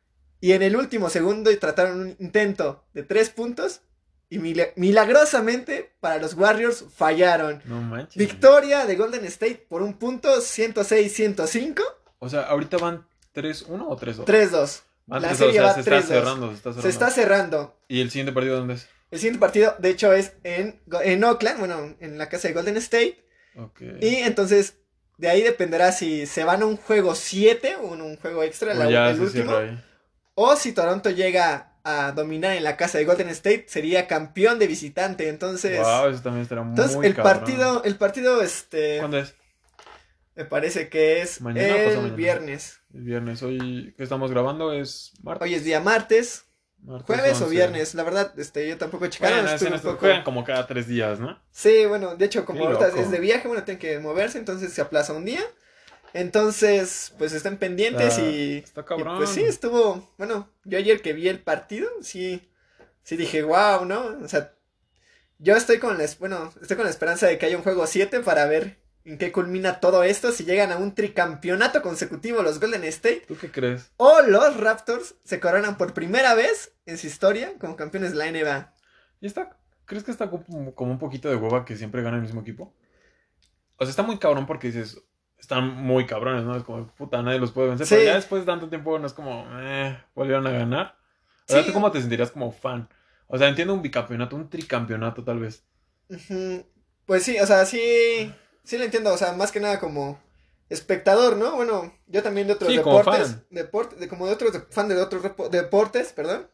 Y 0.41 0.53
en 0.53 0.63
el 0.63 0.77
último 0.77 1.09
segundo 1.11 1.51
y 1.51 1.57
trataron 1.57 2.01
un 2.01 2.17
intento 2.19 2.85
de 2.95 3.03
3 3.03 3.31
puntos. 3.31 3.81
Y 4.29 4.39
mila- 4.41 4.67
milagrosamente 4.75 5.95
para 6.01 6.19
los 6.19 6.35
Warriors 6.35 6.85
fallaron. 6.97 7.63
No 7.65 7.81
manches. 7.81 8.17
Victoria 8.17 8.85
de 8.85 8.97
Golden 8.97 9.25
State 9.27 9.67
por 9.69 9.83
un 9.83 9.95
punto, 9.99 10.41
106-105, 10.41 11.83
O 12.19 12.29
sea, 12.29 12.43
ahorita 12.43 12.77
van 12.79 13.07
3-1 13.35 13.87
o 13.89 13.97
3-2. 13.97 14.25
3-2. 14.25 14.83
Van 15.07 15.23
la 15.23 15.31
3-2, 15.33 15.37
serie 15.37 15.51
o 15.51 15.53
sea, 15.53 15.63
va 15.63 15.75
se 15.75 15.81
está 15.81 15.99
3-2. 15.99 16.03
cerrando, 16.03 16.49
se 16.49 16.55
está 16.57 16.71
cerrando. 16.73 16.83
Se 16.83 16.89
está 16.89 17.11
cerrando. 17.11 17.79
¿Y 17.89 18.01
el 18.01 18.11
siguiente 18.11 18.33
partido 18.33 18.57
dónde 18.57 18.75
es? 18.75 18.89
El 19.17 19.21
siguiente 19.21 19.41
partido, 19.41 19.75
de 19.79 19.89
hecho, 19.91 20.13
es 20.13 20.35
en, 20.45 20.79
en 21.03 21.25
Oakland, 21.25 21.59
bueno, 21.59 21.97
en 22.01 22.19
la 22.19 22.29
casa 22.29 22.49
de 22.49 22.55
Golden 22.55 22.77
State. 22.77 23.25
Ok. 23.57 23.81
Y 24.01 24.17
entonces, 24.17 24.75
de 25.17 25.29
ahí 25.31 25.43
dependerá 25.43 25.91
si 25.93 26.27
se 26.27 26.45
van 26.45 26.63
a 26.63 26.67
un 26.67 26.77
juego 26.77 27.15
7 27.15 27.77
o 27.83 27.95
en 27.95 28.03
un 28.03 28.17
juego 28.17 28.43
extra, 28.43 28.75
la- 28.75 28.91
ya 28.91 29.11
el 29.11 29.21
último. 29.21 29.53
O 30.35 30.55
si 30.57 30.73
Toronto 30.73 31.09
llega 31.11 31.73
a 31.83 32.13
dominar 32.13 32.53
en 32.57 32.65
la 32.65 32.77
casa 32.77 32.99
de 32.99 33.05
Golden 33.07 33.29
State, 33.31 33.67
sería 33.69 34.07
campeón 34.07 34.59
de 34.59 34.67
visitante. 34.67 35.29
Entonces, 35.29 35.79
Wow, 35.81 36.09
eso 36.11 36.23
también 36.23 36.43
estará 36.43 36.63
muy 36.63 36.73
entonces 36.73 36.99
el 37.03 37.15
cabrón. 37.15 37.33
partido, 37.39 37.85
el 37.85 37.97
partido, 37.97 38.43
este, 38.43 38.99
¿Cuándo 38.99 39.19
es? 39.19 39.35
me 40.35 40.45
parece 40.45 40.89
que 40.91 41.23
es 41.23 41.41
¿Mañana 41.41 41.77
el 41.77 42.13
viernes. 42.13 42.81
El 42.93 43.03
viernes. 43.03 43.43
Hoy 43.43 43.95
que 43.97 44.03
estamos 44.03 44.31
grabando 44.31 44.73
es 44.73 45.13
martes. 45.23 45.47
Hoy 45.49 45.55
es 45.55 45.65
día 45.65 45.81
martes, 45.81 46.46
martes 46.87 47.07
jueves 47.07 47.41
o 47.41 47.45
11. 47.45 47.51
viernes. 47.55 47.95
La 47.95 48.03
verdad, 48.05 48.33
este, 48.39 48.67
yo 48.69 48.79
tampoco 48.79 49.05
he 49.05 49.11
checado. 49.11 49.35
Bueno, 49.35 49.51
estuve 49.51 49.79
poco- 49.79 49.99
juegan 49.99 50.25
como 50.25 50.45
cada 50.45 50.67
tres 50.67 50.87
días, 50.89 51.21
¿no? 51.21 51.39
Sí, 51.51 51.85
bueno, 51.87 52.17
de 52.17 52.25
hecho, 52.25 52.45
como 52.47 52.65
ahorita 52.67 52.89
es 52.99 53.11
de 53.11 53.19
viaje, 53.21 53.47
bueno, 53.49 53.63
tienen 53.65 53.79
que 53.81 53.99
moverse, 53.99 54.39
entonces 54.39 54.73
se 54.73 54.81
aplaza 54.81 55.13
un 55.13 55.25
día. 55.25 55.43
Entonces, 56.15 57.13
pues 57.19 57.33
estén 57.33 57.59
pendientes 57.59 58.17
Está- 58.17 58.23
y, 58.23 58.59
está 58.65 58.81
y, 58.81 58.85
cabrón. 58.85 59.19
pues 59.19 59.31
sí, 59.31 59.43
estuvo, 59.43 60.13
bueno, 60.17 60.49
yo 60.65 60.79
ayer 60.79 61.03
que 61.03 61.13
vi 61.13 61.29
el 61.29 61.41
partido, 61.41 61.89
sí, 62.01 62.49
sí 63.03 63.17
dije, 63.17 63.43
wow, 63.43 63.85
¿no? 63.85 64.17
O 64.25 64.29
sea, 64.29 64.53
yo 65.39 65.55
estoy 65.57 65.79
con 65.79 65.99
la, 65.99 66.07
bueno, 66.19 66.53
estoy 66.63 66.77
con 66.77 66.85
la 66.87 66.91
esperanza 66.91 67.27
de 67.27 67.37
que 67.37 67.47
haya 67.47 67.57
un 67.59 67.63
juego 67.63 67.87
7 67.87 68.21
para 68.21 68.47
ver 68.47 68.79
en 69.07 69.19
qué 69.19 69.33
culmina 69.33 69.81
todo 69.81 70.03
esto, 70.03 70.33
si 70.33 70.45
llegan 70.45 70.73
a 70.73 70.77
un 70.77 70.95
tricampeonato 70.95 71.81
consecutivo 71.81 72.43
los 72.43 72.61
Golden 72.61 72.85
State 72.85 73.23
¿Tú 73.29 73.37
qué 73.37 73.51
crees? 73.51 73.91
o 73.97 74.21
los 74.23 74.57
Raptors 74.59 75.15
se 75.25 75.41
coronan 75.41 75.79
por 75.79 75.95
primera 75.95 76.35
vez 76.35 76.73
en 76.87 76.99
su 76.99 77.07
historia 77.07 77.55
como 77.59 77.77
campeones 77.77 78.13
de 78.13 78.19
la 78.19 78.31
NBA. 78.31 78.75
¿Y 79.21 79.27
está? 79.27 79.57
¿Crees 79.85 80.05
que 80.05 80.11
está 80.11 80.29
como, 80.29 80.75
como 80.75 80.91
un 80.91 80.99
poquito 80.99 81.29
de 81.29 81.37
hueva 81.37 81.65
que 81.65 81.77
siempre 81.77 82.03
gana 82.03 82.17
el 82.17 82.23
mismo 82.23 82.41
equipo? 82.41 82.75
O 83.77 83.85
sea, 83.85 83.91
está 83.91 84.03
muy 84.03 84.19
cabrón 84.19 84.47
porque 84.47 84.67
dices, 84.69 85.01
están 85.39 85.69
muy 85.69 86.07
cabrones, 86.07 86.45
¿no? 86.45 86.57
Es 86.57 86.65
como, 86.65 86.87
puta, 86.89 87.23
nadie 87.23 87.39
los 87.39 87.53
puede 87.53 87.69
vencer. 87.69 87.87
Sí. 87.87 87.95
Pero 87.95 88.07
ya 88.07 88.15
después 88.17 88.43
de 88.43 88.47
tanto 88.47 88.69
tiempo 88.69 88.99
no 88.99 89.07
es 89.07 89.13
como, 89.13 89.47
eh, 89.61 89.97
volvieron 90.15 90.47
a 90.47 90.51
ganar. 90.51 90.97
O 91.49 91.53
sea, 91.53 91.61
Sí. 91.63 91.69
¿tú 91.69 91.73
cómo 91.75 91.93
te 91.93 92.01
sentirías 92.01 92.33
como 92.33 92.51
fan? 92.51 92.89
O 93.29 93.39
sea, 93.39 93.49
entiendo 93.49 93.75
un 93.75 93.83
bicampeonato, 93.83 94.35
un 94.35 94.49
tricampeonato 94.51 95.23
tal 95.23 95.39
vez. 95.39 95.65
Pues 97.07 97.23
sí, 97.23 97.39
o 97.39 97.47
sea, 97.47 97.65
sí, 97.67 98.33
sí 98.67 98.77
lo 98.79 98.85
entiendo, 98.85 99.13
o 99.15 99.17
sea, 99.17 99.33
más 99.33 99.51
que 99.53 99.61
nada 99.61 99.81
como 99.81 100.21
espectador, 100.69 101.37
¿no? 101.37 101.57
Bueno, 101.57 101.97
yo 102.09 102.23
también 102.23 102.47
de 102.49 102.55
otros 102.55 102.71
Sí, 102.73 102.79
como 102.81 102.99
deportes, 102.99 103.29
fan. 103.29 103.47
deporte- 103.51 103.97
de, 103.97 104.09
como 104.09 104.27
de 104.27 104.33
otros, 104.33 104.53
de- 104.53 104.61
fan 104.71 104.89
de 104.89 104.97
otros 105.01 105.23
deportes, 105.51 106.13
perdón. 106.13 106.51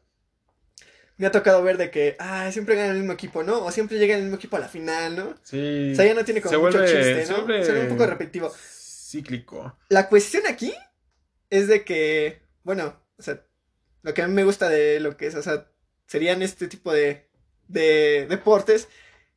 Me 1.16 1.26
ha 1.26 1.30
tocado 1.30 1.62
ver 1.62 1.76
de 1.76 1.90
que, 1.90 2.16
ah, 2.18 2.50
siempre 2.52 2.74
gana 2.74 2.90
el 2.92 2.98
mismo 2.98 3.12
equipo, 3.12 3.42
¿no? 3.42 3.64
O 3.64 3.70
siempre 3.70 3.98
llega 3.98 4.14
el 4.16 4.22
mismo 4.22 4.36
equipo 4.36 4.56
a 4.56 4.60
la 4.60 4.68
final, 4.68 5.16
¿no? 5.16 5.34
Sí. 5.42 5.92
O 5.92 5.94
sea, 5.94 6.04
ya 6.04 6.14
no 6.14 6.24
tiene 6.24 6.40
como 6.40 6.50
Se 6.50 6.58
mucho 6.58 6.78
vuelve- 6.78 6.86
chiste, 6.86 7.26
se 7.26 7.32
¿no? 7.32 7.38
vuelve- 7.46 7.64
Se 7.64 7.70
vuelve 7.72 7.90
un 7.90 7.96
poco 7.96 8.06
repetitivo. 8.10 8.50
Cíclico. 8.50 9.76
La 9.88 10.08
cuestión 10.08 10.44
aquí 10.48 10.74
es 11.50 11.68
de 11.68 11.84
que, 11.84 12.42
bueno, 12.64 13.00
o 13.18 13.22
sea, 13.22 13.44
lo 14.02 14.14
que 14.14 14.22
a 14.22 14.28
mí 14.28 14.34
me 14.34 14.44
gusta 14.44 14.68
de 14.68 15.00
lo 15.00 15.16
que 15.16 15.26
es, 15.26 15.34
o 15.34 15.42
sea, 15.42 15.68
serían 16.06 16.42
este 16.42 16.66
tipo 16.66 16.92
de, 16.92 17.28
de 17.68 18.26
deportes, 18.28 18.88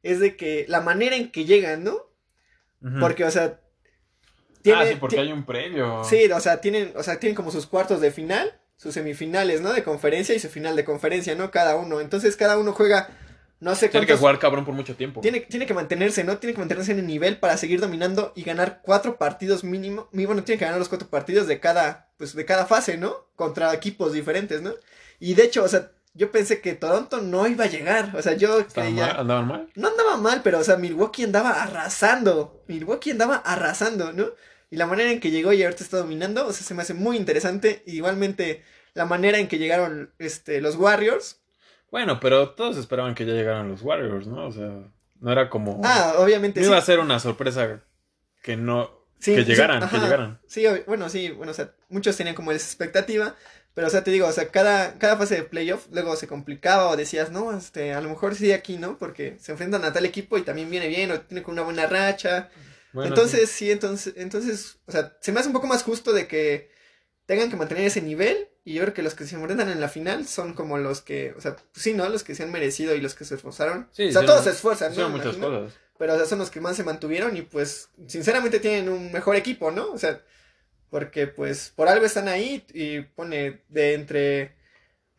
es 0.01 0.19
de 0.19 0.35
que 0.37 0.65
la 0.69 0.81
manera 0.81 1.15
en 1.15 1.31
que 1.31 1.45
llegan, 1.45 1.83
¿no? 1.83 2.04
Porque, 2.99 3.25
o 3.25 3.31
sea, 3.31 3.59
ah, 4.73 4.85
sí, 4.87 4.95
porque 4.99 5.19
hay 5.19 5.31
un 5.31 5.43
previo. 5.43 6.03
sí, 6.03 6.29
o 6.31 6.39
sea, 6.39 6.61
tienen, 6.61 6.93
o 6.95 7.03
sea, 7.03 7.19
tienen 7.19 7.35
como 7.35 7.49
sus 7.49 7.65
cuartos 7.65 7.99
de 7.99 8.11
final, 8.11 8.59
sus 8.77 8.93
semifinales, 8.93 9.61
¿no? 9.61 9.73
De 9.73 9.83
conferencia 9.83 10.35
y 10.35 10.39
su 10.39 10.49
final 10.49 10.75
de 10.75 10.85
conferencia, 10.85 11.35
¿no? 11.35 11.49
Cada 11.49 11.75
uno. 11.75 11.99
Entonces, 11.99 12.35
cada 12.35 12.57
uno 12.57 12.73
juega, 12.73 13.09
no 13.59 13.73
sé 13.73 13.89
Tiene 13.89 14.05
que 14.05 14.15
jugar 14.15 14.37
cabrón 14.37 14.65
por 14.65 14.75
mucho 14.75 14.95
tiempo. 14.95 15.21
tiene, 15.21 15.41
tiene 15.41 15.65
que 15.65 15.73
mantenerse, 15.73 16.23
¿no? 16.23 16.37
Tiene 16.37 16.53
que 16.53 16.59
mantenerse 16.59 16.91
en 16.91 16.99
el 16.99 17.07
nivel 17.07 17.37
para 17.37 17.57
seguir 17.57 17.79
dominando 17.79 18.33
y 18.35 18.43
ganar 18.43 18.81
cuatro 18.83 19.17
partidos 19.17 19.63
mínimo. 19.63 20.09
Bueno, 20.11 20.43
tiene 20.43 20.59
que 20.59 20.65
ganar 20.65 20.79
los 20.79 20.89
cuatro 20.89 21.07
partidos 21.07 21.47
de 21.47 21.59
cada, 21.59 22.09
pues, 22.17 22.35
de 22.35 22.45
cada 22.45 22.65
fase, 22.65 22.97
¿no? 22.97 23.27
Contra 23.35 23.73
equipos 23.73 24.13
diferentes, 24.13 24.61
¿no? 24.61 24.73
Y 25.19 25.33
de 25.33 25.43
hecho, 25.43 25.63
o 25.63 25.67
sea, 25.67 25.91
yo 26.15 26.31
pensé 26.31 26.61
que 26.61 26.73
Toronto 26.73 27.21
no 27.21 27.45
iba 27.45 27.65
a 27.65 27.69
llegar. 27.69 28.15
O 28.15 28.21
sea, 28.21 28.33
yo 28.33 28.59
¿Estaban 28.59 28.91
creía. 28.91 29.07
mal? 29.07 29.19
¿Andaban 29.19 29.47
mal? 29.47 29.69
No 29.75 29.89
andaba 29.89 30.17
mal, 30.17 30.41
pero, 30.43 30.59
o 30.59 30.63
sea, 30.63 30.77
Milwaukee 30.77 31.25
andaba 31.25 31.61
arrasando. 31.61 32.63
Milwaukee 32.67 33.11
andaba 33.11 33.35
arrasando, 33.35 34.13
¿no? 34.13 34.27
Y 34.71 34.77
la 34.77 34.87
manera 34.87 35.11
en 35.11 35.19
que 35.19 35.29
llegó 35.29 35.53
y 35.53 35.61
ahorita 35.61 35.83
está 35.83 35.97
dominando, 35.97 36.47
o 36.47 36.53
sea, 36.53 36.65
se 36.65 36.73
me 36.73 36.81
hace 36.81 36.93
muy 36.93 37.17
interesante. 37.17 37.83
Igualmente, 37.85 38.63
la 38.93 39.05
manera 39.05 39.39
en 39.39 39.47
que 39.49 39.57
llegaron 39.57 40.13
este, 40.17 40.61
los 40.61 40.77
Warriors. 40.77 41.41
Bueno, 41.91 42.19
pero 42.19 42.51
todos 42.51 42.77
esperaban 42.77 43.13
que 43.13 43.25
ya 43.25 43.33
llegaran 43.33 43.69
los 43.69 43.81
Warriors, 43.81 44.25
¿no? 44.25 44.47
O 44.47 44.51
sea, 44.51 44.71
no 45.19 45.31
era 45.31 45.49
como... 45.49 45.81
Ah, 45.83 46.15
obviamente 46.17 46.61
no 46.61 46.65
sí. 46.65 46.69
iba 46.71 46.79
a 46.79 46.81
ser 46.81 46.99
una 46.99 47.19
sorpresa 47.19 47.81
que 48.41 48.55
no... 48.55 48.89
Sí, 49.19 49.33
que 49.33 49.43
sí, 49.43 49.51
llegaran, 49.51 49.89
que 49.89 49.97
llegaran. 49.97 50.39
Sí, 50.47 50.65
bueno, 50.87 51.09
sí, 51.09 51.31
bueno, 51.31 51.51
o 51.51 51.55
sea, 51.55 51.71
muchos 51.89 52.15
tenían 52.17 52.35
como 52.35 52.51
esa 52.51 52.65
expectativa, 52.65 53.35
pero 53.75 53.87
o 53.87 53.89
sea, 53.89 54.05
te 54.05 54.09
digo, 54.09 54.25
o 54.25 54.31
sea, 54.31 54.47
cada, 54.47 54.97
cada 54.97 55.17
fase 55.17 55.35
de 55.35 55.43
playoff 55.43 55.87
luego 55.91 56.15
se 56.15 56.27
complicaba 56.27 56.89
o 56.89 56.95
decías, 56.95 57.29
no, 57.29 57.55
este, 57.55 57.93
a 57.93 57.99
lo 57.99 58.07
mejor 58.07 58.33
sí 58.33 58.53
aquí, 58.53 58.77
¿no? 58.77 58.97
Porque 58.97 59.37
se 59.39 59.51
enfrentan 59.51 59.83
a 59.83 59.91
tal 59.91 60.05
equipo 60.05 60.37
y 60.37 60.43
también 60.43 60.71
viene 60.71 60.87
bien 60.87 61.11
o 61.11 61.19
tiene 61.19 61.43
como 61.43 61.53
una 61.55 61.63
buena 61.63 61.85
racha. 61.85 62.49
Bueno, 62.93 63.09
entonces, 63.09 63.49
sí, 63.49 63.69
entonces, 63.69 64.13
entonces, 64.15 64.77
o 64.85 64.93
sea, 64.93 65.17
se 65.19 65.33
me 65.33 65.41
hace 65.41 65.49
un 65.49 65.53
poco 65.53 65.67
más 65.67 65.83
justo 65.83 66.13
de 66.13 66.25
que 66.25 66.71
tengan 67.25 67.49
que 67.49 67.57
mantener 67.57 67.85
ese 67.85 68.01
nivel 68.01 68.47
y 68.63 68.75
yo 68.75 68.81
creo 68.83 68.93
que 68.93 69.03
los 69.03 69.13
que 69.13 69.25
se 69.25 69.35
enfrentan 69.35 69.69
en 69.69 69.81
la 69.81 69.89
final 69.89 70.25
son 70.25 70.53
como 70.53 70.77
los 70.77 71.01
que, 71.01 71.33
o 71.37 71.41
sea, 71.41 71.57
pues 71.57 71.83
sí, 71.83 71.93
¿no? 71.93 72.07
Los 72.07 72.23
que 72.23 72.33
se 72.33 72.43
han 72.43 72.53
merecido 72.53 72.95
y 72.95 73.01
los 73.01 73.13
que 73.13 73.25
se 73.25 73.35
esforzaron. 73.35 73.89
Sí, 73.91 74.07
o 74.07 74.11
sea, 74.13 74.25
todos 74.25 74.45
se 74.45 74.51
esfuerzan, 74.51 74.95
¿no? 74.95 75.09
muchas 75.09 75.35
cosas. 75.35 75.73
Pero, 75.97 76.13
o 76.13 76.17
sea, 76.17 76.25
son 76.25 76.39
los 76.39 76.49
que 76.49 76.61
más 76.61 76.77
se 76.77 76.85
mantuvieron 76.85 77.35
y 77.35 77.41
pues, 77.41 77.89
sinceramente 78.07 78.61
tienen 78.61 78.87
un 78.87 79.11
mejor 79.11 79.35
equipo, 79.35 79.69
¿no? 79.69 79.91
O 79.91 79.97
sea, 79.97 80.21
porque 80.95 81.27
pues 81.27 81.73
por 81.75 81.89
algo 81.89 82.05
están 82.05 82.29
ahí 82.29 82.65
y 82.73 83.01
pone 83.01 83.63
de 83.67 83.95
entre, 83.95 84.55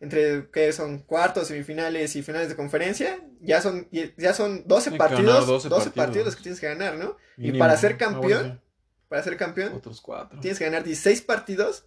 entre, 0.01 0.49
¿qué 0.51 0.73
son? 0.73 1.01
Cuartos, 1.01 1.49
semifinales 1.49 2.17
y 2.17 2.23
finales 2.23 2.49
de 2.49 2.57
conferencia, 2.57 3.21
ya 3.43 3.61
son, 3.61 3.87
ya 4.17 4.33
son 4.33 4.63
12 4.67 4.91
Tienen 4.91 5.07
que 5.07 5.15
ganar 5.17 5.45
partidos, 5.45 5.47
12 5.47 5.69
12, 5.69 5.91
partidos. 5.91 5.95
partidos. 6.07 6.25
los 6.25 6.37
que 6.37 6.43
tienes 6.45 6.61
que 6.61 6.67
ganar, 6.69 6.97
¿no? 6.97 7.19
Y 7.37 7.53
para 7.59 7.77
ser 7.77 7.93
Ah, 7.93 7.99
campeón, 7.99 8.41
bueno, 8.43 8.63
para 9.09 9.23
ser 9.23 9.37
campeón, 9.37 9.75
Otros 9.75 10.01
cuatro. 10.01 10.41
tienes 10.41 10.59
que 10.59 10.65
ganar 10.65 10.83
16 10.83 11.21
partidos 11.21 11.85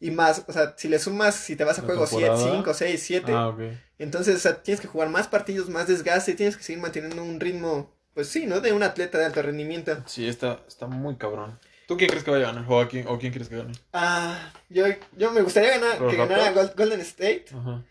y 0.00 0.10
más, 0.10 0.42
o 0.48 0.52
sea, 0.52 0.74
si 0.76 0.88
le 0.88 0.98
sumas, 0.98 1.36
si 1.36 1.54
te 1.54 1.62
vas 1.62 1.78
a 1.78 1.82
La 1.82 1.86
juegos 1.86 2.10
7, 2.10 2.24
temporada. 2.26 2.56
5, 2.56 2.74
6, 2.74 3.02
7, 3.04 3.32
Ah, 3.32 3.48
ok. 3.50 3.60
entonces, 4.00 4.34
o 4.34 4.38
sea, 4.40 4.62
tienes 4.64 4.80
que 4.80 4.88
jugar 4.88 5.10
más 5.10 5.28
partidos, 5.28 5.68
más 5.68 5.86
desgaste, 5.86 6.34
tienes 6.34 6.56
que 6.56 6.64
seguir 6.64 6.82
manteniendo 6.82 7.22
un 7.22 7.38
ritmo, 7.38 7.94
pues 8.14 8.28
sí, 8.28 8.46
¿no? 8.46 8.60
De 8.60 8.72
un 8.72 8.82
atleta 8.82 9.16
de 9.18 9.26
alto 9.26 9.42
rendimiento. 9.42 10.02
Sí, 10.06 10.26
está, 10.28 10.64
está 10.66 10.88
muy 10.88 11.16
cabrón. 11.16 11.60
¿Tú 11.86 11.96
quién 11.96 12.08
crees 12.10 12.24
que 12.24 12.30
vaya 12.30 12.48
a 12.48 12.52
ganar? 12.52 12.64
¿O, 12.70 12.80
a 12.80 12.88
quién, 12.88 13.06
o 13.06 13.18
quién 13.18 13.32
crees 13.32 13.48
que 13.48 13.56
gane? 13.56 13.72
Ah, 13.92 14.52
yo, 14.68 14.84
yo 15.16 15.30
me 15.32 15.40
gustaría 15.42 15.78
ganar, 15.78 16.00
¿Los 16.00 16.10
que 16.12 16.18
ganara 16.18 16.52
Golden 16.76 17.00
State. 17.00 17.46
Ajá. 17.54 17.82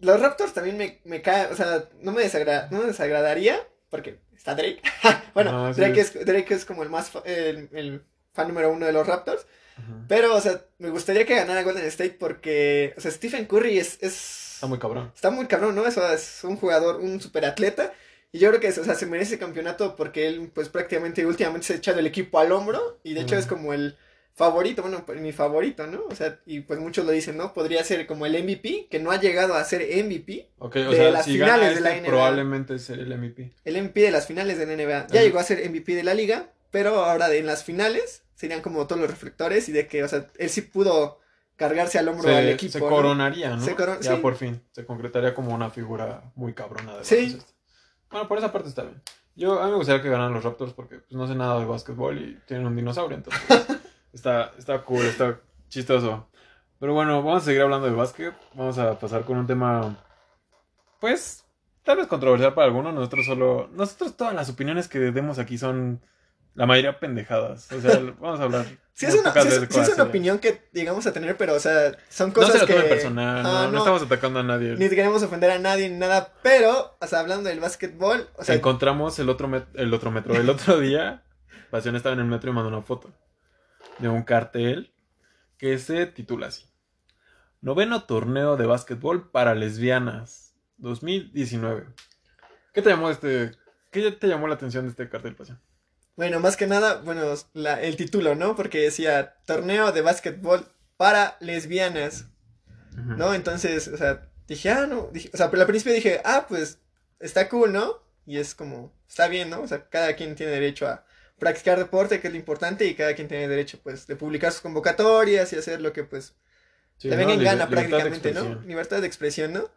Los 0.00 0.20
Raptors 0.20 0.52
también 0.54 0.76
me, 0.76 1.00
me 1.04 1.22
caen, 1.22 1.52
o 1.52 1.56
sea, 1.56 1.88
no 2.00 2.12
me, 2.12 2.22
desagra- 2.22 2.68
no 2.70 2.80
me 2.80 2.86
desagradaría, 2.86 3.60
porque 3.90 4.18
está 4.34 4.54
Drake. 4.54 4.80
bueno, 5.34 5.66
Ah, 5.66 5.72
sí. 5.74 5.80
Drake, 5.80 6.00
es, 6.00 6.24
Drake 6.26 6.54
es 6.54 6.64
como 6.64 6.82
el 6.82 6.90
más, 6.90 7.12
el, 7.24 7.68
el 7.72 8.02
fan 8.32 8.48
número 8.48 8.70
uno 8.70 8.86
de 8.86 8.92
los 8.92 9.06
Raptors. 9.06 9.46
Pero, 10.08 10.36
o 10.36 10.40
sea, 10.40 10.60
me 10.78 10.90
gustaría 10.90 11.26
que 11.26 11.34
ganara 11.34 11.64
Golden 11.64 11.84
State 11.86 12.16
porque, 12.18 12.94
o 12.96 13.00
sea, 13.00 13.10
Stephen 13.10 13.46
Curry 13.46 13.78
es, 13.78 13.98
es 14.02 14.54
Está 14.54 14.66
muy 14.68 14.78
cabrón. 14.78 15.10
está 15.14 15.30
muy 15.30 15.46
cabrón, 15.48 15.74
¿no? 15.74 15.84
Eso 15.84 16.08
es 16.12 16.44
un 16.44 16.56
jugador, 16.56 17.00
un 17.00 17.20
superatleta. 17.20 17.92
Y 18.34 18.40
yo 18.40 18.48
creo 18.48 18.60
que, 18.60 18.68
o 18.68 18.84
sea, 18.84 18.94
se 18.96 19.06
merece 19.06 19.38
campeonato 19.38 19.94
porque 19.94 20.26
él, 20.26 20.50
pues 20.52 20.68
prácticamente 20.68 21.24
últimamente 21.24 21.68
se 21.68 21.72
ha 21.74 21.76
echado 21.76 22.00
el 22.00 22.06
equipo 22.08 22.40
al 22.40 22.50
hombro. 22.50 22.98
Y 23.04 23.14
de 23.14 23.20
hecho 23.20 23.36
Mm. 23.36 23.38
es 23.38 23.46
como 23.46 23.72
el 23.72 23.96
favorito, 24.34 24.82
bueno, 24.82 25.04
pues, 25.06 25.20
mi 25.20 25.30
favorito, 25.32 25.86
¿no? 25.86 26.02
O 26.10 26.14
sea, 26.16 26.40
y 26.44 26.58
pues 26.62 26.80
muchos 26.80 27.06
lo 27.06 27.12
dicen, 27.12 27.36
¿no? 27.36 27.54
Podría 27.54 27.84
ser 27.84 28.08
como 28.08 28.26
el 28.26 28.34
MVP, 28.34 28.88
que 28.90 28.98
no 28.98 29.12
ha 29.12 29.20
llegado 29.20 29.54
a 29.54 29.62
ser 29.64 29.82
MVP. 29.82 30.48
Ok, 30.58 30.74
o 30.76 30.90
De 30.90 30.96
sea, 30.96 31.10
las 31.12 31.24
si 31.26 31.34
finales 31.34 31.60
gana 31.60 31.74
de 31.76 31.80
la 31.80 31.88
este, 31.90 32.00
NBA. 32.00 32.08
probablemente 32.10 32.78
ser 32.80 32.98
el 32.98 33.12
MVP. 33.16 33.52
El 33.64 33.76
MVP 33.80 34.00
de 34.02 34.10
las 34.10 34.26
finales 34.26 34.58
de 34.58 34.66
la 34.66 34.72
NBA. 34.72 35.06
Ya 35.12 35.22
llegó 35.22 35.38
a 35.38 35.44
ser 35.44 35.60
MVP 35.70 35.94
de 35.94 36.02
la 36.02 36.14
liga, 36.14 36.50
pero 36.72 37.04
ahora 37.04 37.28
de- 37.28 37.38
en 37.38 37.46
las 37.46 37.62
finales 37.62 38.24
serían 38.34 38.62
como 38.62 38.88
todos 38.88 39.00
los 39.00 39.08
reflectores 39.08 39.68
y 39.68 39.72
de 39.72 39.86
que, 39.86 40.02
o 40.02 40.08
sea, 40.08 40.28
él 40.38 40.50
sí 40.50 40.62
pudo 40.62 41.20
cargarse 41.54 42.00
al 42.00 42.08
hombro 42.08 42.28
Se, 42.28 42.50
equipo. 42.50 42.72
se 42.72 42.80
¿no? 42.80 42.88
coronaría, 42.88 43.50
¿no? 43.54 43.64
Se 43.64 43.76
coron- 43.76 44.00
ya 44.00 44.16
sí. 44.16 44.20
por 44.20 44.34
fin. 44.34 44.60
Se 44.72 44.84
concretaría 44.84 45.32
como 45.36 45.54
una 45.54 45.70
figura 45.70 46.32
muy 46.34 46.52
cabrona 46.52 46.96
de 46.98 47.04
Sí. 47.04 47.38
Bueno, 48.14 48.28
por 48.28 48.38
esa 48.38 48.52
parte 48.52 48.68
está 48.68 48.84
bien. 48.84 49.02
Yo, 49.34 49.60
a 49.60 49.64
mí 49.64 49.72
me 49.72 49.76
gustaría 49.76 50.00
que 50.00 50.08
ganaran 50.08 50.34
los 50.34 50.44
Raptors 50.44 50.72
porque 50.72 50.98
pues, 51.00 51.14
no 51.14 51.26
sé 51.26 51.34
nada 51.34 51.58
de 51.58 51.64
básquetbol 51.64 52.16
y 52.16 52.38
tienen 52.46 52.64
un 52.64 52.76
dinosaurio, 52.76 53.16
entonces 53.16 53.42
está, 54.12 54.52
está 54.56 54.84
cool, 54.84 55.04
está 55.04 55.40
chistoso. 55.68 56.28
Pero 56.78 56.94
bueno, 56.94 57.24
vamos 57.24 57.42
a 57.42 57.46
seguir 57.46 57.62
hablando 57.62 57.88
de 57.88 57.92
básquet. 57.96 58.32
Vamos 58.54 58.78
a 58.78 58.96
pasar 59.00 59.24
con 59.24 59.36
un 59.36 59.48
tema, 59.48 59.96
pues, 61.00 61.44
tal 61.82 61.96
vez 61.96 62.06
controversial 62.06 62.54
para 62.54 62.68
algunos. 62.68 62.94
Nosotros 62.94 63.26
solo, 63.26 63.68
nosotros 63.72 64.16
todas 64.16 64.32
las 64.32 64.48
opiniones 64.48 64.86
que 64.86 65.00
demos 65.00 65.40
aquí 65.40 65.58
son 65.58 66.00
la 66.54 66.66
mayoría 66.66 66.98
pendejadas. 67.00 67.70
O 67.72 67.80
sea, 67.80 67.98
vamos 68.20 68.40
a 68.40 68.44
hablar. 68.44 68.66
Sí 68.92 69.06
es, 69.06 69.14
una, 69.14 69.30
pocas 69.30 69.42
sí 69.42 69.48
es- 69.48 69.54
veces 69.60 69.60
sí 69.60 69.64
es 69.64 69.68
cosas 69.68 69.88
una 69.88 69.94
serias. 69.96 70.08
opinión 70.08 70.38
que 70.38 70.62
llegamos 70.72 71.04
a 71.06 71.12
tener, 71.12 71.36
pero, 71.36 71.54
o 71.54 71.58
sea, 71.60 71.96
son 72.08 72.28
No 72.28 72.34
cosas 72.34 72.52
se 72.52 72.58
lo 72.60 72.66
que... 72.66 72.74
personal, 72.74 73.42
no, 73.42 73.48
Ah, 73.58 73.68
no 73.72 73.78
estamos 73.78 74.02
atacando 74.02 74.38
a 74.38 74.42
nadie. 74.44 74.76
Ni 74.76 74.88
queremos 74.88 75.20
ofender 75.22 75.50
a 75.50 75.58
nadie 75.58 75.88
ni 75.88 75.96
nada, 75.98 76.32
pero, 76.42 76.96
o 77.00 77.06
sea, 77.08 77.18
hablando 77.20 77.48
del 77.48 77.58
básquetbol, 77.58 78.28
o 78.36 78.44
sea, 78.44 78.54
encontramos 78.54 79.18
el 79.18 79.28
otro, 79.30 79.48
met- 79.48 79.66
el 79.74 79.92
otro 79.92 80.12
metro. 80.12 80.34
El 80.36 80.48
otro 80.48 80.78
día, 80.80 81.24
Pasión 81.70 81.96
estaba 81.96 82.12
en 82.14 82.20
el 82.20 82.26
metro 82.26 82.50
y 82.50 82.54
mandó 82.54 82.68
una 82.68 82.82
foto 82.82 83.12
de 83.98 84.08
un 84.08 84.22
cartel 84.22 84.92
que 85.58 85.76
se 85.78 86.06
titula 86.06 86.46
así. 86.48 86.66
Noveno 87.62 88.04
torneo 88.04 88.56
de 88.56 88.66
básquetbol 88.66 89.30
para 89.30 89.54
lesbianas 89.56 90.54
2019. 90.76 91.86
¿Qué 92.72 92.82
te 92.82 92.90
llamó 92.90 93.10
este 93.10 93.52
qué 93.90 94.10
te 94.12 94.28
llamó 94.28 94.46
la 94.48 94.54
atención 94.54 94.84
de 94.84 94.90
este 94.90 95.08
cartel, 95.08 95.34
Pasión? 95.34 95.60
Bueno, 96.16 96.40
más 96.40 96.56
que 96.56 96.66
nada, 96.66 96.96
bueno, 97.04 97.34
la- 97.54 97.80
el 97.82 97.96
título, 97.96 98.34
¿no? 98.34 98.54
Porque 98.56 98.78
decía 98.80 99.36
torneo 99.46 99.92
de 99.92 100.00
básquetbol 100.02 100.66
para 100.96 101.36
lesbianas. 101.40 102.26
¿no? 102.96 103.34
Entonces, 103.34 103.88
o 103.88 103.96
sea, 103.96 104.28
dije, 104.46 104.70
ah, 104.70 104.86
no, 104.86 105.08
dije, 105.12 105.28
o 105.34 105.36
sea, 105.36 105.50
pero 105.50 105.62
al 105.62 105.66
principio 105.66 105.92
dije, 105.92 106.20
ah, 106.24 106.46
pues, 106.48 106.78
está 107.18 107.48
cool, 107.48 107.72
¿no? 107.72 108.00
Y 108.24 108.38
es 108.38 108.54
como, 108.54 108.92
está 109.08 109.26
bien, 109.26 109.50
¿no? 109.50 109.62
O 109.62 109.66
sea, 109.66 109.88
cada 109.88 110.14
quien 110.14 110.36
tiene 110.36 110.52
derecho 110.52 110.86
a 110.86 111.04
practicar 111.40 111.76
deporte, 111.78 112.20
que 112.20 112.28
es 112.28 112.32
lo 112.32 112.38
importante, 112.38 112.86
y 112.86 112.94
cada 112.94 113.14
quien 113.14 113.26
tiene 113.26 113.48
derecho, 113.48 113.80
pues, 113.82 114.06
de 114.06 114.14
publicar 114.14 114.52
sus 114.52 114.60
convocatorias 114.60 115.52
y 115.52 115.56
hacer 115.56 115.80
lo 115.80 115.92
que, 115.92 116.04
pues, 116.04 116.34
Sí, 116.98 117.08
venga 117.08 117.32
en 117.32 117.42
gana 117.42 117.64
prácticamente, 117.68 118.32
¿no? 118.32 118.62
Libertad 118.68 119.00
de 119.00 119.06
expresión, 119.08 119.52
¿no? 119.52 119.68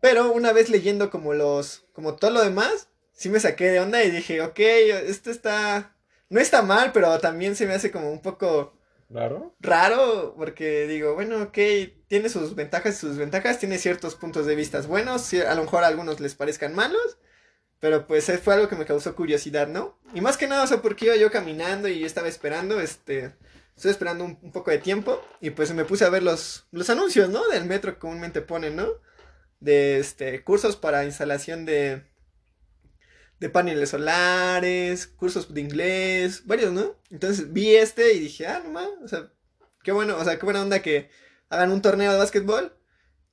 Pero 0.00 0.30
una 0.32 0.52
vez 0.52 0.70
leyendo 0.70 1.10
como 1.10 1.34
los, 1.34 1.82
como 1.92 2.14
todo 2.14 2.30
lo 2.30 2.42
demás, 2.44 2.86
sí 3.20 3.28
me 3.28 3.38
saqué 3.38 3.66
de 3.70 3.80
onda 3.80 4.02
y 4.02 4.10
dije, 4.10 4.40
ok, 4.40 4.58
esto 4.60 5.30
está, 5.30 5.94
no 6.30 6.40
está 6.40 6.62
mal, 6.62 6.92
pero 6.92 7.18
también 7.20 7.54
se 7.54 7.66
me 7.66 7.74
hace 7.74 7.90
como 7.90 8.10
un 8.10 8.22
poco 8.22 8.72
Claro. 9.08 9.54
raro, 9.60 10.34
porque 10.36 10.86
digo, 10.88 11.14
bueno, 11.14 11.42
ok, 11.42 11.58
tiene 12.08 12.28
sus 12.30 12.54
ventajas 12.54 12.94
y 12.96 12.98
sus 12.98 13.10
desventajas, 13.10 13.58
tiene 13.58 13.78
ciertos 13.78 14.14
puntos 14.16 14.46
de 14.46 14.54
vista 14.56 14.80
buenos, 14.82 15.32
a 15.34 15.54
lo 15.54 15.62
mejor 15.64 15.84
a 15.84 15.88
algunos 15.88 16.20
les 16.20 16.34
parezcan 16.34 16.74
malos, 16.74 17.18
pero 17.80 18.06
pues 18.06 18.28
eh, 18.30 18.38
fue 18.38 18.54
algo 18.54 18.68
que 18.68 18.76
me 18.76 18.86
causó 18.86 19.16
curiosidad, 19.16 19.68
¿no? 19.68 19.98
Y 20.14 20.20
más 20.22 20.38
que 20.38 20.48
nada, 20.48 20.64
o 20.64 20.66
sea, 20.66 20.82
porque 20.82 21.06
iba 21.06 21.16
yo 21.16 21.30
caminando 21.30 21.88
y 21.88 22.00
yo 22.00 22.06
estaba 22.06 22.28
esperando, 22.28 22.80
este, 22.80 23.34
estoy 23.76 23.92
esperando 23.92 24.24
un, 24.24 24.38
un 24.42 24.52
poco 24.52 24.70
de 24.72 24.78
tiempo 24.78 25.22
y 25.40 25.50
pues 25.50 25.72
me 25.74 25.84
puse 25.86 26.04
a 26.04 26.10
ver 26.10 26.22
los, 26.22 26.66
los 26.72 26.90
anuncios, 26.90 27.30
¿no? 27.30 27.48
Del 27.48 27.66
metro 27.66 27.94
que 27.94 28.00
comúnmente 28.00 28.42
ponen, 28.42 28.76
¿no? 28.76 28.88
De, 29.60 29.98
este, 29.98 30.42
cursos 30.44 30.76
para 30.76 31.04
instalación 31.04 31.66
de, 31.66 32.09
de 33.40 33.48
paneles 33.50 33.90
solares, 33.90 35.06
cursos 35.06 35.52
de 35.52 35.60
inglés, 35.62 36.46
varios, 36.46 36.72
¿no? 36.72 36.94
Entonces 37.10 37.52
vi 37.52 37.74
este 37.74 38.12
y 38.12 38.20
dije, 38.20 38.46
ah, 38.46 38.60
no 38.64 38.70
mames, 38.70 38.98
o 39.04 39.08
sea, 39.08 39.32
qué 39.82 39.92
bueno, 39.92 40.16
o 40.16 40.24
sea, 40.24 40.38
qué 40.38 40.44
buena 40.44 40.62
onda 40.62 40.80
que 40.82 41.10
hagan 41.48 41.72
un 41.72 41.82
torneo 41.82 42.12
de 42.12 42.18
básquetbol 42.18 42.72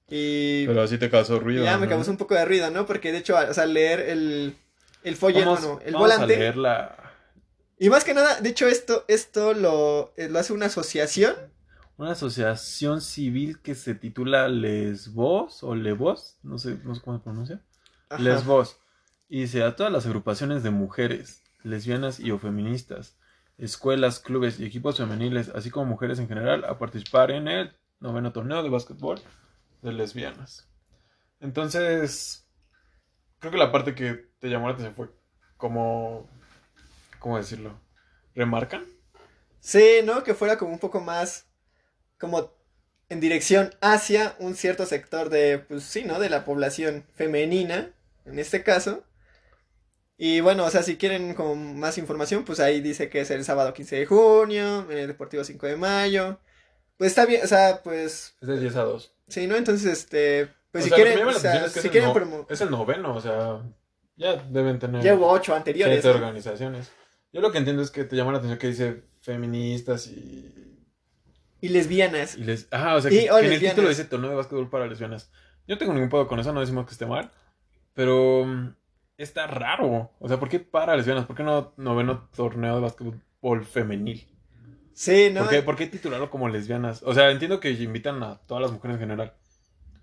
y 0.09 0.65
Pero 0.65 0.81
así 0.83 0.97
te 0.97 1.09
causó 1.09 1.39
ruido. 1.39 1.63
ya 1.65 1.77
me 1.77 1.87
¿no? 1.87 1.89
causó 1.91 2.11
un 2.11 2.17
poco 2.17 2.35
de 2.35 2.45
ruido, 2.45 2.71
¿no? 2.71 2.85
Porque 2.85 3.11
de 3.11 3.17
hecho, 3.19 3.35
o 3.37 3.53
sea, 3.53 3.65
leer 3.65 3.99
el, 3.99 4.55
el 5.03 5.15
folleto, 5.17 5.51
bueno, 5.51 5.79
el 5.83 5.93
vamos 5.93 6.07
volante. 6.09 6.35
a 6.35 6.37
leer 6.39 6.57
la, 6.57 7.13
Y 7.77 7.89
más 7.89 8.05
que 8.05 8.13
nada, 8.13 8.39
de 8.39 8.49
hecho, 8.49 8.67
esto, 8.67 9.03
esto 9.09 9.53
lo, 9.53 10.13
eh, 10.15 10.29
lo 10.29 10.39
hace 10.39 10.53
una 10.53 10.67
asociación. 10.67 11.35
una 11.97 12.11
asociación 12.13 13.01
civil 13.01 13.59
que 13.61 13.75
se 13.75 13.93
titula 13.95 14.47
Lesbos 14.47 15.63
o 15.63 15.75
Levos, 15.75 16.37
no 16.43 16.57
sé, 16.57 16.77
no 16.85 16.95
sé 16.95 17.01
cómo 17.01 17.17
se 17.17 17.23
pronuncia. 17.23 17.61
Ajá. 18.09 18.23
Lesbos. 18.23 18.77
Y 19.29 19.41
dice 19.41 19.63
a 19.63 19.75
todas 19.75 19.91
las 19.91 20.05
agrupaciones 20.05 20.63
de 20.63 20.69
mujeres, 20.69 21.43
lesbianas 21.63 22.19
y 22.19 22.31
o 22.31 22.39
feministas, 22.39 23.17
escuelas, 23.57 24.19
clubes 24.19 24.59
y 24.59 24.65
equipos 24.65 24.97
femeniles, 24.97 25.49
así 25.49 25.69
como 25.69 25.85
mujeres 25.85 26.19
en 26.19 26.27
general, 26.27 26.63
a 26.65 26.77
participar 26.77 27.31
en 27.31 27.47
el 27.47 27.75
noveno 27.99 28.31
torneo 28.31 28.63
de 28.63 28.69
básquetbol 28.69 29.19
de 29.81 29.91
lesbianas. 29.91 30.67
Entonces, 31.39 32.47
creo 33.39 33.51
que 33.51 33.57
la 33.57 33.71
parte 33.71 33.95
que 33.95 34.29
te 34.39 34.49
llamó 34.49 34.67
la 34.67 34.73
atención 34.73 34.95
fue 34.95 35.09
como, 35.57 36.29
¿cómo 37.19 37.37
decirlo? 37.37 37.79
¿Remarcan? 38.35 38.85
Sí, 39.59 40.01
¿no? 40.05 40.23
Que 40.23 40.35
fuera 40.35 40.57
como 40.57 40.71
un 40.71 40.79
poco 40.79 41.01
más, 41.01 41.47
como 42.19 42.51
en 43.09 43.19
dirección 43.19 43.71
hacia 43.81 44.35
un 44.39 44.55
cierto 44.55 44.85
sector 44.85 45.29
de, 45.29 45.59
pues 45.59 45.83
sí, 45.83 46.03
¿no? 46.03 46.19
De 46.19 46.29
la 46.29 46.45
población 46.45 47.05
femenina, 47.15 47.91
en 48.25 48.39
este 48.39 48.63
caso. 48.63 49.03
Y 50.17 50.39
bueno, 50.41 50.65
o 50.65 50.69
sea, 50.71 50.81
si 50.83 50.97
quieren 50.97 51.33
como 51.35 51.55
más 51.55 51.97
información, 51.99 52.43
pues 52.43 52.59
ahí 52.59 52.81
dice 52.81 53.09
que 53.09 53.21
es 53.21 53.29
el 53.31 53.43
sábado 53.45 53.73
15 53.73 53.97
de 53.97 54.05
junio, 54.07 54.89
en 54.91 54.97
el 54.97 55.07
Deportivo 55.07 55.43
5 55.43 55.67
de 55.67 55.77
mayo. 55.77 56.39
Pues 56.97 57.11
está 57.11 57.25
bien, 57.27 57.41
o 57.43 57.47
sea, 57.47 57.81
pues, 57.83 58.35
Es 58.41 58.47
de 58.47 58.59
10 58.59 58.75
a 58.77 58.83
2. 58.83 59.13
sí, 59.27 59.45
¿no? 59.45 59.55
Entonces, 59.55 59.85
este, 59.91 60.49
pues 60.71 60.83
O 60.83 60.85
si 60.85 60.89
sea, 60.89 60.95
quieren, 60.95 61.27
o 61.27 61.33
sea, 61.33 61.65
es 61.65 61.73
que 61.73 61.81
si 61.81 61.87
es, 61.87 61.91
quieren 61.91 62.09
el 62.09 62.29
no- 62.29 62.47
es 62.49 62.61
el 62.61 62.71
noveno, 62.71 63.15
o 63.15 63.21
sea, 63.21 63.61
ya 64.15 64.35
deben 64.49 64.79
tener 64.79 65.03
Llevo 65.03 65.29
ocho 65.29 65.53
anteriores. 65.53 66.01
siete 66.01 66.09
¿no? 66.09 66.25
organizaciones. 66.25 66.89
Yo 67.31 67.41
lo 67.41 67.51
que 67.51 67.59
entiendo 67.59 67.83
es 67.83 67.91
que 67.91 68.03
te 68.03 68.15
llama 68.15 68.31
la 68.31 68.39
atención 68.39 68.57
que 68.57 68.67
dice 68.67 69.03
feministas 69.21 70.07
y, 70.07 70.51
Y 71.61 71.69
lesbianas. 71.69 72.35
y 72.35 72.43
les... 72.43 72.67
Ajá, 72.71 72.95
o 72.95 73.01
sea, 73.01 73.11
Y- 73.11 73.25
que, 73.25 73.31
o 73.31 73.37
que 73.37 73.45
en 73.45 73.53
el 73.53 73.59
título 73.59 73.89
dice 73.89 74.05
torneo 74.05 74.31
de 74.31 74.35
básquetbol 74.35 74.69
para 74.71 74.87
lesbianas. 74.87 75.29
Yo 75.67 75.75
no 75.75 75.77
tengo 75.79 75.93
ningún 75.93 76.09
pedo 76.09 76.27
con 76.27 76.39
eso, 76.39 76.51
no 76.53 76.61
decimos 76.61 76.85
que 76.87 76.93
esté 76.93 77.05
mal, 77.05 77.31
pero 77.93 78.45
mm, 78.45 78.75
está 79.17 79.47
raro. 79.47 80.11
O 80.19 80.27
sea, 80.27 80.39
¿por 80.39 80.49
qué 80.49 80.59
para 80.59 80.95
lesbianas? 80.95 81.25
¿Por 81.25 81.35
qué 81.35 81.43
no 81.43 81.73
noveno 81.77 82.29
torneo 82.35 82.75
de 82.75 82.81
básquetbol 82.81 83.65
femenil? 83.65 84.27
Sí, 84.93 85.29
¿no? 85.31 85.41
¿Por, 85.41 85.49
qué, 85.49 85.61
¿Por 85.61 85.75
qué 85.75 85.87
titularlo 85.87 86.29
como 86.29 86.49
lesbianas? 86.49 87.03
O 87.03 87.13
sea, 87.13 87.29
entiendo 87.31 87.59
que 87.59 87.71
invitan 87.71 88.21
a 88.23 88.39
todas 88.47 88.61
las 88.63 88.71
mujeres 88.71 88.95
en 88.95 89.01
general. 89.01 89.33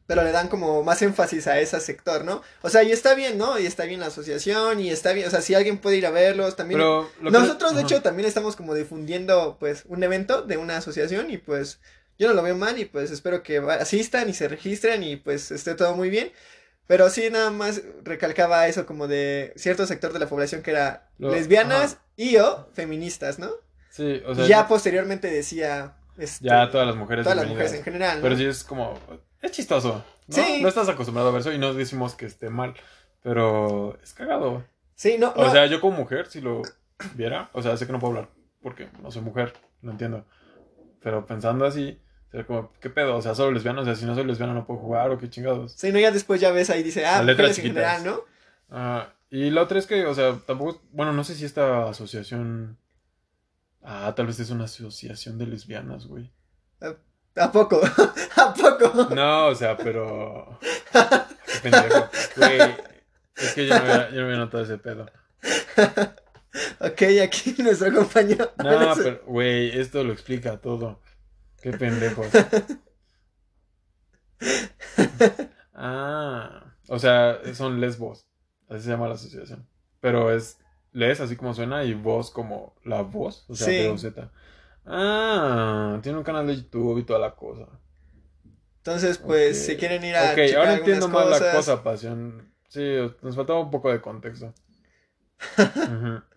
pero 0.07 0.23
le 0.23 0.33
dan 0.33 0.49
como 0.49 0.83
más 0.85 1.01
énfasis 1.03 1.47
a 1.47 1.59
ese 1.59 1.81
sector, 1.81 2.25
¿no? 2.25 2.43
O 2.63 2.69
sea, 2.69 2.83
y 2.83 2.93
está 2.93 3.15
bien, 3.15 3.39
¿no? 3.39 3.59
Y 3.59 3.65
está 3.67 3.87
bien 3.87 4.01
la 4.01 4.07
asociación, 4.07 4.79
y 4.79 4.91
está 4.91 5.13
bien, 5.15 5.27
o 5.27 5.31
sea, 5.31 5.41
si 5.41 5.55
alguien 5.55 5.79
puede 5.79 5.97
ir 5.97 6.07
a 6.07 6.11
verlos, 6.11 6.57
también... 6.57 6.79
Pero 6.79 7.09
que- 7.23 7.31
Nosotros, 7.31 7.75
de 7.75 7.83
hecho, 7.83 8.03
también 8.03 8.29
estamos 8.29 8.55
como 8.55 8.75
difundiendo, 8.75 9.57
pues, 9.59 9.85
un 9.87 10.03
evento 10.05 10.43
de 10.43 10.59
una 10.59 10.77
asociación, 10.77 11.31
y 11.31 11.39
pues, 11.39 11.81
yo 12.19 12.29
no 12.29 12.35
lo 12.35 12.43
veo 12.43 12.55
mal, 12.55 12.79
y 12.79 12.85
pues, 12.85 13.11
espero 13.11 13.43
que 13.43 13.57
asistan 13.59 14.29
y 14.29 14.35
se 14.35 14.47
registren, 14.47 15.03
y 15.03 15.17
pues, 15.17 15.51
esté 15.51 15.75
todo 15.75 15.97
muy 15.97 16.11
bien. 16.11 16.31
Pero 16.87 17.09
sí, 17.11 17.29
nada 17.31 17.51
más 17.51 17.83
recalcaba 18.03 18.67
eso 18.69 18.85
como 18.87 19.09
de 19.09 19.53
cierto 19.57 19.87
sector 19.87 20.13
de 20.13 20.19
la 20.19 20.29
población 20.29 20.63
que 20.63 20.71
era 20.73 21.09
Lo- 21.19 21.31
lesbianas 21.31 21.95
ajá. 21.95 22.03
y 22.17 22.37
o 22.37 22.69
feministas, 22.75 23.39
¿no? 23.39 23.51
Sí, 23.91 24.23
o 24.27 24.35
sea, 24.35 24.45
y 24.45 24.49
ya 24.49 24.69
posteriormente 24.69 25.31
decía... 25.31 25.97
Este, 26.19 26.45
ya 26.47 26.71
todas 26.71 26.87
las 26.87 26.97
mujeres 26.97 27.25
todas 27.25 27.37
las 27.39 27.49
mujeres 27.49 27.73
en 27.73 27.83
general, 27.83 28.19
¿no? 28.19 28.23
Pero 28.23 28.37
sí 28.37 28.45
es 28.45 28.63
como. 28.63 28.97
Es 29.43 29.51
chistoso. 29.51 30.05
¿no? 30.29 30.35
Sí. 30.35 30.61
No 30.63 30.69
estás 30.69 30.89
acostumbrado 30.89 31.29
a 31.31 31.33
ver 31.33 31.41
eso 31.41 31.53
y 31.53 31.59
no 31.59 31.75
decimos 31.75 32.15
que 32.15 32.27
esté 32.27 32.51
mal. 32.51 32.75
Pero 33.23 33.99
es 34.03 34.13
cagado. 34.13 34.65
Sí, 34.95 35.17
no, 35.19 35.31
O 35.31 35.45
no, 35.45 35.51
sea, 35.51 35.67
yo 35.67 35.81
como 35.81 35.97
mujer, 35.97 36.27
si 36.27 36.41
lo 36.41 36.63
viera, 37.15 37.51
o 37.53 37.63
sea, 37.63 37.77
sé 37.77 37.87
que 37.87 37.93
no 37.93 37.99
puedo 37.99 38.13
hablar 38.15 38.29
porque 38.63 38.89
no 39.03 39.11
soy 39.11 39.23
mujer, 39.23 39.55
lo 39.83 39.91
entiendo. 39.91 40.25
Pero 41.03 41.27
pensando 41.27 41.65
así, 41.65 41.99
sería 42.35 42.47
como, 42.47 42.73
¿qué 42.81 42.91
pedo? 42.91 43.17
O 43.17 43.23
sea, 43.23 43.35
solo 43.35 43.53
lesbiana, 43.53 43.83
o 43.83 43.85
sea, 43.85 43.95
si 43.95 44.07
no 44.07 44.15
soy 44.15 44.25
lesbiana 44.25 44.55
no 44.55 44.67
puedo 44.67 44.81
jugar 44.81 45.11
o 45.11 45.19
qué 45.19 45.31
chingados. 45.31 45.73
Sí, 45.73 45.93
no, 45.93 46.01
ya 46.01 46.11
después 46.11 46.41
ya 46.41 46.51
ves 46.51 46.71
ahí 46.71 46.83
dice, 46.83 47.07
ah, 47.07 47.23
letras 47.23 47.59
en 47.59 47.67
general, 47.67 48.05
¿no? 48.05 48.21
Ah, 48.71 49.13
y 49.31 49.51
la 49.51 49.63
otra 49.63 49.79
es 49.79 49.87
que, 49.87 50.05
o 50.07 50.15
sea, 50.15 50.39
tampoco, 50.47 50.83
bueno, 50.91 51.13
no 51.13 51.23
sé 51.23 51.35
si 51.35 51.45
esta 51.45 51.89
asociación 51.89 52.79
Ah, 53.85 54.15
tal 54.17 54.27
vez 54.27 54.41
es 54.41 54.49
una 54.49 54.65
asociación 54.65 55.37
de 55.37 55.47
lesbianas, 55.47 56.07
güey. 56.07 56.33
¿A 57.37 57.53
poco? 57.53 57.81
¿A 58.37 58.55
poco? 58.55 59.15
No, 59.15 59.49
o 59.49 59.55
sea, 59.55 59.77
pero. 59.77 60.59
Qué 60.91 61.71
pendejo. 61.71 62.09
Güey, 62.37 62.61
es 63.37 63.53
que 63.55 63.67
yo 63.67 63.75
no 63.75 63.83
había, 63.83 64.11
yo 64.11 64.21
no 64.21 64.27
había 64.27 64.39
notado 64.39 64.65
ese 64.65 64.79
pedo. 64.79 65.07
Ok, 66.79 67.03
aquí 67.21 67.53
nuestro 67.65 67.93
compañero. 67.93 68.53
No, 68.59 68.95
pero, 68.95 69.23
güey, 69.27 69.77
esto 69.77 70.05
lo 70.05 70.13
explica 70.13 70.57
todo. 70.59 71.01
Qué 71.65 71.73
pendejos. 71.73 72.27
Ah, 75.77 76.77
o 76.89 76.99
sea, 77.01 77.41
son 77.55 77.81
lesbos. 77.81 78.29
Así 78.69 78.85
se 78.85 78.91
llama 78.91 79.09
la 79.09 79.15
asociación. 79.15 79.67
Pero 80.01 80.31
es 80.31 80.59
les 80.93 81.21
así 81.21 81.35
como 81.37 81.53
suena 81.53 81.83
y 81.83 81.95
voz 81.95 82.31
como 82.31 82.77
la 82.85 83.03
voz, 83.03 83.45
o 83.49 83.57
sea, 83.57 83.67
Sí. 83.67 83.81
V-O-Z. 83.81 84.31
Ah, 84.87 85.99
tiene 86.03 86.19
un 86.19 86.25
canal 86.25 86.47
de 86.47 86.57
YouTube 86.57 86.99
y 86.99 87.03
toda 87.05 87.19
la 87.19 87.35
cosa. 87.35 87.67
Entonces, 88.77 89.19
pues, 89.19 89.59
Ok. 89.59 89.67
si 89.67 89.77
quieren 89.77 90.05
ir 90.05 90.15
a 90.15 90.33
Ok, 90.33 90.39
ahora 90.57 90.75
entiendo 90.75 91.09
más 91.09 91.29
la 91.41 91.53
cosa, 91.53 91.83
pasión. 91.83 92.53
Sí, 92.69 92.97
nos 93.23 93.35
faltaba 93.35 93.61
un 93.61 93.71
poco 93.71 93.91
de 93.91 94.01
contexto. 94.01 94.55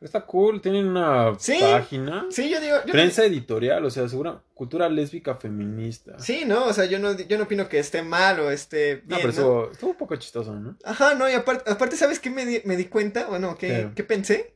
Está 0.00 0.22
cool, 0.22 0.62
tienen 0.62 0.86
una 0.86 1.34
Sí. 1.38 1.58
página. 1.60 2.26
Sí, 2.30 2.48
yo 2.48 2.58
digo, 2.60 2.76
yo 2.86 2.92
Prensa 2.92 3.24
editorial, 3.24 3.84
o 3.84 3.90
sea, 3.90 4.08
segura 4.08 4.42
cultura 4.54 4.88
lésbica 4.88 5.34
feminista. 5.36 6.18
Sí, 6.18 6.44
no, 6.46 6.66
o 6.66 6.72
sea, 6.72 6.86
yo 6.86 6.98
no, 6.98 7.12
yo 7.18 7.36
no 7.36 7.44
opino 7.44 7.68
que 7.68 7.78
esté 7.78 8.02
mal 8.02 8.40
o 8.40 8.50
esté 8.50 9.02
No, 9.06 9.16
bien, 9.16 9.20
pero 9.20 9.24
¿no? 9.24 9.28
estuvo, 9.30 9.70
estuvo 9.72 9.90
un 9.90 9.96
poco 9.96 10.16
chistoso, 10.16 10.54
¿no? 10.54 10.76
Ajá, 10.84 11.14
no, 11.14 11.28
y 11.28 11.32
aparte, 11.34 11.70
aparte 11.70 11.96
¿sabes 11.96 12.18
qué 12.18 12.30
me 12.30 12.46
di, 12.46 12.62
me 12.64 12.76
di 12.76 12.86
cuenta? 12.86 13.26
Bueno, 13.26 13.56
¿qué, 13.58 13.68
¿Qué? 13.68 13.90
qué 13.96 14.04
pensé? 14.04 14.54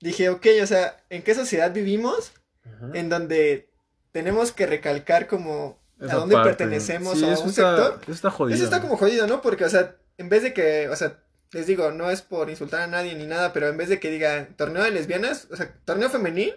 Dije, 0.00 0.28
ok, 0.28 0.46
o 0.62 0.66
sea, 0.66 0.96
¿en 1.08 1.22
qué 1.22 1.34
sociedad 1.34 1.72
vivimos? 1.72 2.32
Ujú. 2.64 2.94
En 2.94 3.08
donde 3.08 3.70
tenemos 4.12 4.52
que 4.52 4.66
recalcar 4.66 5.26
como 5.26 5.80
a 6.00 6.14
dónde 6.14 6.34
parte. 6.34 6.50
pertenecemos 6.50 7.18
Sí, 7.18 7.24
o 7.24 7.28
a 7.28 7.30
un 7.30 7.48
está- 7.48 7.76
sector. 7.76 8.00
Eso 8.02 8.12
está 8.12 8.30
jodido. 8.30 8.54
Eso 8.54 8.64
está 8.64 8.80
como 8.82 8.96
jodido, 8.96 9.26
¿no? 9.26 9.40
Porque, 9.40 9.64
o 9.64 9.68
sea, 9.70 9.96
en 10.18 10.28
vez 10.28 10.42
de 10.42 10.52
que, 10.52 10.88
o 10.88 10.94
sea, 10.96 11.18
les 11.52 11.66
digo, 11.66 11.90
no 11.92 12.10
es 12.10 12.22
por 12.22 12.50
insultar 12.50 12.82
a 12.82 12.86
nadie 12.86 13.14
ni 13.14 13.26
nada, 13.26 13.52
pero 13.52 13.68
en 13.68 13.76
vez 13.76 13.88
de 13.88 13.98
que 14.00 14.10
diga 14.10 14.48
torneo 14.56 14.82
de 14.82 14.90
lesbianas, 14.90 15.48
o 15.50 15.56
sea, 15.56 15.74
torneo 15.84 16.10
femenil, 16.10 16.54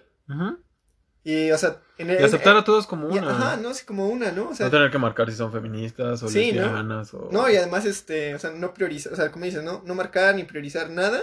y, 1.24 1.52
o 1.52 1.58
sea, 1.58 1.78
en 2.00 2.10
el... 2.10 2.20
Y 2.20 2.24
aceptar 2.24 2.58
a 2.58 2.64
todos 2.64 2.88
como 2.88 3.14
y- 3.14 3.20
una. 3.20 3.30
Ajá, 3.30 3.58
no, 3.58 3.74
sí, 3.76 3.86
como 3.86 4.08
una, 4.10 4.32
¿no? 4.32 4.50
O 4.50 4.56
sea, 4.56 4.66
no 4.66 4.72
tener 4.72 4.90
que 4.90 4.98
marcar 4.98 5.30
si 5.30 5.38
son 5.38 5.52
feministas 5.52 6.24
o 6.24 6.28
Sí, 6.28 6.52
¿no? 6.52 6.64
lesbianas 6.64 7.14
o... 7.14 7.30
No, 7.32 7.48
y 7.50 7.56
además, 7.58 7.86
este, 7.86 8.34
o 8.34 8.40
sea, 8.40 8.50
no 8.52 8.74
priorizar, 8.74 9.14
o 9.14 9.16
sea, 9.16 9.32
como 9.32 9.46
dices, 9.46 9.64
no, 9.64 9.84
no 9.86 9.94
marcar 9.94 10.34
ni 10.36 10.44
priorizar 10.46 10.90
nada. 10.90 11.22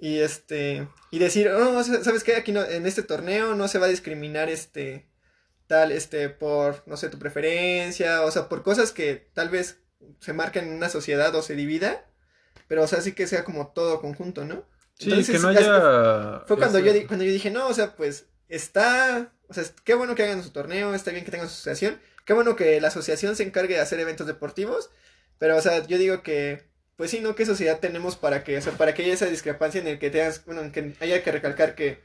Y 0.00 0.18
este, 0.18 0.88
y 1.10 1.18
decir, 1.18 1.48
oh, 1.48 1.82
¿sabes 1.82 2.22
qué? 2.24 2.36
Aquí 2.36 2.52
no, 2.52 2.64
en 2.64 2.86
este 2.86 3.02
torneo 3.02 3.54
no 3.54 3.66
se 3.68 3.78
va 3.78 3.86
a 3.86 3.90
discriminar, 3.90 4.48
este, 4.48 5.08
tal, 5.66 5.90
este, 5.92 6.28
por, 6.28 6.82
no 6.86 6.96
sé, 6.96 7.08
tu 7.08 7.18
preferencia, 7.18 8.22
o 8.22 8.30
sea, 8.30 8.48
por 8.48 8.62
cosas 8.62 8.92
que 8.92 9.30
tal 9.34 9.48
vez 9.48 9.80
se 10.20 10.32
marquen 10.32 10.68
en 10.68 10.74
una 10.74 10.88
sociedad 10.88 11.34
o 11.34 11.42
se 11.42 11.54
divida, 11.54 12.04
pero, 12.66 12.82
o 12.82 12.86
sea, 12.86 13.00
sí 13.00 13.12
que 13.12 13.26
sea 13.26 13.44
como 13.44 13.68
todo 13.68 14.00
conjunto, 14.00 14.44
¿no? 14.44 14.64
Sí, 14.98 15.10
Entonces, 15.10 15.36
que 15.36 15.42
no 15.42 15.52
ya- 15.52 15.58
haya... 15.60 16.40
Fue 16.46 16.56
cuando 16.56 16.78
yo, 16.80 16.92
di- 16.92 17.04
cuando 17.06 17.24
yo 17.24 17.30
dije, 17.32 17.50
no, 17.50 17.68
o 17.68 17.74
sea, 17.74 17.94
pues 17.94 18.26
está, 18.48 19.32
o 19.48 19.54
sea, 19.54 19.64
qué 19.84 19.94
bueno 19.94 20.14
que 20.14 20.24
hagan 20.24 20.42
su 20.42 20.50
torneo, 20.50 20.94
está 20.94 21.10
bien 21.12 21.24
que 21.24 21.30
tengan 21.30 21.48
su 21.48 21.54
asociación, 21.54 22.00
qué 22.24 22.32
bueno 22.32 22.56
que 22.56 22.80
la 22.80 22.88
asociación 22.88 23.36
se 23.36 23.44
encargue 23.44 23.74
de 23.74 23.80
hacer 23.80 24.00
eventos 24.00 24.26
deportivos, 24.26 24.90
pero, 25.38 25.56
o 25.56 25.60
sea, 25.60 25.86
yo 25.86 25.98
digo 25.98 26.22
que, 26.22 26.66
pues 26.96 27.10
sí, 27.12 27.20
¿no? 27.20 27.36
¿Qué 27.36 27.46
sociedad 27.46 27.78
tenemos 27.78 28.16
para 28.16 28.42
que, 28.42 28.58
o 28.58 28.60
sea, 28.62 28.72
para 28.72 28.92
que 28.94 29.04
haya 29.04 29.14
esa 29.14 29.26
discrepancia 29.26 29.80
en 29.80 29.86
el 29.86 29.98
que 30.00 30.10
tengas, 30.10 30.44
bueno, 30.44 30.62
en 30.62 30.72
que 30.72 30.94
haya 31.00 31.22
que 31.22 31.30
recalcar 31.30 31.74
que 31.76 32.00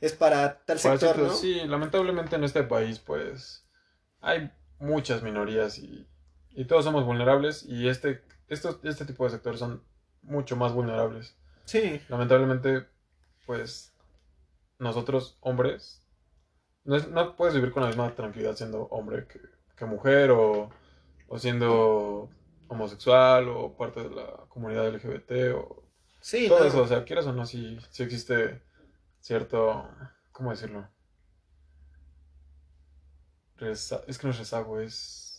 es 0.00 0.12
para 0.12 0.64
tal 0.64 0.78
Para 0.80 0.98
sector, 0.98 1.18
¿no? 1.18 1.32
Sí, 1.34 1.60
lamentablemente 1.66 2.34
en 2.34 2.42
este 2.42 2.64
país, 2.64 2.98
pues, 2.98 3.64
hay 4.20 4.50
muchas 4.80 5.22
minorías 5.22 5.78
y, 5.78 6.08
y 6.50 6.64
todos 6.64 6.84
somos 6.84 7.04
vulnerables 7.06 7.62
y 7.68 7.88
este, 7.88 8.20
estos, 8.48 8.80
este 8.82 9.04
tipo 9.04 9.24
de 9.24 9.30
sectores 9.30 9.60
son 9.60 9.84
mucho 10.22 10.56
más 10.56 10.72
vulnerables. 10.72 11.36
Sí, 11.66 12.00
Lamentablemente, 12.08 12.86
pues, 13.46 13.94
nosotros, 14.78 15.38
hombres, 15.40 16.02
no, 16.84 16.96
es- 16.96 17.08
no 17.08 17.36
puedes 17.36 17.54
vivir 17.54 17.72
con 17.72 17.82
la 17.82 17.88
misma 17.88 18.14
tranquilidad 18.14 18.56
siendo 18.56 18.84
hombre 18.84 19.26
que, 19.28 19.40
que 19.76 19.84
mujer 19.86 20.30
o, 20.32 20.70
o 21.28 21.38
siendo 21.38 22.30
homosexual 22.68 23.48
o 23.48 23.76
parte 23.76 24.02
de 24.04 24.10
la 24.10 24.46
comunidad 24.48 24.88
LGBT 24.88 25.52
o 25.54 25.84
sí, 26.20 26.48
todo 26.48 26.60
no. 26.60 26.66
eso, 26.66 26.82
o 26.82 26.86
sea, 26.88 27.04
quieras 27.04 27.26
o 27.26 27.32
no, 27.32 27.46
sí, 27.46 27.78
sí 27.90 28.02
existe 28.04 28.62
cierto, 29.20 29.88
¿cómo 30.32 30.50
decirlo? 30.52 30.88
Reza- 33.56 34.02
es 34.06 34.18
que 34.18 34.26
no 34.26 34.32
es 34.32 34.38
rezago, 34.38 34.78
es 34.80 35.31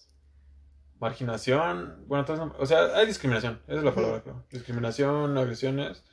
marginación, 1.04 2.04
bueno, 2.08 2.22
entonces, 2.22 2.48
o 2.58 2.66
sea, 2.66 2.96
hay 2.96 3.06
discriminación, 3.06 3.60
esa 3.68 3.80
es 3.80 3.84
la 3.84 3.94
palabra, 3.94 4.22
creo. 4.22 4.44
Discriminación, 4.50 5.38
agresiones, 5.38 6.04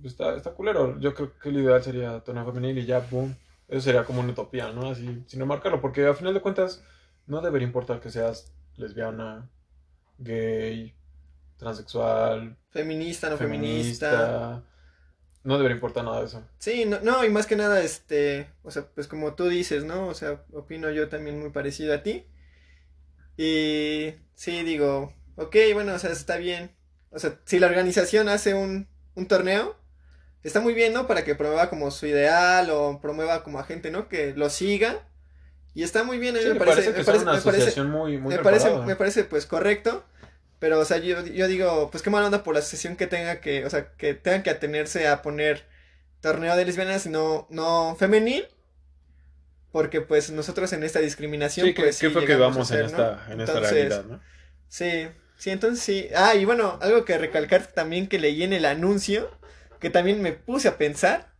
pues 0.00 0.14
está, 0.14 0.34
está 0.34 0.52
culero. 0.52 0.98
Yo 0.98 1.14
creo 1.14 1.38
que 1.38 1.52
lo 1.52 1.60
ideal 1.60 1.82
sería 1.82 2.20
torneo 2.20 2.46
femenil 2.46 2.78
y 2.78 2.86
ya, 2.86 3.00
boom. 3.10 3.36
Eso 3.68 3.82
sería 3.82 4.04
como 4.04 4.20
una 4.20 4.32
utopía, 4.32 4.72
¿no? 4.72 4.90
Así, 4.90 5.22
sin 5.26 5.46
marcarlo, 5.46 5.80
porque 5.80 6.06
a 6.06 6.14
final 6.14 6.34
de 6.34 6.40
cuentas 6.40 6.82
no 7.26 7.40
debería 7.40 7.66
importar 7.66 8.00
que 8.00 8.10
seas 8.10 8.52
lesbiana, 8.76 9.48
gay, 10.18 10.94
transexual, 11.58 12.56
feminista, 12.70 13.28
no 13.30 13.36
feminista. 13.36 14.10
feminista. 14.10 14.62
No 15.44 15.56
debería 15.56 15.76
importar 15.76 16.04
nada 16.04 16.20
de 16.20 16.26
eso. 16.26 16.42
Sí, 16.58 16.84
no, 16.86 17.00
no, 17.00 17.24
y 17.24 17.30
más 17.30 17.46
que 17.46 17.56
nada, 17.56 17.80
este, 17.82 18.50
o 18.62 18.70
sea, 18.70 18.86
pues 18.94 19.06
como 19.06 19.34
tú 19.34 19.48
dices, 19.48 19.84
¿no? 19.84 20.08
O 20.08 20.14
sea, 20.14 20.42
opino 20.52 20.90
yo 20.90 21.08
también 21.08 21.38
muy 21.38 21.50
parecido 21.50 21.94
a 21.94 22.02
ti. 22.02 22.26
Y 23.42 24.14
sí, 24.34 24.62
digo, 24.64 25.14
ok, 25.36 25.56
bueno, 25.72 25.94
o 25.94 25.98
sea, 25.98 26.10
está 26.10 26.36
bien. 26.36 26.72
O 27.10 27.18
sea, 27.18 27.38
si 27.46 27.58
la 27.58 27.68
organización 27.68 28.28
hace 28.28 28.54
un, 28.54 28.86
un 29.14 29.26
torneo, 29.28 29.76
está 30.42 30.60
muy 30.60 30.74
bien, 30.74 30.92
¿no? 30.92 31.06
Para 31.06 31.24
que 31.24 31.34
promueva 31.34 31.70
como 31.70 31.90
su 31.90 32.06
ideal 32.06 32.70
o 32.70 33.00
promueva 33.00 33.42
como 33.44 33.58
a 33.58 33.64
gente, 33.64 33.90
¿no? 33.90 34.08
Que 34.08 34.34
lo 34.34 34.50
siga. 34.50 35.08
Y 35.74 35.84
está 35.84 36.04
muy 36.04 36.18
bien, 36.18 36.36
a 36.36 36.40
mí 36.40 36.44
Sí, 36.44 36.48
me 36.48 36.54
me 36.54 36.60
parece, 36.60 36.90
parece 36.90 36.92
que 36.92 37.12
me 37.12 37.18
una 37.18 37.34
me 37.34 37.40
parece, 37.40 37.82
muy, 37.84 38.18
muy 38.18 38.34
me 38.34 38.42
parece, 38.42 38.70
me 38.86 38.96
parece 38.96 39.24
pues 39.24 39.46
correcto. 39.46 40.04
Pero, 40.58 40.80
o 40.80 40.84
sea, 40.84 40.98
yo, 40.98 41.24
yo 41.26 41.48
digo, 41.48 41.90
pues 41.90 42.02
qué 42.02 42.10
mala 42.10 42.26
onda 42.26 42.42
por 42.44 42.54
la 42.54 42.60
asociación 42.60 42.96
que 42.96 43.06
tenga 43.06 43.40
que, 43.40 43.64
o 43.64 43.70
sea, 43.70 43.92
que 43.96 44.14
tengan 44.14 44.42
que 44.42 44.50
atenerse 44.50 45.08
a 45.08 45.22
poner 45.22 45.64
torneo 46.20 46.56
de 46.56 46.66
lesbianas 46.66 47.06
y 47.06 47.10
no, 47.10 47.46
no 47.50 47.96
femenil. 47.98 48.46
Porque 49.72 50.00
pues 50.00 50.30
nosotros 50.30 50.72
en 50.72 50.82
esta 50.84 51.00
discriminación, 51.00 51.72
Sí, 51.72 51.74
pues 51.74 51.96
que 51.98 52.08
sí 52.08 52.10
fue 52.10 52.24
que 52.24 52.34
a 52.34 52.36
vamos 52.36 52.70
en 52.72 52.82
esta, 52.82 53.26
en 53.32 53.40
esta 53.40 53.60
Entonces, 53.60 53.60
realidad, 53.60 54.04
¿no? 54.04 54.20
Sí, 54.68 55.08
sí, 55.38 55.50
entonces 55.50 55.84
sí. 55.84 56.08
Ah, 56.16 56.34
y 56.36 56.44
bueno, 56.44 56.78
algo 56.82 57.04
que 57.04 57.18
recalcar 57.18 57.66
también 57.68 58.08
que 58.08 58.18
leí 58.20 58.42
en 58.44 58.52
el 58.52 58.64
anuncio, 58.66 59.30
que 59.80 59.90
también 59.90 60.22
me 60.22 60.32
puse 60.32 60.68
a 60.68 60.78
pensar, 60.78 61.32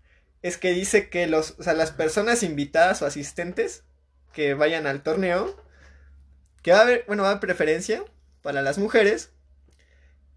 es 0.43 0.59
que 0.59 0.73
dice 0.73 1.11
que 1.11 1.27
los, 1.27 1.57
o 1.59 1.63
sea, 1.65 1.75
las 1.75 1.93
personas 1.93 2.43
invitadas 2.43 3.03
o 3.03 3.07
asistentes 3.07 3.85
que 4.33 4.55
vayan 4.55 4.87
al 4.87 5.03
torneo, 5.03 5.57
que 6.63 6.73
va 6.73 6.79
a 6.79 6.83
haber, 6.83 7.05
bueno, 7.07 7.23
va 7.23 7.29
a 7.31 7.33
haber 7.33 7.41
preferencia 7.41 8.05
para 8.43 8.63
las 8.63 8.79
mujeres, 8.79 9.33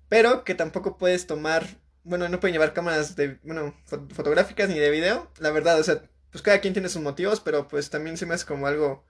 pero 0.09 0.43
que 0.43 0.55
tampoco 0.55 0.97
puedes 0.97 1.27
tomar, 1.27 1.65
bueno, 2.03 2.29
no 2.29 2.39
pueden 2.39 2.53
llevar 2.53 2.73
cámaras 2.73 3.15
de, 3.15 3.39
bueno, 3.43 3.73
fo- 3.89 4.09
fotográficas 4.13 4.69
ni 4.69 4.79
de 4.79 4.89
video, 4.89 5.31
la 5.39 5.51
verdad, 5.51 5.79
o 5.79 5.83
sea, 5.83 6.03
pues 6.33 6.41
cada 6.41 6.59
quien 6.61 6.73
tiene 6.73 6.89
sus 6.89 7.01
motivos, 7.03 7.39
pero 7.39 7.67
pues 7.67 7.91
también 7.91 8.17
se 8.17 8.25
me 8.25 8.33
hace 8.33 8.47
como 8.47 8.65
algo, 8.65 9.05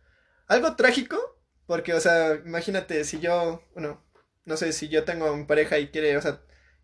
algo 0.47 0.75
trágico, 0.75 1.17
porque, 1.65 1.93
o 1.93 2.01
sea, 2.01 2.35
imagínate 2.45 3.05
si 3.05 3.21
yo, 3.21 3.63
bueno, 3.73 4.05
no 4.43 4.57
sé, 4.57 4.73
si 4.73 4.89
yo 4.89 5.05
tengo 5.05 5.35
mi 5.35 5.45
pareja 5.45 5.79
y 5.79 5.89
quiere, 5.89 6.17
o 6.17 6.21
sea, 6.21 6.41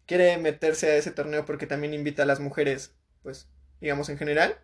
quiere 0.08 0.38
meterse 0.38 0.92
a 0.92 0.96
ese 0.96 1.12
torneo 1.12 1.46
porque 1.46 1.68
también 1.68 1.94
invita 1.94 2.24
a 2.24 2.26
las 2.26 2.40
mujeres, 2.40 2.96
pues, 3.22 3.50
digamos 3.82 4.08
en 4.08 4.18
general. 4.18 4.58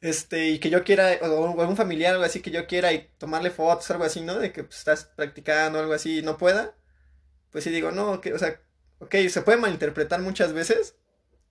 Este, 0.00 0.48
y 0.48 0.60
que 0.60 0.70
yo 0.70 0.82
quiera, 0.82 1.18
o, 1.22 1.60
algún 1.60 1.76
familiar 1.76 2.14
algo 2.14 2.24
así 2.24 2.40
que 2.40 2.50
yo 2.50 2.66
quiera 2.66 2.92
y 2.94 3.10
tomarle 3.18 3.50
fotos, 3.50 3.90
algo 3.90 4.04
así, 4.04 4.22
¿no? 4.22 4.38
De 4.38 4.50
que 4.50 4.64
pues, 4.64 4.78
estás 4.78 5.04
practicando 5.14 5.78
algo 5.78 5.92
así 5.92 6.20
y 6.20 6.22
no 6.22 6.38
pueda. 6.38 6.74
Pues 7.50 7.64
sí 7.64 7.70
digo, 7.70 7.90
no, 7.90 8.20
que, 8.22 8.32
o 8.32 8.38
sea, 8.38 8.62
ok, 9.00 9.14
se 9.28 9.42
puede 9.42 9.58
malinterpretar 9.58 10.20
muchas 10.22 10.54
veces 10.54 10.96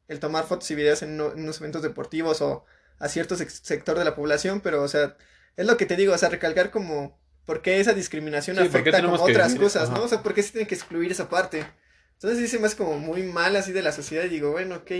el 0.09 0.19
tomar 0.19 0.45
fotos 0.45 0.69
y 0.71 0.75
videos 0.75 1.01
en, 1.03 1.11
uno- 1.13 1.31
en 1.31 1.39
unos 1.43 1.59
eventos 1.61 1.81
deportivos 1.81 2.41
o 2.41 2.65
a 2.99 3.07
cierto 3.07 3.35
sec- 3.37 3.47
sector 3.49 3.97
de 3.97 4.03
la 4.03 4.15
población, 4.15 4.59
pero, 4.59 4.83
o 4.83 4.87
sea, 4.89 5.15
es 5.55 5.65
lo 5.65 5.77
que 5.77 5.85
te 5.85 5.95
digo, 5.95 6.13
o 6.13 6.17
sea, 6.17 6.27
recalcar 6.29 6.69
como 6.71 7.17
por 7.45 7.61
qué 7.61 7.79
esa 7.79 7.93
discriminación 7.93 8.57
Sí, 8.57 8.63
¿por 8.63 8.83
qué 8.83 8.89
afecta 8.89 9.01
como 9.09 9.23
otras 9.23 9.55
cosas, 9.55 9.89
¿no? 9.89 10.03
O 10.03 10.07
sea, 10.09 10.21
por 10.21 10.33
qué 10.33 10.43
se 10.43 10.51
tiene 10.51 10.67
que 10.67 10.75
excluir 10.75 11.11
esa 11.11 11.29
parte. 11.29 11.65
Entonces 12.13 12.39
sí 12.39 12.47
se 12.49 12.59
me 12.59 12.67
hace 12.67 12.75
como 12.75 12.99
muy 12.99 13.23
mal 13.23 13.55
así 13.55 13.71
de 13.71 13.81
la 13.81 13.91
sociedad 13.93 14.25
y 14.25 14.29
digo, 14.29 14.51
bueno, 14.51 14.75
ok. 14.75 14.91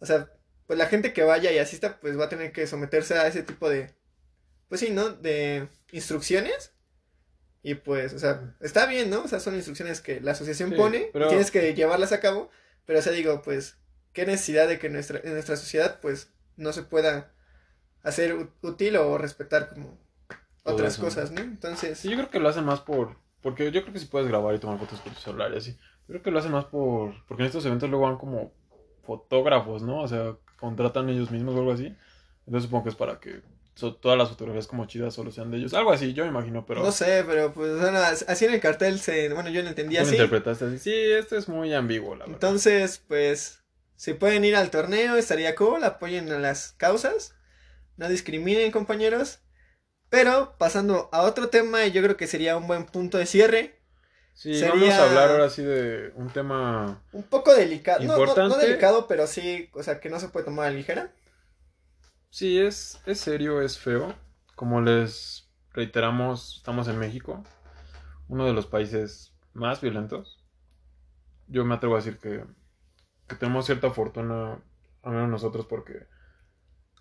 O 0.00 0.06
sea, 0.06 0.32
pues 0.66 0.78
la 0.78 0.86
gente 0.86 1.12
que 1.12 1.22
vaya 1.22 1.52
y 1.52 1.58
asista, 1.58 2.00
pues 2.00 2.18
va 2.18 2.24
a 2.24 2.28
tener 2.28 2.50
que 2.52 2.66
someterse 2.66 3.14
a 3.14 3.26
ese 3.28 3.42
tipo 3.44 3.70
de, 3.70 3.94
pues 4.68 4.80
sí, 4.80 4.90
¿no? 4.90 5.10
De 5.10 5.68
instrucciones. 5.92 6.72
Y 7.62 7.76
pues, 7.76 8.12
o 8.12 8.18
sea, 8.18 8.56
está 8.60 8.86
bien, 8.86 9.08
¿no? 9.08 9.22
O 9.22 9.28
sea, 9.28 9.38
son 9.38 9.54
instrucciones 9.54 10.00
que 10.00 10.20
la 10.20 10.32
asociación 10.32 10.70
Sí, 10.70 10.76
pone 10.76 11.10
pero- 11.12 11.28
tienes 11.28 11.50
que 11.52 11.74
llevarlas 11.74 12.10
a 12.12 12.18
cabo. 12.20 12.50
Pero, 12.84 12.98
o 12.98 13.02
sea, 13.02 13.12
digo, 13.12 13.40
pues, 13.42 13.76
qué 14.12 14.26
necesidad 14.26 14.68
de 14.68 14.78
que 14.78 14.88
nuestra, 14.90 15.20
en 15.22 15.32
nuestra 15.34 15.56
sociedad 15.56 15.98
pues 16.00 16.32
no 16.56 16.72
se 16.72 16.82
pueda 16.82 17.32
hacer 18.02 18.36
útil 18.62 18.96
o 18.96 19.18
respetar 19.18 19.70
como 19.70 19.98
otras 20.64 20.94
eso. 20.94 21.02
cosas, 21.02 21.30
¿no? 21.32 21.40
Entonces, 21.40 21.98
Sí, 21.98 22.08
yo 22.10 22.16
creo 22.16 22.30
que 22.30 22.40
lo 22.40 22.48
hacen 22.48 22.64
más 22.64 22.80
por. 22.80 23.16
Porque 23.42 23.72
yo 23.72 23.82
creo 23.82 23.92
que 23.92 23.98
sí 24.00 24.06
puedes 24.06 24.28
grabar 24.28 24.54
y 24.54 24.58
tomar 24.60 24.78
fotos 24.78 25.00
con 25.00 25.12
tu 25.12 25.20
celular 25.20 25.52
y 25.52 25.58
así. 25.58 25.72
Yo 25.72 26.06
creo 26.08 26.22
que 26.22 26.30
lo 26.30 26.38
hacen 26.38 26.52
más 26.52 26.64
por. 26.66 27.14
Porque 27.26 27.42
en 27.42 27.46
estos 27.48 27.64
eventos 27.66 27.90
luego 27.90 28.04
van 28.06 28.18
como 28.18 28.52
fotógrafos, 29.04 29.82
¿no? 29.82 30.00
O 30.02 30.08
sea, 30.08 30.36
contratan 30.58 31.08
ellos 31.08 31.30
mismos 31.30 31.54
o 31.54 31.58
algo 31.58 31.72
así. 31.72 31.86
Entonces 32.46 32.64
supongo 32.64 32.84
que 32.84 32.90
es 32.90 32.96
para 32.96 33.18
que 33.20 33.42
so- 33.74 33.94
todas 33.96 34.16
las 34.18 34.28
fotografías 34.28 34.66
como 34.66 34.86
chidas 34.86 35.14
solo 35.14 35.30
sean 35.32 35.50
de 35.50 35.58
ellos. 35.58 35.74
Algo 35.74 35.92
así, 35.92 36.12
yo 36.12 36.24
me 36.24 36.30
imagino, 36.30 36.64
pero. 36.66 36.82
no 36.82 36.92
sé, 36.92 37.24
pero 37.26 37.52
pues 37.52 37.78
bueno, 37.80 37.98
así 37.98 38.44
en 38.44 38.54
el 38.54 38.60
cartel 38.60 38.98
se, 39.00 39.32
bueno, 39.32 39.50
yo 39.50 39.62
lo 39.62 39.68
entendí 39.68 39.96
lo 39.96 40.02
así. 40.02 40.12
interpretaste 40.12 40.64
así. 40.66 40.78
Sí, 40.78 40.92
esto 40.94 41.36
es 41.36 41.48
muy 41.48 41.72
ambiguo, 41.74 42.14
la 42.14 42.24
verdad. 42.26 42.34
Entonces, 42.34 43.02
pues, 43.08 43.61
si 43.96 44.14
pueden 44.14 44.44
ir 44.44 44.56
al 44.56 44.70
torneo, 44.70 45.16
estaría 45.16 45.54
cool, 45.54 45.84
apoyen 45.84 46.30
a 46.32 46.38
las 46.38 46.72
causas, 46.72 47.34
no 47.96 48.08
discriminen, 48.08 48.72
compañeros. 48.72 49.40
Pero, 50.10 50.56
pasando 50.58 51.08
a 51.12 51.22
otro 51.22 51.48
tema, 51.48 51.86
yo 51.86 52.02
creo 52.02 52.16
que 52.16 52.26
sería 52.26 52.56
un 52.56 52.66
buen 52.66 52.84
punto 52.86 53.18
de 53.18 53.26
cierre, 53.26 53.78
Sí, 54.34 54.54
sería- 54.54 54.70
vamos 54.70 54.90
a 54.94 55.08
hablar 55.08 55.30
ahora 55.30 55.50
sí 55.50 55.62
de 55.62 56.12
un 56.16 56.30
tema. 56.30 57.02
un 57.12 57.22
poco 57.24 57.54
delicado, 57.54 58.00
no, 58.04 58.18
no- 58.18 58.34
no, 58.48 58.56
delicado, 58.58 59.06
pero 59.06 59.26
sí, 59.26 59.70
o 59.74 59.82
sea, 59.82 60.00
que 60.00 60.10
no 60.10 60.18
se 60.20 60.28
puede 60.28 60.46
tomar 60.46 60.66
a 60.66 60.70
la 60.70 60.76
ligera. 60.76 61.12
Sí, 62.30 62.58
es, 62.58 63.00
es 63.06 63.20
serio, 63.20 63.60
es 63.60 63.78
feo. 63.78 64.14
Como 64.56 64.80
les 64.80 65.48
reiteramos, 65.72 66.56
estamos 66.58 66.88
en 66.88 66.98
México, 66.98 67.42
uno 68.28 68.46
de 68.46 68.52
los 68.54 68.66
países 68.66 69.32
más 69.54 69.80
violentos. 69.80 70.38
Yo 71.48 71.64
me 71.64 71.74
atrevo 71.74 71.94
a 71.94 71.98
decir 71.98 72.18
que, 72.18 72.44
que 73.32 73.38
tenemos 73.38 73.66
cierta 73.66 73.90
fortuna, 73.90 74.58
al 75.02 75.12
menos 75.12 75.28
nosotros, 75.28 75.66
porque 75.66 76.06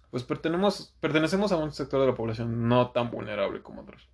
pues 0.10 0.24
pertenecemos, 0.24 0.94
pertenecemos 1.00 1.52
a 1.52 1.58
un 1.58 1.72
sector 1.72 2.02
de 2.02 2.08
la 2.08 2.16
población 2.16 2.68
no 2.68 2.92
tan 2.92 3.12
vulnerable 3.12 3.62
como 3.62 3.82
otros. 3.84 4.10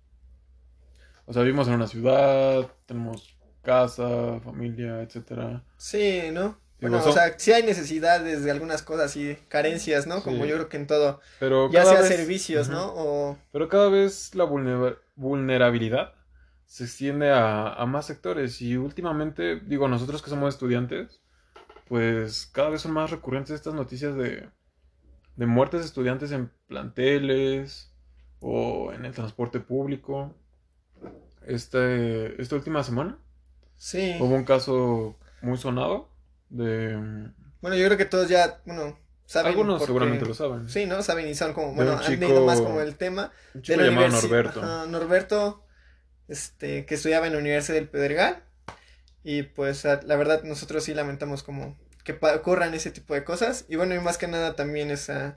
O 1.26 1.32
sea, 1.32 1.42
vivimos 1.42 1.68
en 1.68 1.74
una 1.74 1.86
ciudad, 1.86 2.66
tenemos 2.86 3.36
casa, 3.62 4.40
familia, 4.44 5.02
etcétera. 5.02 5.62
Sí, 5.76 6.22
¿no? 6.32 6.56
Digo, 6.80 6.92
Bueno, 6.92 7.00
son- 7.02 7.10
o 7.10 7.12
sea, 7.14 7.34
sí 7.38 7.52
hay 7.52 7.64
necesidades 7.64 8.44
de 8.44 8.50
algunas 8.52 8.82
cosas 8.82 9.16
y 9.16 9.36
carencias, 9.48 10.06
¿no? 10.06 10.22
Como 10.22 10.44
Sí. 10.44 10.48
yo 10.50 10.54
creo 10.54 10.68
que 10.68 10.76
en 10.76 10.86
todo, 10.86 11.20
Pero 11.40 11.68
ya 11.70 11.84
sea 11.84 12.00
vez- 12.00 12.08
servicios. 12.08 12.68
¿no? 12.68 12.92
O, 12.94 13.38
Pero 13.52 13.68
cada 13.68 13.88
vez 13.88 14.34
la 14.36 14.44
vulner- 14.44 14.98
vulnerabilidad 15.16 16.14
se 16.66 16.84
extiende 16.84 17.30
a, 17.32 17.72
a 17.72 17.84
más 17.86 18.06
sectores 18.06 18.62
y 18.62 18.76
últimamente, 18.76 19.58
digo, 19.60 19.88
nosotros 19.88 20.22
que 20.22 20.30
somos 20.30 20.54
estudiantes, 20.54 21.20
pues 21.88 22.46
cada 22.52 22.70
vez 22.70 22.82
son 22.82 22.92
más 22.92 23.10
recurrentes 23.10 23.54
estas 23.54 23.74
noticias 23.74 24.14
de, 24.16 24.48
de 25.36 25.46
muertes 25.46 25.80
de 25.80 25.86
estudiantes 25.86 26.30
en 26.32 26.50
planteles 26.66 27.92
o 28.40 28.92
en 28.92 29.04
el 29.04 29.12
transporte 29.12 29.60
público. 29.60 30.34
Este, 31.46 32.40
esta 32.42 32.56
última 32.56 32.82
semana 32.84 33.18
sí. 33.76 34.16
hubo 34.20 34.34
un 34.34 34.44
caso 34.44 35.16
muy 35.40 35.56
sonado 35.56 36.10
de... 36.50 36.94
Bueno, 37.60 37.76
yo 37.76 37.86
creo 37.86 37.96
que 37.98 38.04
todos 38.04 38.28
ya, 38.28 38.60
bueno, 38.66 38.98
saben. 39.24 39.50
Algunos 39.52 39.78
porque- 39.78 39.86
seguramente 39.86 40.26
lo 40.26 40.34
saben. 40.34 40.68
Sí, 40.68 40.86
¿no? 40.86 41.02
Saben 41.02 41.26
y 41.28 41.34
son 41.34 41.52
como, 41.54 41.68
De 41.68 41.74
bueno, 41.74 41.92
han 41.98 42.20
leído 42.20 42.44
más 42.44 42.60
como 42.60 42.80
el 42.80 42.96
tema. 42.96 43.32
Un 43.54 43.62
de 43.62 43.66
chico 43.66 43.80
la 43.80 43.86
llamado 43.86 44.08
Norberto. 44.08 44.62
Ajá, 44.62 44.86
Norberto, 44.86 45.64
este, 46.28 46.86
que 46.86 46.94
estudiaba 46.94 47.26
en 47.26 47.32
la 47.32 47.38
Universidad 47.40 47.76
del 47.78 47.88
Pedregal. 47.88 48.44
Y 49.30 49.42
pues 49.42 49.84
la 49.84 50.16
verdad 50.16 50.42
nosotros 50.44 50.84
sí 50.84 50.94
lamentamos 50.94 51.42
como 51.42 51.76
que 52.02 52.18
ocurran 52.34 52.72
ese 52.72 52.90
tipo 52.90 53.12
de 53.12 53.24
cosas. 53.24 53.66
Y 53.68 53.76
bueno, 53.76 53.94
y 53.94 53.98
más 54.00 54.16
que 54.16 54.26
nada 54.26 54.56
también 54.56 54.90
esa... 54.90 55.36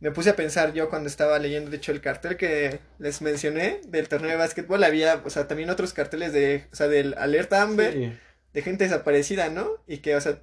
Me 0.00 0.10
puse 0.10 0.30
a 0.30 0.36
pensar 0.36 0.72
yo 0.72 0.88
cuando 0.88 1.06
estaba 1.06 1.38
leyendo, 1.38 1.70
de 1.70 1.76
hecho, 1.76 1.92
el 1.92 2.00
cartel 2.00 2.38
que 2.38 2.80
les 2.98 3.20
mencioné 3.20 3.82
del 3.88 4.08
torneo 4.08 4.30
de 4.30 4.36
básquetbol, 4.36 4.82
había, 4.84 5.20
o 5.22 5.28
sea, 5.28 5.46
también 5.46 5.68
otros 5.68 5.92
carteles 5.92 6.32
de, 6.32 6.66
o 6.72 6.76
sea, 6.76 6.88
del 6.88 7.12
Alerta 7.18 7.60
Amber, 7.60 7.92
Sí. 7.92 8.18
de 8.54 8.62
gente 8.62 8.84
desaparecida, 8.84 9.50
¿no? 9.50 9.68
Y 9.86 9.98
que, 9.98 10.16
o 10.16 10.20
sea, 10.22 10.40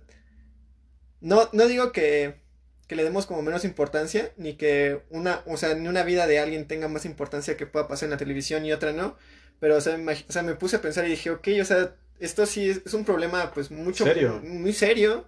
no, 1.21 1.49
no 1.51 1.65
digo 1.67 1.91
que, 1.91 2.41
que 2.87 2.95
le 2.95 3.03
demos 3.03 3.25
como 3.25 3.41
menos 3.41 3.65
importancia, 3.65 4.31
ni 4.37 4.53
que 4.55 5.01
una, 5.09 5.41
o 5.47 5.57
sea, 5.57 5.73
ni 5.73 5.87
una 5.87 6.03
vida 6.03 6.27
de 6.27 6.37
alguien 6.39 6.67
tenga 6.67 6.87
más 6.89 7.05
importancia 7.05 7.57
que 7.57 7.65
pueda 7.65 7.87
pasar 7.87 8.05
en 8.07 8.11
la 8.11 8.17
televisión 8.17 8.65
y 8.65 8.71
otra 8.71 8.91
no, 8.91 9.17
pero, 9.59 9.77
o 9.77 9.81
sea, 9.81 9.97
o 10.29 10.31
sea, 10.31 10.43
me 10.43 10.53
puse 10.55 10.75
a 10.75 10.81
pensar 10.81 11.05
y 11.07 11.09
dije, 11.11 11.31
ok, 11.31 11.47
o 11.61 11.65
sea, 11.65 11.95
esto 12.19 12.45
sí 12.45 12.69
es, 12.69 12.81
es 12.85 12.93
un 12.93 13.05
problema, 13.05 13.51
pues, 13.53 13.71
mucho, 13.71 14.03
Serio. 14.05 14.41
muy 14.43 14.73
serio, 14.73 15.27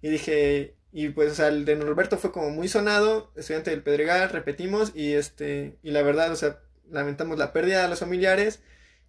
y 0.00 0.10
dije, 0.10 0.76
y 0.92 1.10
pues, 1.10 1.32
o 1.32 1.34
sea, 1.34 1.48
el 1.48 1.64
de 1.64 1.76
Norberto 1.76 2.18
fue 2.18 2.32
como 2.32 2.50
muy 2.50 2.68
sonado, 2.68 3.32
estudiante 3.36 3.70
del 3.70 3.82
Pedregal, 3.82 4.30
repetimos, 4.30 4.92
y 4.94 5.14
este, 5.14 5.78
y 5.82 5.90
la 5.90 6.02
verdad, 6.02 6.32
o 6.32 6.36
sea, 6.36 6.60
lamentamos 6.90 7.38
la 7.38 7.52
pérdida 7.52 7.82
de 7.82 7.88
los 7.88 8.00
familiares, 8.00 8.60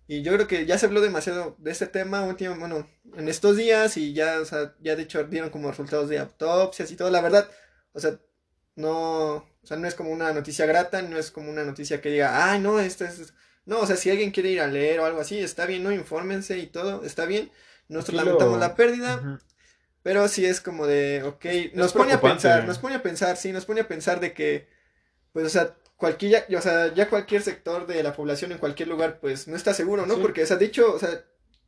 y 0.08 0.22
yo 0.22 0.34
creo 0.34 0.48
que 0.48 0.66
ya 0.66 0.78
se 0.78 0.86
habló 0.86 1.02
demasiado 1.02 1.56
de 1.60 1.72
este 1.72 1.86
tema 1.88 2.24
último, 2.24 2.56
bueno, 2.56 2.90
en 3.16 3.28
estos 3.28 3.58
días 3.58 3.98
y 3.98 4.14
ya, 4.14 4.40
o 4.40 4.46
sea, 4.46 4.74
ya 4.80 4.96
de 4.96 5.04
hecho 5.04 5.24
dieron 5.26 5.50
como 5.50 5.70
resultados 5.70 6.10
de 6.10 6.20
autopsias 6.20 6.92
y 6.92 6.96
todo, 6.96 7.10
la 7.10 7.22
verdad, 7.22 7.50
o 7.92 8.00
sea, 8.00 8.18
no, 8.76 9.36
o 9.36 9.68
sea, 9.68 9.76
no 9.78 9.88
es 9.88 9.96
como 9.96 10.12
una 10.12 10.32
noticia 10.32 10.66
grata, 10.66 11.02
no 11.02 11.18
es 11.18 11.32
como 11.32 11.50
una 11.50 11.66
noticia 11.66 12.00
que 12.00 12.10
diga, 12.10 12.52
ay, 12.52 12.62
no, 12.62 12.80
esto 12.80 13.04
es, 13.04 13.34
no, 13.68 13.82
o 13.82 13.86
sea, 13.86 13.98
si 13.98 14.10
alguien 14.10 14.32
quiere 14.32 14.50
ir 14.50 14.62
a 14.62 14.68
leer 14.68 15.02
o 15.02 15.06
algo 15.06 15.20
así, 15.20 15.38
está 15.40 15.66
bien, 15.66 15.84
¿no? 15.84 15.92
Infórmense 15.92 16.58
y 16.58 16.68
todo, 16.68 17.04
está 17.04 17.26
bien, 17.26 17.52
nosotros 17.90 18.24
lamentamos 18.24 18.58
la 18.60 18.76
pérdida, 18.76 19.40
pero 20.02 20.30
sí 20.30 20.46
es 20.46 20.62
como 20.62 20.88
de, 20.88 21.22
ok, 21.24 21.46
nos 21.74 21.92
pone 21.92 22.14
a 22.14 22.22
pensar, 22.22 22.66
nos 22.66 22.80
pone 22.80 22.96
a 22.96 23.04
pensar, 23.04 23.36
sí, 23.36 23.52
nos 23.52 23.66
pone 23.66 23.82
a 23.82 23.88
pensar 23.88 24.22
de 24.22 24.34
que, 24.34 24.70
pues, 25.34 25.46
o 25.46 25.50
sea, 25.50 25.76
cualquier, 25.98 26.48
ya, 26.48 26.58
o 26.58 26.62
sea, 26.62 26.94
ya 26.94 27.10
cualquier 27.10 27.42
sector 27.42 27.86
de 27.88 28.02
la 28.04 28.14
población 28.14 28.54
en 28.54 28.58
cualquier 28.58 28.88
lugar, 28.88 29.20
pues, 29.20 29.50
no 29.50 29.58
está 29.58 29.74
seguro, 29.74 30.06
¿no? 30.06 30.16
Sí. 30.16 30.22
Porque, 30.22 30.44
o 30.44 30.46
sea, 30.46 30.56
de 30.56 30.66
hecho, 30.66 30.94
o 30.94 30.98
sea, 31.00 31.26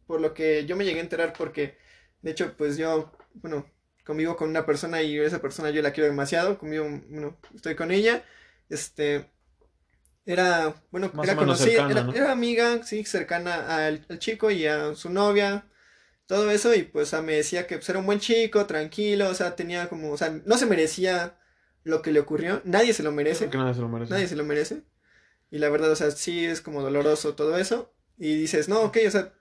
por 0.08 0.22
lo 0.22 0.34
que 0.34 0.66
yo 0.66 0.78
me 0.78 0.86
llegué 0.86 1.00
a 1.00 1.04
enterar, 1.04 1.34
porque, 1.38 1.78
de 2.22 2.32
hecho, 2.32 2.56
pues, 2.56 2.78
yo, 2.78 3.12
bueno, 3.34 3.70
convivo 4.06 4.38
con 4.38 4.50
una 4.50 4.66
persona 4.66 5.02
y 5.02 5.20
esa 5.20 5.42
persona 5.42 5.70
yo 5.70 5.82
la 5.82 5.92
quiero 5.92 6.10
demasiado, 6.10 6.58
conmigo, 6.58 6.86
bueno, 7.10 7.38
estoy 7.54 7.76
con 7.76 7.92
ella, 7.92 8.24
este, 8.70 9.30
era, 10.32 10.76
bueno, 10.92 11.10
Más 11.14 11.28
era 11.28 11.36
conocida, 11.36 11.68
cercana, 11.88 11.92
era, 11.92 12.04
¿no? 12.04 12.14
era 12.14 12.32
amiga, 12.32 12.84
sí, 12.84 13.04
cercana 13.06 13.86
al, 13.86 14.06
al 14.10 14.20
chico 14.20 14.52
y 14.52 14.66
a 14.66 14.96
su 14.96 15.10
novia, 15.10 15.68
todo 16.28 16.52
eso, 16.52 16.74
y 16.76 16.84
pues, 16.84 17.08
o 17.08 17.12
sea, 17.12 17.22
me 17.22 17.34
decía 17.36 17.68
que 17.68 17.78
pues, 17.78 17.90
era 17.90 18.00
un 18.00 18.06
buen 18.06 18.20
chico, 18.20 18.66
tranquilo, 18.66 19.30
o 19.30 19.34
sea, 19.34 19.56
tenía 19.56 19.90
como, 19.90 20.12
o 20.12 20.18
sea, 20.18 20.30
no 20.46 20.58
se 20.58 20.66
merecía 20.66 21.40
lo 21.84 22.02
que 22.02 22.12
le 22.12 22.20
ocurrió, 22.20 22.62
nadie 22.66 22.94
se 22.94 23.04
lo 23.04 23.12
merece, 23.12 23.50
Creo 23.50 23.52
que 23.52 23.58
nadie 23.58 23.74
se 23.74 23.82
lo 23.82 23.90
merece. 23.90 24.14
nadie 24.14 24.28
se 24.28 24.36
lo 24.36 24.44
merece, 24.46 24.84
y 25.52 25.58
la 25.58 25.70
verdad, 25.70 25.92
o 25.92 25.96
sea, 25.96 26.12
sí 26.12 26.46
es 26.46 26.62
como 26.62 26.82
doloroso 26.82 27.36
todo 27.36 27.58
eso, 27.58 27.94
y 28.18 28.36
dices, 28.36 28.70
no, 28.70 28.82
ok, 28.82 28.98
o 29.08 29.12
sea, 29.12 29.34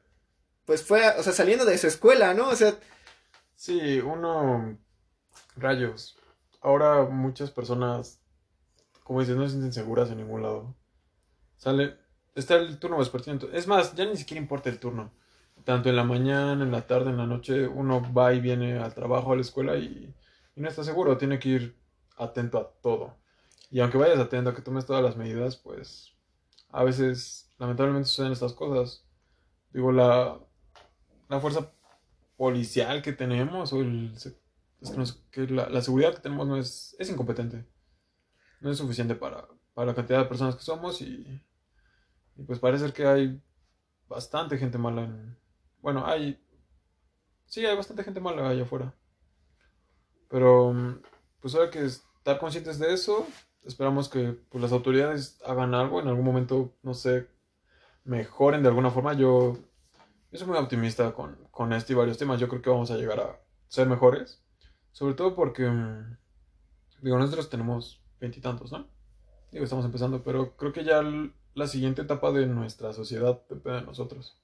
pues 0.64 0.82
fue, 0.82 1.06
o 1.18 1.22
sea, 1.22 1.32
saliendo 1.32 1.64
de 1.64 1.78
su 1.78 1.86
escuela, 1.86 2.34
¿no? 2.34 2.48
O 2.48 2.56
sea, 2.56 2.74
Sí, 3.56 3.98
uno. 4.00 4.78
Rayos. 5.56 6.16
Ahora 6.60 7.02
muchas 7.04 7.50
personas, 7.50 8.20
como 9.08 9.20
dices, 9.20 9.36
no 9.36 9.44
se 9.44 9.52
sienten 9.52 9.72
seguras 9.72 10.10
en 10.10 10.18
ningún 10.18 10.42
lado. 10.42 10.76
Sale. 11.56 11.96
Está 12.34 12.56
el 12.56 12.78
turno 12.78 12.98
vespertino. 12.98 13.38
Es 13.54 13.66
más, 13.66 13.94
ya 13.94 14.04
ni 14.04 14.18
siquiera 14.18 14.38
importa 14.38 14.68
el 14.68 14.78
turno. 14.78 15.10
Tanto 15.64 15.88
en 15.88 15.96
la 15.96 16.04
mañana, 16.04 16.62
en 16.62 16.70
la 16.70 16.86
tarde, 16.86 17.08
en 17.08 17.16
la 17.16 17.24
noche, 17.24 17.66
uno 17.66 18.02
va 18.12 18.34
y 18.34 18.40
viene 18.40 18.78
al 18.78 18.92
trabajo, 18.92 19.32
a 19.32 19.34
la 19.34 19.40
escuela 19.40 19.76
y, 19.76 20.14
y 20.54 20.60
no 20.60 20.68
está 20.68 20.84
seguro. 20.84 21.16
Tiene 21.16 21.38
que 21.38 21.48
ir 21.48 21.76
atento 22.18 22.58
a 22.58 22.70
todo. 22.82 23.16
Y 23.70 23.80
aunque 23.80 23.96
vayas 23.96 24.18
atento 24.18 24.54
que 24.54 24.60
tomes 24.60 24.84
todas 24.84 25.02
las 25.02 25.16
medidas, 25.16 25.56
pues 25.56 26.12
a 26.68 26.84
veces, 26.84 27.50
lamentablemente, 27.58 28.10
suceden 28.10 28.32
estas 28.32 28.52
cosas. 28.52 29.06
Digo, 29.72 29.90
la, 29.90 30.38
la 31.30 31.40
fuerza 31.40 31.72
policial 32.36 33.00
que 33.00 33.14
tenemos 33.14 33.72
o 33.72 33.80
el, 33.80 34.12
es 34.14 34.90
que 34.90 34.96
no 34.98 35.06
sé, 35.06 35.14
que 35.30 35.46
la, 35.46 35.70
la 35.70 35.80
seguridad 35.80 36.14
que 36.14 36.20
tenemos 36.20 36.46
no 36.46 36.58
es, 36.58 36.94
es 36.98 37.08
incompetente. 37.08 37.64
No 38.60 38.70
es 38.70 38.78
suficiente 38.78 39.14
para, 39.14 39.46
para 39.74 39.86
la 39.86 39.94
cantidad 39.94 40.18
de 40.18 40.24
personas 40.24 40.56
que 40.56 40.62
somos 40.62 41.00
y, 41.00 41.42
y 42.36 42.42
pues 42.44 42.58
parece 42.58 42.92
que 42.92 43.06
hay 43.06 43.42
bastante 44.08 44.58
gente 44.58 44.78
mala 44.78 45.04
en... 45.04 45.38
Bueno, 45.80 46.06
hay... 46.06 46.42
Sí, 47.46 47.64
hay 47.64 47.76
bastante 47.76 48.04
gente 48.04 48.20
mala 48.20 48.48
allá 48.48 48.62
afuera. 48.64 48.94
Pero 50.28 50.72
mm, 50.72 51.02
pues 51.40 51.54
hay 51.54 51.70
que 51.70 51.84
estar 51.84 52.38
conscientes 52.38 52.78
de 52.78 52.92
eso. 52.92 53.26
Esperamos 53.64 54.08
que 54.08 54.32
pues, 54.50 54.62
las 54.62 54.72
autoridades 54.72 55.40
hagan 55.44 55.74
algo 55.74 56.00
en 56.00 56.08
algún 56.08 56.24
momento, 56.24 56.74
no 56.82 56.94
sé, 56.94 57.28
mejoren 58.04 58.62
de 58.62 58.68
alguna 58.68 58.90
forma. 58.90 59.14
Yo 59.14 59.56
yo 60.30 60.38
soy 60.38 60.46
muy 60.46 60.58
optimista 60.58 61.12
con, 61.14 61.38
con 61.50 61.72
este 61.72 61.94
y 61.94 61.96
varios 61.96 62.18
temas. 62.18 62.38
Yo 62.38 62.48
creo 62.48 62.60
que 62.60 62.70
vamos 62.70 62.90
a 62.90 62.96
llegar 62.96 63.20
a 63.20 63.40
ser 63.68 63.88
mejores. 63.88 64.42
Sobre 64.92 65.14
todo 65.14 65.34
porque, 65.34 65.66
mm, 65.66 66.18
digo, 67.00 67.18
nosotros 67.18 67.48
tenemos 67.48 68.02
veintitantos, 68.20 68.72
¿no? 68.72 68.86
Digo, 69.52 69.64
estamos 69.64 69.84
empezando, 69.84 70.22
pero 70.22 70.56
creo 70.56 70.72
que 70.72 70.84
ya 70.84 71.02
la 71.54 71.66
siguiente 71.66 72.02
etapa 72.02 72.30
de 72.32 72.46
nuestra 72.46 72.92
sociedad 72.92 73.42
depende 73.48 73.80
de 73.80 73.86
nosotros. 73.86 74.36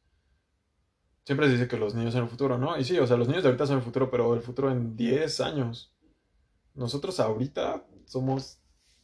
siempre 1.25 1.47
se 1.47 1.53
dice 1.53 1.69
que 1.69 1.77
los 1.79 1.95
niños 1.95 2.13
son 2.13 2.25
el 2.25 2.29
futuro, 2.29 2.59
¿no? 2.59 2.79
Y 2.79 2.85
sí, 2.85 2.99
o 2.99 3.07
sea, 3.07 3.17
los 3.17 3.29
niños 3.29 3.43
de 3.43 3.49
ahorita 3.49 3.67
son 3.67 3.79
el 3.79 3.83
futuro, 3.83 4.11
pero 4.11 4.35
el 4.35 4.41
futuro 4.43 4.71
en 4.71 4.97
10 4.97 5.41
años. 5.41 5.93
Nosotros 6.75 7.19
ahorita 7.21 7.85
somos 8.07 8.59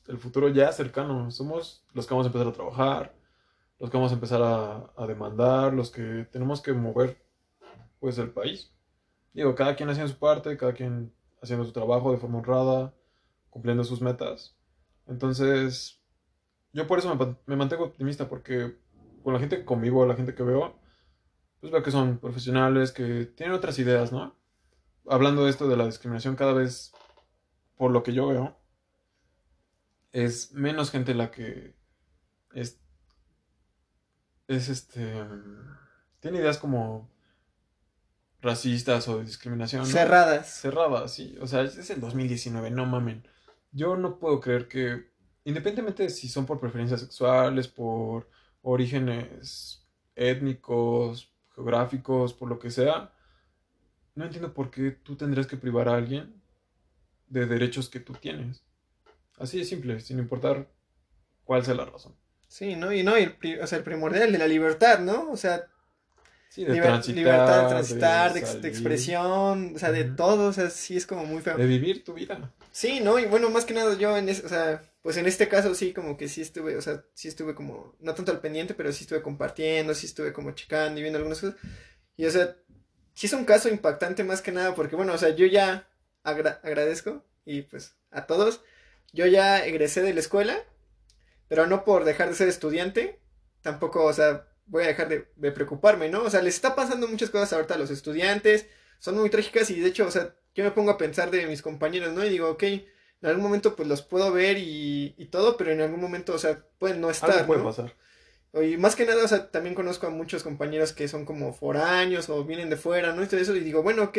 el 0.08 0.18
futuro 0.18 0.48
ya 0.48 0.72
cercano, 0.72 1.30
somos 1.30 1.84
los 1.94 2.06
que 2.06 2.14
vamos 2.14 2.26
a 2.26 2.28
empezar 2.28 2.48
a 2.48 2.52
trabajar, 2.52 3.14
los 3.78 3.90
que 3.90 3.96
vamos 3.96 4.12
a 4.12 4.14
empezar 4.14 4.42
a, 4.42 4.92
a 4.96 5.06
demandar, 5.06 5.72
los 5.72 5.90
que 5.90 6.26
tenemos 6.32 6.60
que 6.60 6.72
mover, 6.72 7.22
pues, 8.00 8.18
el 8.18 8.30
país. 8.30 8.72
Digo, 9.32 9.54
cada 9.54 9.76
quien 9.76 9.88
haciendo 9.88 10.12
su 10.12 10.18
parte, 10.18 10.56
cada 10.56 10.72
quien 10.74 11.12
haciendo 11.42 11.64
su 11.64 11.72
trabajo 11.72 12.12
de 12.12 12.18
forma 12.18 12.38
honrada, 12.38 12.94
cumpliendo 13.50 13.84
sus 13.84 14.00
metas. 14.00 14.56
Entonces, 15.11 16.00
yo 16.72 16.86
por 16.86 17.00
eso 17.00 17.36
me, 17.46 17.56
mantengo 17.56 17.84
optimista, 17.84 18.28
porque 18.28 18.78
con 19.24 19.34
la 19.34 19.40
gente 19.40 19.58
que 19.58 19.64
convivo, 19.64 20.06
la 20.06 20.14
gente 20.14 20.34
que 20.34 20.44
veo, 20.44 20.78
pues 21.61 21.72
veo 21.72 21.82
que 21.82 21.90
son 21.90 22.18
profesionales, 22.18 22.92
que 22.92 23.26
tienen 23.26 23.54
otras 23.54 23.78
ideas, 23.80 24.12
¿no? 24.12 24.36
Hablando 25.06 25.44
de 25.44 25.50
esto 25.50 25.68
de 25.68 25.76
la 25.76 25.86
discriminación, 25.86 26.36
cada 26.36 26.52
vez, 26.52 26.92
por 27.76 27.90
lo 27.90 28.04
que 28.04 28.12
yo 28.12 28.28
veo, 28.28 28.56
es 30.12 30.52
menos 30.52 30.92
gente 30.92 31.12
la 31.14 31.32
que 31.32 31.74
es, 32.54 32.80
es 34.46 34.68
este, 34.68 35.12
tiene 36.20 36.38
ideas 36.38 36.58
como 36.58 37.11
racistas 38.40 39.08
o 39.08 39.18
de 39.18 39.24
discriminación, 39.24 39.82
¿no? 39.82 39.88
Cerradas. 39.88 40.48
cerrada, 40.48 41.08
sí. 41.08 41.36
O 41.40 41.48
sea, 41.48 41.62
es 41.62 41.76
es 41.76 41.90
el 41.90 42.00
2019, 42.00 42.70
no 42.70 42.86
mamen. 42.86 43.26
Yo 43.72 43.96
no 43.96 44.18
puedo 44.18 44.40
creer 44.40 44.68
que, 44.68 45.10
independientemente 45.44 46.04
de 46.04 46.10
si 46.10 46.28
son 46.28 46.46
por 46.46 46.60
preferencias 46.60 47.00
sexuales, 47.00 47.68
por 47.68 48.28
orígenes 48.62 49.86
étnicos, 50.16 51.32
geográficos, 51.54 52.34
por 52.34 52.48
lo 52.48 52.58
que 52.58 52.70
sea, 52.70 53.12
no 54.14 54.24
entiendo 54.24 54.52
por 54.52 54.70
qué 54.70 54.90
tú 54.90 55.16
tendrías 55.16 55.46
que 55.46 55.56
privar 55.56 55.88
a 55.88 55.94
alguien 55.96 56.34
de 57.28 57.46
derechos 57.46 57.88
que 57.88 58.00
tú 58.00 58.12
tienes. 58.14 58.62
Así 59.38 59.58
de 59.58 59.64
simple, 59.64 60.00
sin 60.00 60.18
importar 60.18 60.68
cuál 61.44 61.64
sea 61.64 61.74
la 61.74 61.84
razón. 61.84 62.14
Sí, 62.48 62.74
¿no? 62.74 62.92
Y 62.92 63.02
no, 63.04 63.16
y 63.16 63.22
el, 63.22 63.60
o 63.62 63.66
sea, 63.66 63.78
el 63.78 63.84
primordial 63.84 64.32
de 64.32 64.38
la 64.38 64.48
libertad, 64.48 64.98
¿no? 64.98 65.30
O 65.30 65.36
sea, 65.36 65.66
Sí, 66.48 66.64
de 66.64 66.72
liber- 66.74 66.82
transitar, 66.82 67.16
libertad 67.16 67.62
de 67.62 67.68
transitar, 67.68 68.32
de, 68.34 68.60
de 68.60 68.68
expresión, 68.68 69.72
o 69.76 69.78
sea, 69.78 69.92
de 69.92 70.04
todo, 70.04 70.48
o 70.48 70.52
sea, 70.52 70.68
sí 70.68 70.96
es 70.96 71.06
como 71.06 71.24
muy 71.24 71.40
feo. 71.40 71.56
de 71.56 71.66
vivir 71.66 72.02
tu 72.04 72.12
vida. 72.12 72.52
Sí, 72.80 73.00
¿no? 73.00 73.18
Y 73.18 73.26
bueno, 73.26 73.50
más 73.50 73.64
que 73.66 73.74
nada 73.74 73.94
yo 73.98 74.16
en 74.16 74.28
es, 74.30 74.42
o 74.44 74.48
sea, 74.48 74.82
pues 75.02 75.16
en 75.18 75.26
este 75.26 75.48
caso 75.48 75.74
sí 75.74 75.92
como 75.92 76.16
que 76.16 76.28
sí 76.28 76.40
estuve, 76.40 76.76
o 76.76 76.80
sea, 76.82 77.04
sí 77.14 77.28
estuve 77.28 77.54
como, 77.54 77.94
no 78.00 78.14
tanto 78.14 78.32
al 78.32 78.40
pendiente, 78.40 78.72
pero 78.74 78.90
sí 78.92 79.04
estuve 79.04 79.20
compartiendo, 79.22 79.94
sí 79.94 80.06
estuve 80.06 80.32
como 80.32 80.52
checando 80.52 80.98
y 80.98 81.02
viendo 81.02 81.18
algunas 81.18 81.40
cosas. 81.40 81.56
Y 82.16 82.26
o 82.26 82.30
sea, 82.30 82.56
sí 83.14 83.26
es 83.26 83.32
un 83.34 83.44
caso 83.44 83.68
impactante 83.68 84.24
más 84.24 84.42
que 84.42 84.52
nada 84.52 84.74
porque 84.74 84.96
bueno, 84.96 85.12
o 85.14 85.18
sea, 85.18 85.30
yo 85.30 85.46
ya 85.46 85.88
agra- 86.24 86.60
agradezco 86.64 87.24
y 87.44 87.62
pues 87.62 87.96
a 88.10 88.26
todos, 88.26 88.62
yo 89.12 89.26
ya 89.26 89.64
egresé 89.66 90.02
de 90.02 90.14
la 90.14 90.20
escuela, 90.20 90.58
pero 91.48 91.66
no 91.66 91.84
por 91.84 92.04
dejar 92.04 92.28
de 92.28 92.34
ser 92.34 92.48
estudiante, 92.48 93.20
tampoco, 93.62 94.04
o 94.04 94.12
sea, 94.12 94.46
voy 94.66 94.84
a 94.84 94.88
dejar 94.88 95.08
de, 95.08 95.28
de 95.36 95.52
preocuparme, 95.52 96.08
¿no? 96.08 96.22
O 96.22 96.30
sea, 96.30 96.42
les 96.42 96.54
está 96.54 96.74
pasando 96.76 97.08
muchas 97.08 97.30
cosas 97.30 97.52
ahorita 97.52 97.74
a 97.74 97.78
los 97.78 97.90
estudiantes, 97.90 98.66
son 98.98 99.18
muy 99.18 99.30
trágicas 99.30 99.70
y 99.70 99.80
de 99.80 99.88
hecho, 99.88 100.06
o 100.06 100.10
sea, 100.10 100.36
yo 100.55 100.64
me 100.64 100.70
pongo 100.72 100.90
a 100.92 100.98
pensar 100.98 101.30
de 101.30 101.46
mis 101.46 101.62
compañeros, 101.62 102.12
¿no? 102.12 102.24
Y 102.24 102.28
digo, 102.30 102.48
ok, 102.51 102.62
en 102.64 102.84
algún 103.22 103.42
momento 103.42 103.76
pues 103.76 103.88
los 103.88 104.03
puedo 104.03 104.32
ver 104.32 104.59
y, 104.59 105.14
y 105.18 105.26
todo, 105.26 105.57
pero 105.57 105.70
en 105.72 105.80
algún 105.80 106.01
momento, 106.01 106.34
o 106.34 106.38
sea, 106.38 106.64
pueden 106.78 107.01
no 107.01 107.11
estar, 107.11 107.30
Algo 107.30 107.46
puede 107.46 107.61
¿no? 107.61 107.66
pasar. 107.66 107.94
Y 108.55 108.76
más 108.78 108.96
que 108.96 109.07
nada, 109.07 109.24
o 109.24 109.28
sea, 109.28 109.51
también 109.51 109.76
conozco 109.76 110.07
a 110.09 110.11
muchos 110.11 110.42
compañeros 110.42 110.92
que 110.92 111.07
son 111.09 111.24
como 111.24 111.53
foráneos 111.53 112.28
o 112.28 112.44
vienen 112.44 112.68
de 112.70 112.76
fuera, 112.76 113.12
¿no? 113.14 113.22
Y 113.22 113.26
todo 113.26 113.40
eso, 113.40 113.55
y 113.55 113.61
digo, 113.61 113.82
bueno, 113.82 114.03
ok, 114.05 114.18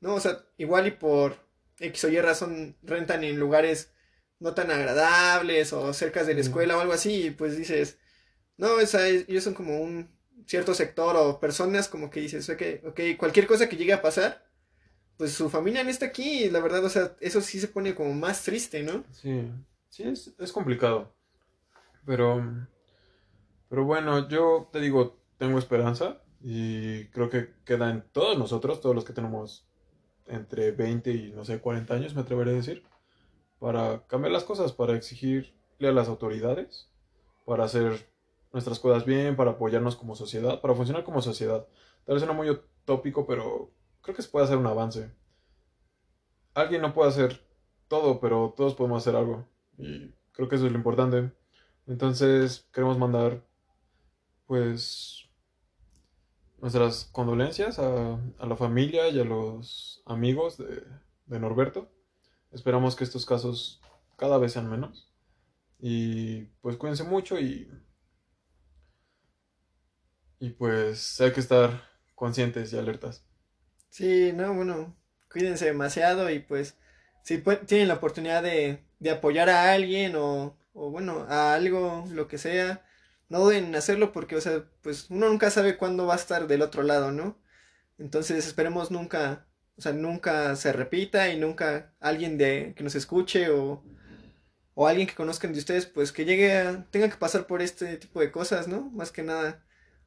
¿no? 0.00 0.14
O 0.14 0.20
sea, 0.20 0.44
igual 0.58 0.86
y 0.86 0.92
por 0.92 1.36
X 1.80 2.04
o 2.04 2.08
Y 2.08 2.20
razón 2.20 2.76
rentan 2.82 3.24
en 3.24 3.38
lugares 3.38 3.92
no 4.38 4.54
tan 4.54 4.70
agradables 4.70 5.72
o 5.72 5.92
cerca 5.92 6.22
de 6.24 6.34
la 6.34 6.40
escuela 6.40 6.76
o 6.76 6.80
algo 6.80 6.92
así, 6.92 7.26
y 7.26 7.30
pues 7.30 7.56
dices, 7.56 7.98
no, 8.56 8.74
o 8.74 8.86
sea, 8.86 9.08
ellos 9.08 9.44
son 9.44 9.54
como 9.54 9.80
un 9.80 10.10
cierto 10.46 10.74
sector 10.74 11.16
o 11.16 11.40
personas 11.40 11.88
como 11.88 12.10
que 12.10 12.20
dices, 12.20 12.48
ok, 12.50 12.62
ok, 12.86 13.00
cualquier 13.18 13.46
cosa 13.46 13.68
que 13.68 13.76
llegue 13.76 13.92
a 13.92 14.02
pasar, 14.02 14.46
pues 15.16 15.32
su 15.32 15.48
familia 15.48 15.84
no 15.84 15.90
está 15.90 16.06
aquí, 16.06 16.50
la 16.50 16.60
verdad, 16.60 16.84
o 16.84 16.88
sea, 16.88 17.16
eso 17.20 17.40
sí 17.40 17.60
se 17.60 17.68
pone 17.68 17.94
como 17.94 18.12
más 18.14 18.42
triste, 18.42 18.82
¿no? 18.82 19.04
Sí, 19.12 19.50
sí, 19.88 20.02
es, 20.04 20.34
es 20.38 20.52
complicado. 20.52 21.12
Pero, 22.04 22.66
pero 23.68 23.84
bueno, 23.84 24.28
yo 24.28 24.68
te 24.72 24.80
digo, 24.80 25.18
tengo 25.38 25.58
esperanza 25.58 26.20
y 26.42 27.06
creo 27.06 27.30
que 27.30 27.54
queda 27.64 27.90
en 27.90 28.02
todos 28.12 28.38
nosotros, 28.38 28.80
todos 28.80 28.94
los 28.94 29.04
que 29.04 29.12
tenemos 29.12 29.66
entre 30.26 30.72
20 30.72 31.10
y 31.10 31.32
no 31.32 31.44
sé, 31.44 31.60
40 31.60 31.94
años, 31.94 32.14
me 32.14 32.22
atreveré 32.22 32.50
a 32.50 32.54
decir, 32.54 32.84
para 33.58 34.06
cambiar 34.06 34.32
las 34.32 34.44
cosas, 34.44 34.72
para 34.72 34.94
exigirle 34.94 35.52
a 35.80 35.92
las 35.92 36.08
autoridades, 36.08 36.90
para 37.44 37.64
hacer 37.64 38.08
nuestras 38.52 38.78
cosas 38.78 39.04
bien, 39.04 39.36
para 39.36 39.52
apoyarnos 39.52 39.96
como 39.96 40.14
sociedad, 40.14 40.60
para 40.60 40.74
funcionar 40.74 41.04
como 41.04 41.22
sociedad. 41.22 41.66
Tal 42.04 42.14
vez 42.14 42.22
suena 42.22 42.36
muy 42.36 42.50
utópico, 42.50 43.26
pero 43.26 43.70
creo 44.04 44.14
que 44.14 44.22
se 44.22 44.28
puede 44.28 44.44
hacer 44.44 44.58
un 44.58 44.66
avance. 44.66 45.10
Alguien 46.54 46.82
no 46.82 46.94
puede 46.94 47.08
hacer 47.08 47.44
todo, 47.88 48.20
pero 48.20 48.54
todos 48.56 48.74
podemos 48.74 49.02
hacer 49.02 49.16
algo. 49.16 49.48
Y 49.78 50.10
creo 50.32 50.48
que 50.48 50.56
eso 50.56 50.66
es 50.66 50.72
lo 50.72 50.78
importante. 50.78 51.32
Entonces, 51.86 52.68
queremos 52.72 52.98
mandar, 52.98 53.42
pues, 54.46 55.28
nuestras 56.58 57.06
condolencias 57.06 57.78
a, 57.78 58.18
la 58.38 58.56
familia 58.56 59.08
y 59.08 59.18
a 59.18 59.24
los 59.24 60.02
amigos 60.06 60.58
de 60.58 61.40
Norberto. 61.40 61.90
Esperamos 62.52 62.94
que 62.94 63.04
estos 63.04 63.26
casos 63.26 63.82
cada 64.16 64.38
vez 64.38 64.52
sean 64.52 64.70
menos. 64.70 65.10
Y 65.80 66.44
pues 66.62 66.76
cuídense 66.76 67.04
mucho 67.04 67.38
y, 67.38 67.70
y 70.38 70.50
pues 70.50 71.20
hay 71.20 71.32
que 71.32 71.40
estar 71.40 71.82
conscientes 72.14 72.72
y 72.72 72.78
alertas. 72.78 73.24
Sí, 73.94 74.32
no, 74.32 74.52
bueno, 74.54 74.96
cuídense 75.30 75.66
demasiado 75.66 76.28
y 76.28 76.40
pues 76.40 76.76
si 77.22 77.38
tienen 77.66 77.86
la 77.86 77.94
oportunidad 77.94 78.42
de, 78.42 78.80
de 78.98 79.10
apoyar 79.10 79.48
a 79.48 79.72
alguien 79.72 80.16
o, 80.16 80.58
o 80.72 80.90
bueno, 80.90 81.26
a 81.28 81.54
algo, 81.54 82.04
lo 82.10 82.26
que 82.26 82.36
sea, 82.36 82.84
no 83.28 83.38
duden 83.38 83.66
en 83.66 83.76
hacerlo 83.76 84.10
porque, 84.10 84.34
o 84.34 84.40
sea, 84.40 84.64
pues 84.82 85.10
uno 85.10 85.28
nunca 85.28 85.48
sabe 85.50 85.76
cuándo 85.76 86.06
va 86.06 86.14
a 86.14 86.16
estar 86.16 86.48
del 86.48 86.62
otro 86.62 86.82
lado, 86.82 87.12
¿no? 87.12 87.38
Entonces 87.98 88.46
esperemos 88.46 88.90
nunca, 88.90 89.46
o 89.78 89.82
sea, 89.82 89.92
nunca 89.92 90.56
se 90.56 90.72
repita 90.72 91.30
y 91.30 91.38
nunca 91.38 91.94
alguien 92.00 92.38
de 92.38 92.74
que 92.76 92.84
nos 92.84 92.96
escuche 92.96 93.50
o, 93.50 93.84
o 94.74 94.88
alguien 94.88 95.06
que 95.08 95.14
conozcan 95.14 95.52
de 95.52 95.58
ustedes, 95.60 95.86
pues 95.86 96.12
que 96.12 96.24
llegue 96.24 96.52
a, 96.58 96.86
tenga 96.90 97.08
que 97.08 97.16
pasar 97.16 97.46
por 97.46 97.62
este 97.62 97.96
tipo 97.98 98.20
de 98.20 98.32
cosas, 98.32 98.68
¿no? 98.68 98.90
Más 98.90 99.12
que 99.12 99.22
nada, 99.22 99.64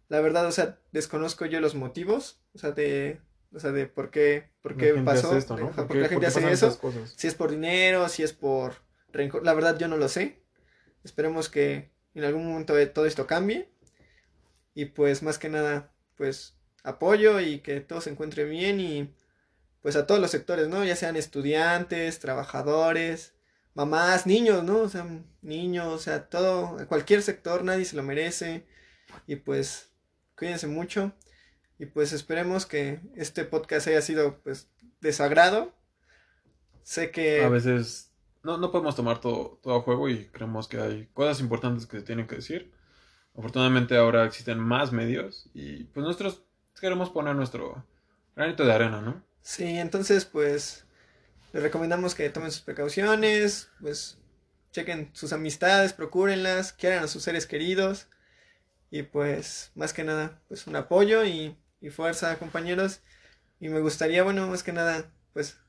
la 0.09 0.21
verdad, 0.21 0.45
o 0.47 0.51
sea, 0.51 0.79
desconozco 0.91 1.45
yo 1.45 1.59
los 1.61 1.75
motivos, 1.75 2.41
o 2.53 2.59
sea, 2.59 2.71
de, 2.71 3.21
o 3.53 3.59
sea, 3.59 3.71
de 3.71 3.85
por 3.87 4.11
qué, 4.11 4.49
por 4.61 4.77
qué 4.77 4.93
pasó, 5.05 5.29
hace 5.29 5.37
esto, 5.39 5.55
de- 5.55 5.61
¿no? 5.63 5.67
ajá, 5.69 5.75
¿Por 5.77 5.87
por 5.87 5.95
qué- 5.97 6.01
la 6.03 6.09
gente 6.09 6.25
hace 6.27 6.51
eso, 6.51 6.79
cosas? 6.79 7.13
si 7.15 7.27
es 7.27 7.35
por 7.35 7.51
dinero, 7.51 8.07
si 8.09 8.23
es 8.23 8.33
por 8.33 8.75
rencor, 9.11 9.43
la 9.45 9.53
verdad 9.53 9.77
yo 9.77 9.87
no 9.87 9.97
lo 9.97 10.09
sé. 10.09 10.41
Esperemos 11.03 11.49
que 11.49 11.91
en 12.13 12.23
algún 12.23 12.45
momento 12.47 12.73
de 12.75 12.87
todo 12.87 13.05
esto 13.05 13.25
cambie. 13.27 13.69
Y 14.73 14.85
pues 14.85 15.23
más 15.23 15.39
que 15.39 15.49
nada, 15.49 15.91
pues 16.15 16.55
apoyo 16.83 17.39
y 17.39 17.59
que 17.59 17.79
todo 17.81 18.01
se 18.01 18.09
encuentre 18.11 18.43
bien 18.43 18.79
y 18.79 19.13
pues 19.81 19.95
a 19.95 20.05
todos 20.05 20.19
los 20.19 20.31
sectores, 20.31 20.67
¿no? 20.67 20.83
Ya 20.83 20.95
sean 20.95 21.15
estudiantes, 21.15 22.19
trabajadores, 22.19 23.33
mamás, 23.73 24.25
niños, 24.27 24.63
¿no? 24.63 24.79
O 24.81 24.89
sea, 24.89 25.07
niños, 25.41 25.87
o 25.87 25.97
sea, 25.99 26.29
todo, 26.29 26.77
cualquier 26.87 27.21
sector, 27.23 27.63
nadie 27.63 27.85
se 27.85 27.95
lo 27.95 28.03
merece. 28.03 28.65
Y 29.25 29.37
pues 29.37 29.89
cuídense 30.37 30.67
mucho. 30.67 31.13
Y 31.79 31.85
pues 31.85 32.13
esperemos 32.13 32.65
que 32.65 32.99
este 33.15 33.45
podcast 33.45 33.87
haya 33.87 34.01
sido 34.01 34.39
pues 34.39 34.69
de 35.01 35.13
su 35.13 35.23
agrado. 35.23 35.73
Sé 36.83 37.11
que 37.11 37.43
A 37.43 37.49
veces 37.49 38.11
no, 38.43 38.57
no 38.57 38.71
podemos 38.71 38.95
tomar 38.95 39.19
todo, 39.19 39.59
todo 39.61 39.75
a 39.75 39.81
juego 39.81 40.09
y 40.09 40.25
creemos 40.27 40.67
que 40.67 40.79
hay 40.79 41.07
cosas 41.13 41.39
importantes 41.39 41.85
que 41.85 41.99
se 41.99 42.05
tienen 42.05 42.27
que 42.27 42.37
decir. 42.37 42.71
Afortunadamente 43.37 43.95
ahora 43.97 44.25
existen 44.25 44.59
más 44.59 44.91
medios 44.91 45.49
y 45.53 45.83
pues 45.85 46.03
nosotros 46.05 46.43
queremos 46.79 47.09
poner 47.09 47.35
nuestro 47.35 47.85
granito 48.35 48.65
de 48.65 48.73
arena, 48.73 49.01
¿no? 49.01 49.23
Sí, 49.41 49.77
entonces 49.77 50.25
pues 50.25 50.85
les 51.53 51.61
recomendamos 51.61 52.15
que 52.15 52.29
tomen 52.29 52.51
sus 52.51 52.61
precauciones, 52.61 53.69
pues 53.79 54.17
chequen 54.71 55.09
sus 55.13 55.33
amistades, 55.33 55.93
procúrenlas, 55.93 56.73
quieran 56.73 57.03
a 57.03 57.07
sus 57.07 57.23
seres 57.23 57.45
queridos 57.45 58.07
y 58.89 59.03
pues 59.03 59.71
más 59.75 59.93
que 59.93 60.03
nada 60.03 60.41
pues 60.47 60.67
un 60.67 60.75
apoyo 60.75 61.23
y, 61.25 61.55
y 61.81 61.89
fuerza 61.89 62.37
compañeros 62.39 63.01
y 63.59 63.69
me 63.69 63.79
gustaría 63.79 64.23
bueno 64.23 64.47
más 64.47 64.63
que 64.63 64.73
nada 64.73 65.11
pues 65.33 65.59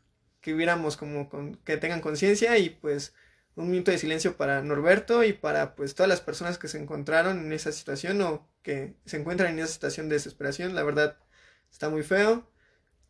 que 0.41 0.55
hubiéramos 0.55 0.97
como 0.97 1.29
con, 1.29 1.57
que 1.57 1.77
tengan 1.77 2.01
conciencia 2.01 2.59
y 2.59 2.71
pues 2.71 3.15
un 3.59 3.71
minuto 3.71 3.91
de 3.91 3.99
silencio 3.99 4.37
para 4.37 4.63
Norberto 4.63 5.25
y 5.25 5.33
para 5.33 5.75
pues 5.75 5.95
todas 5.95 6.09
las 6.09 6.21
personas 6.21 6.59
que 6.59 6.69
se 6.69 6.79
encontraron 6.79 7.39
en 7.41 7.53
esa 7.53 7.73
situación 7.73 8.21
o 8.23 8.49
que 8.63 8.95
se 9.05 9.17
encuentran 9.17 9.53
en 9.53 9.59
esa 9.59 9.73
situación 9.73 10.09
de 10.09 10.15
desesperación, 10.15 10.75
la 10.75 10.85
verdad 10.85 11.19
está 11.71 11.89
muy 11.89 12.03
feo. 12.03 12.49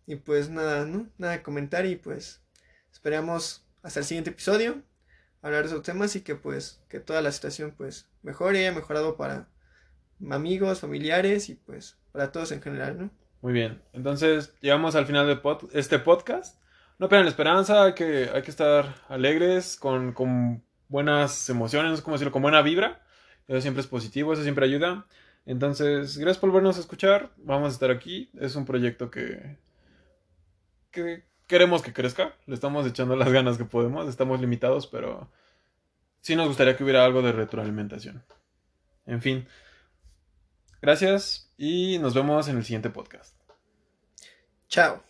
Y 0.06 0.16
pues 0.16 0.48
nada, 0.48 0.86
¿no? 0.86 1.10
Nada 1.18 1.34
de 1.34 1.42
comentar 1.42 1.84
y 1.84 1.96
pues 1.96 2.40
esperamos 2.90 3.66
hasta 3.82 4.00
el 4.00 4.06
siguiente 4.06 4.30
episodio 4.30 4.82
hablar 5.42 5.62
de 5.64 5.68
esos 5.68 5.82
temas 5.82 6.16
y 6.16 6.22
que 6.22 6.34
pues 6.34 6.80
que 6.88 6.98
toda 6.98 7.20
la 7.20 7.30
situación 7.30 7.74
pues 7.76 8.08
mejore, 8.22 8.60
haya 8.60 8.72
mejorado 8.72 9.16
para 9.18 9.50
amigos, 10.30 10.80
familiares 10.80 11.50
y 11.50 11.56
pues 11.56 11.97
para 12.12 12.32
todos 12.32 12.52
en 12.52 12.62
general, 12.62 12.98
¿no? 12.98 13.10
Muy 13.40 13.52
bien. 13.52 13.80
Entonces, 13.92 14.54
llegamos 14.60 14.94
al 14.96 15.06
final 15.06 15.26
de 15.26 15.40
este 15.72 15.98
podcast. 15.98 16.60
No 16.98 17.08
pierdan 17.08 17.26
la 17.26 17.30
esperanza, 17.30 17.84
hay 17.84 17.94
que, 17.94 18.28
hay 18.34 18.42
que 18.42 18.50
estar 18.50 18.94
alegres, 19.08 19.76
con, 19.76 20.12
con 20.12 20.64
buenas 20.88 21.48
emociones, 21.48 22.00
cómo 22.00 22.16
decirlo, 22.16 22.32
con 22.32 22.42
buena 22.42 22.62
vibra. 22.62 23.00
Eso 23.46 23.60
siempre 23.60 23.80
es 23.82 23.86
positivo, 23.86 24.32
eso 24.32 24.42
siempre 24.42 24.66
ayuda. 24.66 25.06
Entonces, 25.46 26.18
gracias 26.18 26.38
por 26.38 26.50
volvernos 26.50 26.76
a 26.76 26.80
escuchar. 26.80 27.30
Vamos 27.36 27.70
a 27.70 27.72
estar 27.74 27.90
aquí. 27.90 28.30
Es 28.38 28.56
un 28.56 28.66
proyecto 28.66 29.10
que, 29.10 29.56
que 30.90 31.24
queremos 31.46 31.82
que 31.82 31.92
crezca. 31.92 32.34
Le 32.46 32.54
estamos 32.54 32.86
echando 32.86 33.16
las 33.16 33.32
ganas 33.32 33.56
que 33.56 33.64
podemos. 33.64 34.08
Estamos 34.08 34.40
limitados, 34.40 34.86
pero 34.86 35.30
sí 36.20 36.36
nos 36.36 36.48
gustaría 36.48 36.76
que 36.76 36.84
hubiera 36.84 37.04
algo 37.04 37.22
de 37.22 37.32
retroalimentación. 37.32 38.22
En 39.06 39.22
fin. 39.22 39.46
Gracias 40.80 41.52
y 41.56 41.98
nos 41.98 42.14
vemos 42.14 42.48
en 42.48 42.56
el 42.56 42.64
siguiente 42.64 42.90
podcast. 42.90 43.34
Chao. 44.68 45.07